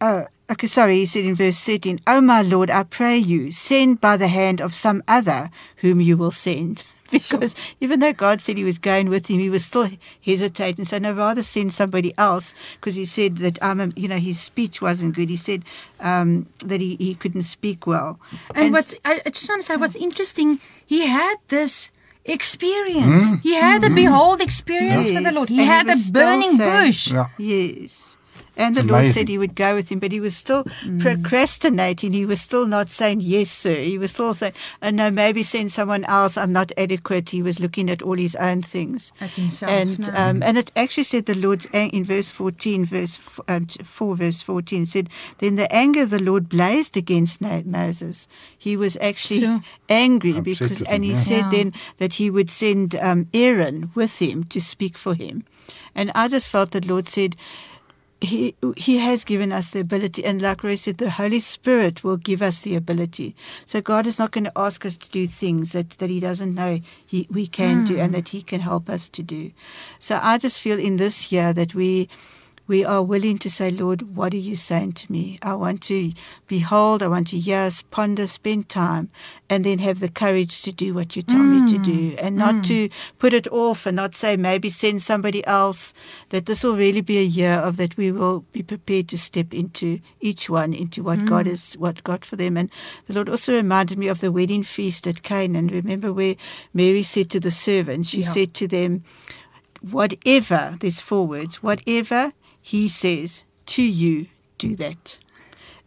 Uh, 0.00 0.24
Okay, 0.50 0.66
sorry, 0.66 0.96
he 0.96 1.06
said 1.06 1.26
in 1.26 1.34
verse 1.34 1.60
13, 1.60 2.00
O 2.06 2.22
my 2.22 2.40
Lord, 2.40 2.70
I 2.70 2.82
pray 2.82 3.18
you, 3.18 3.50
send 3.50 4.00
by 4.00 4.16
the 4.16 4.28
hand 4.28 4.62
of 4.62 4.74
some 4.74 5.02
other 5.06 5.50
whom 5.76 6.00
you 6.00 6.16
will 6.16 6.30
send. 6.30 6.84
Because 7.10 7.54
sure. 7.54 7.74
even 7.80 8.00
though 8.00 8.12
God 8.12 8.42
said 8.42 8.58
he 8.58 8.64
was 8.64 8.78
going 8.78 9.08
with 9.08 9.28
him, 9.28 9.40
he 9.40 9.48
was 9.48 9.64
still 9.64 9.88
hesitating. 10.20 10.84
So 10.84 10.98
no, 10.98 11.12
rather 11.12 11.42
send 11.42 11.72
somebody 11.72 12.12
else 12.18 12.54
because 12.74 12.96
he 12.96 13.06
said 13.06 13.38
that, 13.38 13.62
um, 13.62 13.94
you 13.96 14.08
know, 14.08 14.18
his 14.18 14.38
speech 14.38 14.82
wasn't 14.82 15.14
good. 15.14 15.30
He 15.30 15.36
said 15.36 15.64
um, 16.00 16.48
that 16.62 16.82
he, 16.82 16.96
he 16.96 17.14
couldn't 17.14 17.44
speak 17.44 17.86
well. 17.86 18.20
And, 18.50 18.58
and 18.58 18.72
what's, 18.74 18.94
I 19.06 19.22
just 19.24 19.48
want 19.48 19.62
to 19.62 19.66
say 19.66 19.76
what's 19.76 19.96
interesting, 19.96 20.60
he 20.84 21.06
had 21.06 21.36
this 21.48 21.90
experience. 22.26 23.24
Mm. 23.24 23.40
He 23.40 23.54
had 23.54 23.82
a 23.84 23.88
behold 23.90 24.42
experience 24.42 25.08
yes. 25.08 25.14
with 25.14 25.24
the 25.24 25.32
Lord. 25.32 25.48
He 25.48 25.60
and 25.60 25.66
had 25.66 25.86
he 25.88 26.10
a 26.10 26.12
burning 26.12 26.56
bush. 26.58 27.10
Yeah. 27.10 27.28
Yes. 27.38 28.17
And 28.58 28.74
the 28.74 28.82
Lord 28.82 29.10
said 29.12 29.28
he 29.28 29.38
would 29.38 29.54
go 29.54 29.76
with 29.76 29.90
him, 29.90 30.00
but 30.00 30.10
he 30.10 30.18
was 30.18 30.36
still 30.36 30.64
mm. 30.64 31.00
procrastinating. 31.00 32.12
He 32.12 32.26
was 32.26 32.40
still 32.40 32.66
not 32.66 32.90
saying, 32.90 33.20
Yes, 33.20 33.50
sir. 33.50 33.76
He 33.76 33.96
was 33.96 34.12
still 34.12 34.34
saying, 34.34 34.54
oh, 34.82 34.90
No, 34.90 35.10
maybe 35.10 35.44
send 35.44 35.70
someone 35.70 36.04
else. 36.04 36.36
I'm 36.36 36.52
not 36.52 36.72
adequate. 36.76 37.30
He 37.30 37.40
was 37.40 37.60
looking 37.60 37.88
at 37.88 38.02
all 38.02 38.16
his 38.16 38.34
own 38.36 38.62
things. 38.62 39.12
At 39.20 39.30
himself. 39.30 39.70
And, 39.70 40.08
no. 40.08 40.14
um, 40.14 40.42
and 40.42 40.58
it 40.58 40.72
actually 40.74 41.04
said 41.04 41.26
the 41.26 41.36
Lord, 41.36 41.66
in 41.72 42.04
verse 42.04 42.30
14, 42.32 42.84
verse 42.84 43.20
um, 43.46 43.66
4, 43.66 44.16
verse 44.16 44.42
14, 44.42 44.86
said, 44.86 45.08
Then 45.38 45.54
the 45.54 45.72
anger 45.72 46.02
of 46.02 46.10
the 46.10 46.20
Lord 46.20 46.48
blazed 46.48 46.96
against 46.96 47.40
Moses. 47.40 48.26
He 48.56 48.76
was 48.76 48.96
actually 49.00 49.40
sure. 49.40 49.60
angry 49.88 50.30
Upset 50.36 50.44
because, 50.44 50.82
and 50.82 51.04
he 51.04 51.10
yeah. 51.10 51.16
said 51.16 51.44
yeah. 51.44 51.50
then 51.50 51.72
that 51.98 52.14
he 52.14 52.28
would 52.28 52.50
send 52.50 52.96
um, 52.96 53.28
Aaron 53.32 53.92
with 53.94 54.20
him 54.20 54.44
to 54.44 54.60
speak 54.60 54.98
for 54.98 55.14
him. 55.14 55.44
And 55.94 56.10
I 56.14 56.28
just 56.28 56.48
felt 56.48 56.72
that 56.72 56.86
Lord 56.86 57.06
said, 57.06 57.36
he 58.20 58.54
he 58.76 58.98
has 58.98 59.24
given 59.24 59.52
us 59.52 59.70
the 59.70 59.80
ability 59.80 60.24
and 60.24 60.42
like 60.42 60.64
Roy 60.64 60.74
said 60.74 60.98
the 60.98 61.10
Holy 61.10 61.38
Spirit 61.38 62.02
will 62.02 62.16
give 62.16 62.42
us 62.42 62.62
the 62.62 62.74
ability 62.74 63.36
so 63.64 63.80
God 63.80 64.06
is 64.06 64.18
not 64.18 64.32
going 64.32 64.44
to 64.44 64.52
ask 64.56 64.84
us 64.84 64.98
to 64.98 65.10
do 65.10 65.26
things 65.26 65.72
that 65.72 65.90
that 65.90 66.10
he 66.10 66.18
doesn't 66.18 66.54
know 66.54 66.80
he 67.06 67.28
we 67.30 67.46
can 67.46 67.84
mm. 67.84 67.86
do 67.86 67.98
and 67.98 68.08
hmm. 68.08 68.14
that 68.14 68.30
he 68.30 68.42
can 68.42 68.60
help 68.60 68.88
us 68.88 69.08
to 69.10 69.22
do 69.22 69.52
so 70.00 70.18
I 70.20 70.38
just 70.38 70.58
feel 70.58 70.80
in 70.80 70.96
this 70.96 71.30
year 71.30 71.52
that 71.52 71.74
we 71.74 72.08
we 72.68 72.84
are 72.84 73.02
willing 73.02 73.38
to 73.38 73.48
say, 73.48 73.70
Lord, 73.70 74.14
what 74.14 74.34
are 74.34 74.36
you 74.36 74.54
saying 74.54 74.92
to 74.92 75.10
me? 75.10 75.38
I 75.42 75.54
want 75.54 75.80
to 75.84 76.12
behold, 76.46 77.02
I 77.02 77.08
want 77.08 77.28
to 77.28 77.38
yes, 77.38 77.82
ponder, 77.90 78.26
spend 78.26 78.68
time, 78.68 79.10
and 79.48 79.64
then 79.64 79.78
have 79.78 80.00
the 80.00 80.10
courage 80.10 80.60
to 80.62 80.70
do 80.70 80.92
what 80.92 81.16
you 81.16 81.22
tell 81.22 81.40
mm. 81.40 81.64
me 81.64 81.72
to 81.72 81.78
do 81.78 82.14
and 82.18 82.36
not 82.36 82.56
mm. 82.56 82.66
to 82.66 82.88
put 83.18 83.32
it 83.32 83.48
off 83.48 83.86
and 83.86 83.96
not 83.96 84.14
say, 84.14 84.36
maybe 84.36 84.68
send 84.68 85.00
somebody 85.00 85.44
else. 85.46 85.94
That 86.28 86.44
this 86.44 86.62
will 86.62 86.76
really 86.76 87.00
be 87.00 87.16
a 87.16 87.22
year 87.22 87.54
of 87.54 87.78
that 87.78 87.96
we 87.96 88.12
will 88.12 88.44
be 88.52 88.62
prepared 88.62 89.08
to 89.08 89.18
step 89.18 89.54
into 89.54 90.00
each 90.20 90.50
one, 90.50 90.74
into 90.74 91.02
what 91.02 91.20
mm. 91.20 91.26
God 91.26 91.46
is, 91.46 91.72
what 91.74 92.04
God 92.04 92.22
for 92.22 92.36
them. 92.36 92.58
And 92.58 92.70
the 93.06 93.14
Lord 93.14 93.30
also 93.30 93.54
reminded 93.54 93.96
me 93.96 94.08
of 94.08 94.20
the 94.20 94.30
wedding 94.30 94.62
feast 94.62 95.06
at 95.06 95.22
Canaan. 95.22 95.68
Remember 95.68 96.12
where 96.12 96.36
Mary 96.74 97.02
said 97.02 97.30
to 97.30 97.40
the 97.40 97.50
servants, 97.50 98.10
she 98.10 98.20
yeah. 98.20 98.28
said 98.28 98.54
to 98.54 98.68
them, 98.68 99.04
whatever, 99.80 100.76
there's 100.80 101.00
four 101.00 101.26
words, 101.26 101.62
whatever 101.62 102.34
he 102.68 102.86
says 102.86 103.44
to 103.64 103.82
you, 103.82 104.26
do 104.58 104.76
that. 104.76 105.16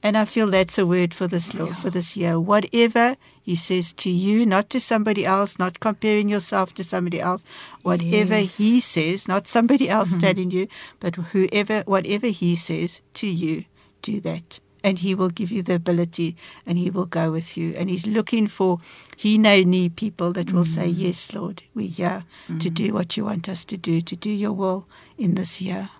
And 0.01 0.17
I 0.17 0.25
feel 0.25 0.47
that's 0.49 0.79
a 0.79 0.85
word 0.85 1.13
for 1.13 1.27
this 1.27 1.53
yeah. 1.53 1.75
for 1.75 1.91
this 1.91 2.17
year. 2.17 2.39
Whatever 2.39 3.17
he 3.39 3.55
says 3.55 3.93
to 3.93 4.09
you, 4.09 4.47
not 4.47 4.71
to 4.71 4.79
somebody 4.79 5.23
else, 5.23 5.59
not 5.59 5.79
comparing 5.79 6.27
yourself 6.27 6.73
to 6.73 6.83
somebody 6.83 7.19
else. 7.19 7.45
Whatever 7.83 8.39
yes. 8.39 8.57
he 8.57 8.79
says, 8.79 9.27
not 9.27 9.45
somebody 9.45 9.89
else 9.89 10.09
mm-hmm. 10.09 10.19
telling 10.21 10.49
you, 10.49 10.67
but 10.99 11.17
whoever, 11.17 11.81
whatever 11.85 12.27
he 12.27 12.55
says 12.55 13.01
to 13.13 13.27
you, 13.27 13.65
do 14.01 14.19
that. 14.21 14.59
And 14.83 14.97
he 14.97 15.13
will 15.13 15.29
give 15.29 15.51
you 15.51 15.61
the 15.61 15.75
ability 15.75 16.35
and 16.65 16.79
he 16.79 16.89
will 16.89 17.05
go 17.05 17.29
with 17.29 17.55
you. 17.55 17.75
And 17.77 17.91
he's 17.91 18.07
looking 18.07 18.47
for, 18.47 18.79
he 19.17 19.37
know 19.37 19.61
need 19.61 19.95
people 19.95 20.33
that 20.33 20.51
will 20.51 20.63
mm-hmm. 20.63 20.81
say, 20.81 20.87
Yes, 20.87 21.31
Lord, 21.35 21.61
we're 21.75 21.89
here 21.89 22.23
mm-hmm. 22.47 22.57
to 22.57 22.69
do 22.71 22.91
what 22.91 23.15
you 23.17 23.25
want 23.25 23.47
us 23.47 23.65
to 23.65 23.77
do, 23.77 24.01
to 24.01 24.15
do 24.15 24.31
your 24.31 24.53
will 24.53 24.87
in 25.19 25.35
this 25.35 25.61
year. 25.61 25.91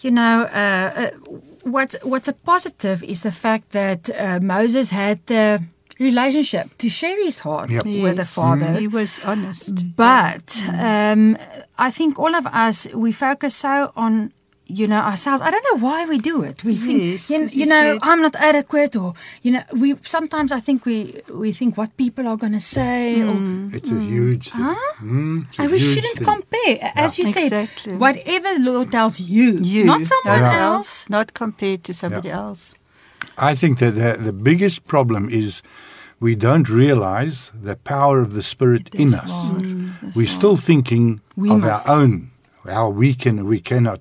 You 0.00 0.10
know, 0.10 0.42
uh, 0.42 0.92
uh, 0.96 1.10
what's 1.62 1.96
what's 2.02 2.28
a 2.28 2.32
positive 2.32 3.02
is 3.02 3.22
the 3.22 3.32
fact 3.32 3.70
that 3.70 4.10
uh, 4.18 4.40
Moses 4.40 4.90
had 4.90 5.24
the 5.26 5.62
relationship 5.98 6.76
to 6.78 6.88
share 6.88 7.22
his 7.22 7.40
heart 7.40 7.70
yep. 7.70 7.84
with 7.84 8.16
the 8.16 8.24
Father. 8.24 8.66
Mm. 8.66 8.78
He 8.80 8.88
was 8.88 9.20
honest. 9.24 9.96
But 9.96 10.64
um, 10.72 11.36
I 11.78 11.90
think 11.90 12.18
all 12.18 12.34
of 12.34 12.46
us 12.46 12.88
we 12.94 13.12
focus 13.12 13.54
so 13.54 13.92
on 13.96 14.32
you 14.66 14.86
know 14.88 14.98
ourselves 14.98 15.42
i 15.42 15.50
don't 15.50 15.64
know 15.70 15.86
why 15.86 16.06
we 16.06 16.18
do 16.18 16.42
it 16.42 16.64
we 16.64 16.72
yes, 16.72 17.26
think 17.26 17.54
you, 17.54 17.60
you 17.60 17.66
know 17.66 17.94
said. 17.94 17.98
i'm 18.02 18.22
not 18.22 18.34
adequate 18.36 18.96
or 18.96 19.12
you 19.42 19.52
know 19.52 19.62
we 19.72 19.94
sometimes 20.02 20.52
i 20.52 20.60
think 20.60 20.86
we 20.86 21.20
we 21.32 21.52
think 21.52 21.76
what 21.76 21.94
people 21.98 22.26
are 22.26 22.36
going 22.36 22.52
to 22.52 22.60
say 22.60 23.16
mm. 23.18 23.28
or 23.28 23.76
it's 23.76 23.90
mm. 23.90 24.00
a 24.00 24.04
huge 24.04 24.48
thing 24.50 24.62
huh? 24.62 24.94
mm, 25.02 25.58
and 25.58 25.70
we 25.70 25.78
shouldn't 25.78 26.16
thing. 26.16 26.24
compare 26.26 26.92
as 26.94 27.18
yeah. 27.18 27.24
you 27.24 27.28
exactly. 27.28 27.92
said 27.92 28.00
whatever 28.00 28.54
the 28.54 28.70
lord 28.70 28.90
tells 28.90 29.20
you, 29.20 29.58
you 29.58 29.84
not 29.84 30.04
someone 30.06 30.40
yeah. 30.40 30.58
else 30.58 31.08
not 31.10 31.34
compared 31.34 31.84
to 31.84 31.92
somebody 31.92 32.28
yeah. 32.28 32.38
else 32.38 32.74
i 33.36 33.54
think 33.54 33.78
that 33.80 33.90
the, 33.92 34.16
the 34.22 34.32
biggest 34.32 34.86
problem 34.86 35.28
is 35.28 35.62
we 36.20 36.34
don't 36.34 36.70
realize 36.70 37.52
the 37.60 37.76
power 37.76 38.20
of 38.20 38.32
the 38.32 38.42
spirit 38.42 38.88
in 38.94 39.12
us 39.12 39.50
mm, 39.50 39.92
we're 40.16 40.26
still 40.26 40.56
thinking 40.56 41.20
we 41.36 41.50
of 41.50 41.60
must. 41.60 41.86
our 41.86 42.00
own 42.00 42.30
how 42.64 42.88
we 42.88 43.12
can 43.12 43.44
we 43.44 43.60
cannot 43.60 44.00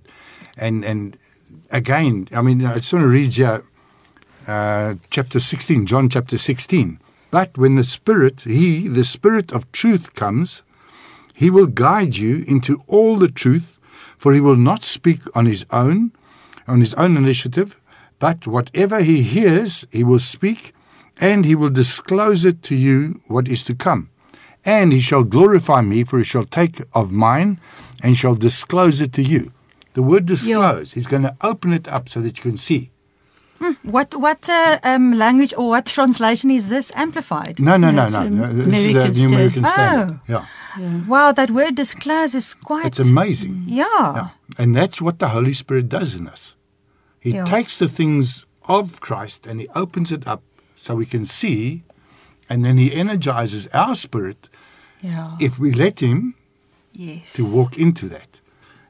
and 0.57 0.83
and 0.83 1.17
again, 1.71 2.27
I 2.35 2.41
mean, 2.41 2.65
I 2.65 2.75
just 2.75 2.93
want 2.93 3.03
to 3.03 3.09
read 3.09 3.37
you 3.37 3.63
uh, 4.47 4.95
chapter 5.09 5.39
16, 5.39 5.85
John 5.85 6.09
chapter 6.09 6.37
16. 6.37 6.99
But 7.31 7.57
when 7.57 7.75
the 7.75 7.83
Spirit, 7.83 8.41
He, 8.41 8.87
the 8.87 9.03
Spirit 9.03 9.51
of 9.51 9.71
truth 9.71 10.13
comes, 10.13 10.63
He 11.33 11.49
will 11.49 11.65
guide 11.65 12.15
you 12.15 12.43
into 12.47 12.83
all 12.87 13.17
the 13.17 13.31
truth, 13.31 13.79
for 14.17 14.33
He 14.33 14.39
will 14.39 14.55
not 14.55 14.83
speak 14.83 15.21
on 15.35 15.45
His 15.45 15.65
own, 15.71 16.11
on 16.67 16.79
His 16.79 16.93
own 16.93 17.17
initiative, 17.17 17.79
but 18.19 18.45
whatever 18.45 19.01
He 19.01 19.23
hears, 19.23 19.87
He 19.91 20.03
will 20.03 20.19
speak, 20.19 20.75
and 21.17 21.45
He 21.45 21.55
will 21.55 21.69
disclose 21.69 22.45
it 22.45 22.61
to 22.63 22.75
you 22.75 23.19
what 23.27 23.47
is 23.47 23.63
to 23.65 23.75
come. 23.75 24.09
And 24.65 24.93
He 24.93 24.99
shall 24.99 25.23
glorify 25.23 25.81
me, 25.81 26.03
for 26.03 26.19
He 26.19 26.23
shall 26.23 26.45
take 26.45 26.81
of 26.93 27.11
mine, 27.11 27.59
and 28.03 28.15
shall 28.15 28.35
disclose 28.35 29.01
it 29.01 29.13
to 29.13 29.23
you. 29.23 29.51
The 29.93 30.01
word 30.01 30.25
disclose. 30.25 30.91
Yeah. 30.91 30.95
He's 30.95 31.07
going 31.07 31.23
to 31.23 31.35
open 31.41 31.71
it 31.73 31.87
up 31.87 32.09
so 32.09 32.19
that 32.21 32.37
you 32.37 32.41
can 32.41 32.57
see. 32.57 32.89
Hmm. 33.59 33.73
What 33.83 34.15
what 34.15 34.49
uh, 34.49 34.79
um, 34.83 35.13
language 35.13 35.53
or 35.55 35.69
what 35.69 35.85
translation 35.85 36.51
is 36.51 36.69
this 36.69 36.91
amplified? 36.95 37.59
No, 37.59 37.77
no, 37.77 37.91
no, 37.91 38.09
no. 38.09 38.27
no. 38.27 38.51
This 38.51 38.87
is 38.87 38.93
the 38.93 39.27
New 39.27 39.35
American 39.35 39.63
Standard. 39.65 40.19
Oh. 40.19 40.21
Yeah. 40.27 40.45
yeah. 40.79 41.05
Wow, 41.07 41.31
that 41.31 41.51
word 41.51 41.75
disclose 41.75 42.35
is 42.35 42.53
quite. 42.55 42.85
It's 42.85 42.99
amazing. 42.99 43.63
Yeah. 43.67 43.85
yeah. 44.15 44.29
And 44.57 44.75
that's 44.75 45.01
what 45.01 45.19
the 45.19 45.29
Holy 45.29 45.53
Spirit 45.53 45.87
does 45.87 46.15
in 46.15 46.27
us. 46.27 46.55
He 47.19 47.31
yeah. 47.31 47.45
takes 47.45 47.79
the 47.79 47.87
things 47.87 48.45
of 48.67 48.99
Christ 48.99 49.45
and 49.45 49.61
he 49.61 49.67
opens 49.75 50.11
it 50.11 50.27
up 50.27 50.41
so 50.75 50.95
we 50.95 51.05
can 51.05 51.25
see, 51.25 51.83
and 52.49 52.65
then 52.65 52.77
he 52.77 52.93
energizes 52.93 53.67
our 53.67 53.95
spirit. 53.95 54.49
Yeah. 55.01 55.37
If 55.39 55.59
we 55.59 55.71
let 55.71 56.01
him. 56.01 56.35
Yes. 56.95 57.33
To 57.33 57.43
walk 57.43 57.75
into 57.75 58.07
that 58.09 58.39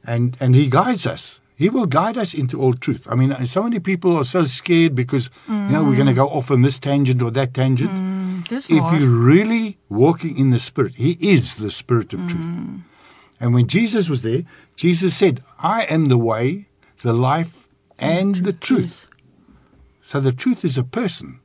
and 0.06 0.38
and 0.40 0.56
he 0.56 0.68
guides 0.68 1.06
us. 1.06 1.40
He 1.56 1.70
will 1.70 1.86
guide 1.86 2.18
us 2.18 2.34
into 2.34 2.60
all 2.60 2.74
truth. 2.74 3.08
I 3.10 3.16
mean, 3.16 3.34
so 3.46 3.64
many 3.64 3.80
people 3.80 4.18
are 4.18 4.24
so 4.24 4.44
scared 4.46 4.96
because 4.96 5.30
mm. 5.48 5.68
you 5.68 5.74
know 5.74 5.84
we're 5.84 5.96
going 5.96 6.08
to 6.08 6.14
go 6.14 6.28
off 6.28 6.50
on 6.50 6.62
this 6.62 6.80
tangent 6.80 7.22
or 7.22 7.32
that 7.32 7.54
tangent. 7.54 7.92
Mm, 7.92 8.52
if 8.52 9.00
you're 9.00 9.10
really 9.10 9.78
walking 9.88 10.38
in 10.38 10.50
the 10.50 10.60
Spirit, 10.60 10.96
He 10.96 11.18
is 11.22 11.58
the 11.58 11.70
Spirit 11.70 12.14
of 12.14 12.22
mm. 12.22 12.30
truth. 12.30 12.84
And 13.40 13.54
when 13.54 13.68
Jesus 13.68 14.10
was 14.10 14.24
there, 14.24 14.44
Jesus 14.76 15.16
said, 15.16 15.42
"I 15.60 15.84
am 15.84 16.08
the 16.08 16.18
way, 16.18 16.68
the 17.02 17.14
life, 17.14 17.68
and 18.00 18.36
the 18.36 18.54
truth." 18.54 19.08
So 20.02 20.20
the 20.20 20.34
truth 20.34 20.66
is 20.66 20.78
a 20.78 20.84
person. 20.84 21.40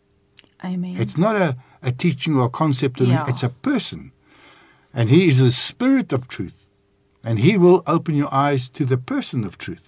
Amen. 0.64 0.96
It's 0.98 1.16
not 1.16 1.36
a, 1.36 1.56
a 1.82 1.92
teaching 1.92 2.34
or 2.34 2.46
a 2.46 2.50
concept. 2.50 3.00
Yeah. 3.00 3.26
It's 3.28 3.42
a 3.42 3.50
person, 3.50 4.12
and 4.92 5.10
He 5.10 5.28
is 5.28 5.38
the 5.38 5.52
Spirit 5.52 6.12
of 6.12 6.28
truth. 6.28 6.67
And 7.28 7.38
He 7.38 7.58
will 7.58 7.82
open 7.86 8.14
your 8.16 8.32
eyes 8.48 8.70
to 8.70 8.84
the 8.86 8.96
person 8.96 9.44
of 9.44 9.56
truth, 9.56 9.84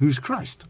who's 0.00 0.18
Christ. 0.18 0.66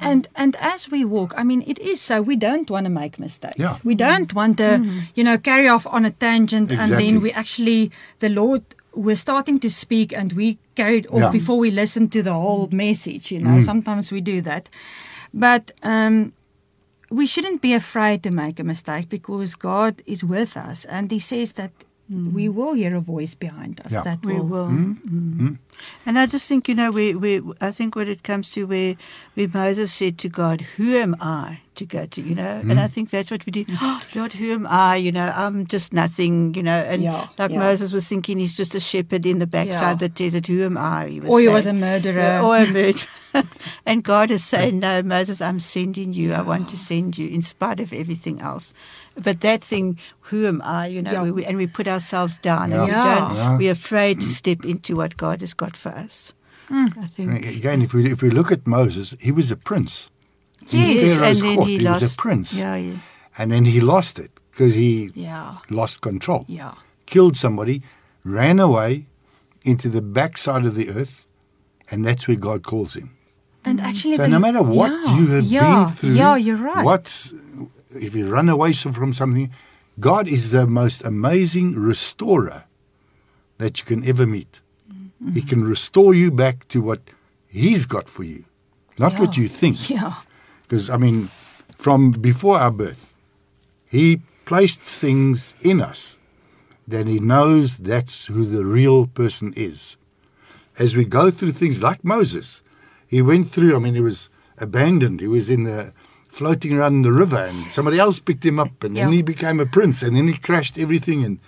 And 0.00 0.26
and 0.34 0.56
as 0.74 0.90
we 0.90 1.04
walk, 1.04 1.34
I 1.40 1.44
mean, 1.44 1.62
it 1.66 1.78
is 1.78 2.00
so 2.00 2.14
we 2.30 2.36
don't 2.36 2.68
want 2.70 2.84
to 2.86 2.90
make 3.02 3.18
mistakes. 3.18 3.58
Yeah. 3.58 3.76
We 3.84 3.94
don't 3.94 4.32
want 4.34 4.56
to, 4.56 4.70
you 5.14 5.24
know, 5.24 5.38
carry 5.38 5.68
off 5.68 5.86
on 5.86 6.04
a 6.04 6.10
tangent 6.10 6.72
and 6.72 6.92
then 6.92 7.20
we 7.22 7.30
actually 7.32 7.90
the 8.18 8.28
Lord 8.28 8.62
we're 9.06 9.16
starting 9.28 9.60
to 9.60 9.70
speak 9.70 10.12
and 10.18 10.32
we 10.32 10.58
carried 10.74 11.06
off 11.06 11.20
Yeah. 11.20 11.30
before 11.32 11.58
we 11.64 11.70
listen 11.70 12.08
to 12.08 12.22
the 12.22 12.32
whole 12.32 12.68
message, 12.70 13.24
you 13.34 13.40
know. 13.40 13.60
Sometimes 13.60 14.12
we 14.12 14.20
do 14.20 14.40
that. 14.50 14.64
But 15.32 15.64
um 15.82 16.32
we 17.10 17.26
shouldn't 17.26 17.60
be 17.60 17.74
afraid 17.74 18.18
to 18.22 18.30
make 18.30 18.56
a 18.60 18.64
mistake 18.64 19.06
because 19.08 19.54
God 19.56 19.94
is 20.06 20.24
with 20.24 20.56
us 20.70 20.84
and 20.86 21.10
he 21.12 21.18
says 21.20 21.52
that 21.52 21.70
we 22.34 22.46
mm. 22.46 22.54
will 22.54 22.74
hear 22.74 22.94
a 22.94 23.00
voice 23.00 23.34
behind 23.34 23.80
us 23.84 23.92
Yeah. 23.92 24.02
that 24.02 24.24
We 24.24 24.34
will, 24.34 24.46
will. 24.46 24.66
Hmm? 24.66 24.92
Mm. 24.92 25.36
Hmm? 25.36 25.52
And 26.06 26.18
I 26.18 26.26
just 26.26 26.48
think, 26.48 26.68
you 26.68 26.74
know, 26.74 26.90
we, 26.90 27.14
we 27.14 27.42
I 27.60 27.70
think 27.70 27.96
when 27.96 28.08
it 28.08 28.22
comes 28.22 28.50
to 28.52 28.64
where, 28.64 28.96
where 29.34 29.48
Moses 29.48 29.92
said 29.92 30.18
to 30.18 30.28
God, 30.28 30.60
Who 30.76 30.94
am 30.94 31.16
I 31.20 31.60
to 31.74 31.84
go 31.84 32.06
to? 32.06 32.20
You 32.20 32.34
know, 32.34 32.60
hmm? 32.60 32.70
and 32.70 32.80
I 32.80 32.86
think 32.86 33.10
that's 33.10 33.30
what 33.30 33.44
we 33.44 33.50
do. 33.50 33.64
Oh, 33.80 34.00
Lord, 34.14 34.34
who 34.34 34.52
am 34.52 34.66
I? 34.68 34.96
You 34.96 35.12
know, 35.12 35.32
I'm 35.34 35.66
just 35.66 35.92
nothing, 35.92 36.54
you 36.54 36.62
know. 36.62 36.80
And 36.86 37.02
Yeah, 37.02 37.28
like 37.38 37.50
yeah. 37.50 37.58
Moses 37.58 37.92
was 37.92 38.06
thinking 38.06 38.38
he's 38.38 38.56
just 38.56 38.74
a 38.74 38.80
shepherd 38.80 39.26
in 39.26 39.38
the 39.38 39.46
backside 39.46 39.82
Yeah. 39.82 39.92
of 39.92 39.98
the 39.98 40.08
desert. 40.08 40.46
Who 40.46 40.62
am 40.62 40.78
I? 40.78 41.08
He 41.08 41.20
was 41.20 41.30
or 41.30 41.38
he 41.40 41.44
saying. 41.46 41.54
was 41.54 41.66
a 41.66 41.74
murderer. 41.74 42.40
Or 42.42 42.56
a 42.56 42.66
murderer. 42.66 43.08
and 43.86 44.02
God 44.02 44.30
is 44.30 44.44
saying, 44.44 44.78
No, 44.78 45.02
Moses, 45.02 45.40
I'm 45.40 45.60
sending 45.60 46.12
you. 46.12 46.32
I 46.32 46.42
want 46.42 46.68
to 46.68 46.76
send 46.76 47.18
you 47.18 47.28
in 47.28 47.40
spite 47.40 47.80
of 47.80 47.92
everything 47.92 48.40
else. 48.40 48.74
But 49.16 49.40
that 49.42 49.62
thing, 49.62 49.98
who 50.28 50.46
am 50.46 50.60
I? 50.62 50.86
You 50.88 51.02
know, 51.02 51.12
Yeah. 51.12 51.22
we, 51.22 51.30
we, 51.30 51.44
and 51.44 51.56
we 51.56 51.66
put 51.66 51.86
ourselves 51.86 52.38
down 52.38 52.72
and 52.72 52.82
we 52.82 52.90
don't. 52.90 53.34
Yeah. 53.36 53.56
We're 53.56 53.72
afraid 53.72 54.20
to 54.20 54.26
step 54.28 54.64
into 54.64 54.96
what 54.96 55.16
God 55.16 55.40
has 55.40 55.54
got 55.54 55.76
for 55.76 55.90
us. 55.90 56.32
Mm. 56.68 56.96
I 56.98 57.06
think. 57.06 57.46
Again, 57.46 57.82
if 57.82 57.92
we 57.94 58.10
if 58.10 58.22
we 58.22 58.30
look 58.30 58.50
at 58.50 58.66
Moses, 58.66 59.14
he 59.20 59.30
was 59.30 59.50
a 59.52 59.56
prince, 59.56 60.08
Yes. 60.70 61.18
Pharaoh's 61.20 61.40
and 61.42 61.48
then 61.50 61.56
court. 61.56 61.68
he, 61.68 61.78
He 61.78 61.86
was 61.86 62.02
a 62.02 62.16
prince. 62.16 62.54
Yeah, 62.54 62.76
yeah. 62.76 62.98
and 63.38 63.50
then 63.52 63.64
he 63.66 63.80
lost 63.80 64.18
it 64.18 64.30
because 64.50 64.74
he 64.74 65.10
Yeah. 65.14 65.58
lost 65.70 66.00
control. 66.00 66.44
Yeah. 66.48 66.72
killed 67.06 67.36
somebody, 67.36 67.82
ran 68.24 68.58
away 68.58 69.04
into 69.62 69.88
the 69.90 70.00
backside 70.00 70.64
of 70.66 70.74
the 70.74 70.88
earth, 70.88 71.26
and 71.90 72.04
that's 72.04 72.26
where 72.26 72.36
God 72.38 72.62
calls 72.64 72.96
him. 72.96 73.10
And 73.66 73.78
actually 73.80 74.16
So 74.16 74.22
the- 74.22 74.28
no 74.30 74.38
matter 74.38 74.62
what 74.62 74.90
yeah, 74.90 75.16
you 75.18 75.26
have 75.36 75.44
yeah, 75.44 75.84
been 75.84 75.94
through, 75.96 76.14
Yeah, 76.16 76.36
you're 76.36 76.56
right. 76.56 76.84
What's 76.84 77.32
if 77.94 78.14
you 78.14 78.28
run 78.28 78.48
away 78.48 78.72
from 78.72 79.12
something, 79.12 79.50
God 80.00 80.28
is 80.28 80.50
the 80.50 80.66
most 80.66 81.04
amazing 81.04 81.74
restorer 81.74 82.64
that 83.58 83.78
you 83.78 83.84
can 83.84 84.04
ever 84.06 84.26
meet. 84.26 84.60
He 85.32 85.42
can 85.42 85.64
restore 85.64 86.14
you 86.14 86.30
back 86.30 86.68
to 86.68 86.82
what 86.82 87.00
He's 87.46 87.86
got 87.86 88.08
for 88.08 88.24
you, 88.24 88.44
not 88.98 89.18
what 89.18 89.36
you 89.36 89.48
think. 89.48 89.88
Yeah. 89.88 90.14
Because 90.62 90.90
I 90.90 90.96
mean, 90.96 91.30
from 91.76 92.10
before 92.10 92.58
our 92.58 92.70
birth, 92.70 93.14
He 93.88 94.22
placed 94.44 94.82
things 94.82 95.54
in 95.62 95.80
us 95.80 96.18
that 96.86 97.06
He 97.06 97.20
knows 97.20 97.78
that's 97.78 98.26
who 98.26 98.44
the 98.44 98.64
real 98.64 99.06
person 99.06 99.54
is. 99.56 99.96
As 100.78 100.96
we 100.96 101.04
go 101.04 101.30
through 101.30 101.52
things 101.52 101.82
like 101.82 102.04
Moses, 102.04 102.62
he 103.06 103.22
went 103.22 103.48
through. 103.48 103.76
I 103.76 103.78
mean, 103.78 103.94
he 103.94 104.00
was 104.00 104.28
abandoned. 104.58 105.20
He 105.20 105.28
was 105.28 105.48
in 105.48 105.62
the 105.62 105.92
floating 106.34 106.72
around 106.76 106.94
in 106.94 107.02
the 107.02 107.12
river, 107.12 107.36
and 107.38 107.56
somebody 107.70 107.98
else 107.98 108.18
picked 108.18 108.44
him 108.44 108.58
up, 108.58 108.82
and 108.82 108.96
then 108.96 109.12
he 109.12 109.22
became 109.22 109.60
a 109.60 109.66
prince, 109.66 110.02
and 110.02 110.16
then 110.16 110.26
he 110.26 110.36
crashed 110.36 110.76
everything, 110.78 111.24
and 111.24 111.38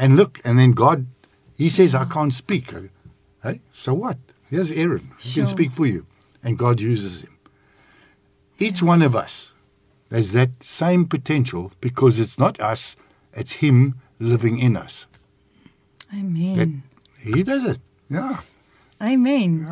and 0.00 0.16
look, 0.16 0.40
and 0.44 0.58
then 0.58 0.72
God, 0.72 1.06
He 1.56 1.68
says, 1.68 1.92
"I 1.94 2.04
can't 2.04 2.32
speak." 2.32 2.72
Hey, 3.42 3.60
so 3.72 3.92
what? 3.94 4.16
Here's 4.48 4.70
Aaron. 4.70 5.10
He 5.18 5.28
Sure. 5.30 5.42
can 5.42 5.48
speak 5.56 5.72
for 5.72 5.86
you, 5.86 6.06
and 6.42 6.56
God 6.56 6.80
uses 6.80 7.22
him. 7.24 7.34
Each 8.58 8.80
one 8.82 9.02
of 9.02 9.14
us 9.24 9.52
has 10.10 10.32
that 10.32 10.62
same 10.62 11.04
potential 11.04 11.72
because 11.80 12.18
it's 12.22 12.38
not 12.38 12.60
us; 12.72 12.96
it's 13.34 13.54
Him 13.64 13.76
living 14.18 14.58
in 14.58 14.76
us. 14.76 15.06
Amen. 16.14 16.82
That 17.24 17.34
He 17.34 17.42
does 17.42 17.64
it. 17.64 17.80
Yeah. 18.08 18.40
Amen. 18.98 19.68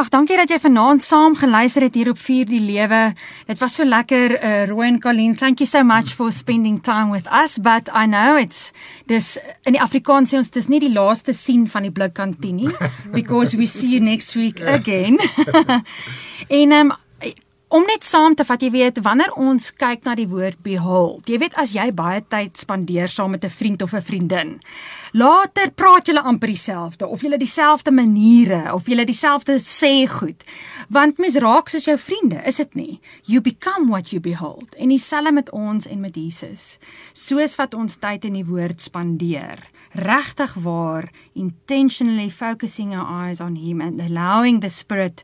Ag 0.00 0.08
dankie 0.08 0.38
dat 0.40 0.48
jy 0.48 0.56
vanaand 0.62 1.02
saam 1.04 1.34
geluister 1.36 1.84
het 1.84 1.96
hier 1.98 2.08
op 2.08 2.18
Vier 2.18 2.46
die 2.48 2.60
Lewe. 2.60 3.12
Dit 3.44 3.60
was 3.60 3.74
so 3.76 3.84
lekker 3.84 4.32
uh, 4.38 4.64
Roy 4.70 4.86
en 4.86 4.96
Colleen. 5.00 5.34
Thank 5.36 5.60
you 5.60 5.68
so 5.68 5.82
much 5.84 6.14
for 6.16 6.32
spending 6.32 6.80
time 6.80 7.12
with 7.12 7.28
us, 7.28 7.58
but 7.60 7.90
I 7.92 8.06
know 8.08 8.38
it's 8.40 8.72
dis 9.12 9.36
in 9.68 9.76
die 9.76 9.82
Afrikaans 9.82 10.32
sê 10.32 10.40
ons 10.40 10.48
dis 10.48 10.70
nie 10.72 10.80
die 10.80 10.92
laaste 10.94 11.36
sien 11.36 11.68
van 11.68 11.84
die 11.84 11.92
blikkantien 11.92 12.62
nie 12.62 12.72
because 13.18 13.58
we 13.60 13.68
see 13.68 13.92
you 13.92 14.00
next 14.00 14.32
week 14.40 14.64
again. 14.64 15.20
en 16.62 16.72
um, 16.72 16.94
om 17.74 17.82
net 17.88 18.04
saam 18.06 18.36
te 18.38 18.44
vat, 18.46 18.62
jy 18.62 18.70
weet, 18.70 18.98
wanneer 19.02 19.32
ons 19.40 19.72
kyk 19.74 20.04
na 20.06 20.12
die 20.14 20.28
woord 20.30 20.60
behold. 20.62 21.26
Jy 21.26 21.40
weet 21.42 21.56
as 21.58 21.72
jy 21.74 21.88
baie 21.96 22.20
tyd 22.30 22.54
spandeer 22.60 23.10
saam 23.10 23.32
met 23.34 23.44
'n 23.44 23.50
vriend 23.50 23.82
of 23.82 23.94
'n 23.94 24.00
vriendin. 24.00 24.60
Later 25.12 25.70
praat 25.70 26.06
julle 26.06 26.22
amper 26.22 26.48
dieselfde 26.48 27.06
of 27.06 27.22
julle 27.22 27.38
dieselfde 27.38 27.90
maniere 27.90 28.72
of 28.72 28.86
julle 28.86 29.04
dieselfde 29.04 29.58
sê 29.58 30.06
goed. 30.06 30.44
Want 30.88 31.18
mens 31.18 31.36
raak 31.36 31.68
soos 31.68 31.84
jou 31.84 31.98
vriende, 31.98 32.42
is 32.46 32.56
dit 32.56 32.74
nie? 32.74 33.00
You 33.24 33.40
become 33.40 33.88
what 33.88 34.10
you 34.10 34.20
behold. 34.20 34.74
En 34.76 34.88
dieselfde 34.88 35.32
met 35.32 35.50
ons 35.50 35.86
en 35.86 36.00
met 36.00 36.14
Jesus. 36.14 36.78
Soos 37.12 37.56
wat 37.56 37.74
ons 37.74 37.96
tyd 37.96 38.24
in 38.24 38.32
die 38.32 38.46
woord 38.46 38.80
spandeer. 38.80 39.58
Regtig 39.94 40.54
waar 40.54 41.10
intentionally 41.34 42.30
focusing 42.30 42.94
our 42.94 43.26
eyes 43.26 43.40
on 43.40 43.56
him 43.56 43.80
and 43.80 44.00
allowing 44.00 44.60
the 44.60 44.68
spirit 44.68 45.22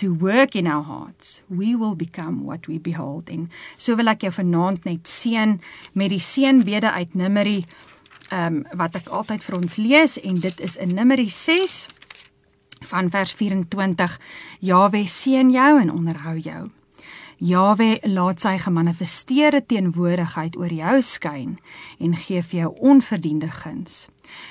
to 0.00 0.14
work 0.14 0.54
in 0.54 0.66
our 0.66 0.82
hearts, 0.82 1.42
we 1.48 1.76
will 1.76 1.94
become 1.94 2.44
what 2.44 2.66
we 2.66 2.78
behold. 2.78 3.28
En 3.28 3.50
so 3.76 3.96
wil 4.00 4.08
ek 4.08 4.24
jou 4.24 4.32
vanaand 4.32 4.88
net 4.88 5.08
seën 5.08 5.58
met 5.92 6.12
die 6.12 6.22
seënbede 6.24 6.92
uit 6.96 7.14
Numeri 7.14 7.60
ehm 8.30 8.60
um, 8.60 8.78
wat 8.78 8.94
ek 8.94 9.08
altyd 9.10 9.42
vir 9.42 9.56
ons 9.58 9.76
lees 9.76 10.12
en 10.22 10.36
dit 10.38 10.60
is 10.62 10.76
in 10.78 10.94
Numeri 10.94 11.26
6 11.34 11.80
van 12.86 13.10
vers 13.10 13.32
24. 13.34 14.18
Jawe 14.60 15.06
seën 15.06 15.50
jou 15.50 15.72
en 15.80 15.90
onderhou 15.92 16.36
jou. 16.38 16.68
Jawe 17.40 17.98
laat 18.04 18.40
sy 18.40 18.58
gemanifesteerde 18.60 19.62
teenwoordigheid 19.66 20.56
oor 20.60 20.72
jou 20.72 20.96
skyn 21.02 21.56
en 21.98 22.16
gee 22.16 22.42
vir 22.44 22.58
jou 22.60 22.72
onverdiende 22.92 23.48
guns. 23.62 24.06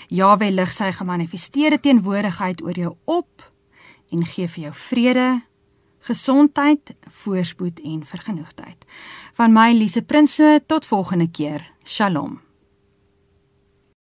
Jawe 0.09 0.49
lig 0.51 0.73
sy 0.73 0.91
gemanifesteerde 0.97 1.79
teenwoordigheid 1.79 2.63
oor 2.65 2.77
jou 2.81 2.95
op 3.05 3.48
en 4.09 4.25
gee 4.25 4.47
vir 4.47 4.63
jou 4.63 4.73
vrede, 4.73 5.29
gesondheid, 5.99 6.93
voorspoed 7.21 7.79
en 7.83 8.03
vergenoegdheid. 8.05 8.85
Van 9.33 9.53
my 9.53 9.71
Lise 9.73 10.01
Prinsloo 10.01 10.59
tot 10.65 10.85
volgende 10.85 11.31
keer. 11.31 11.71
Shalom. 11.83 12.48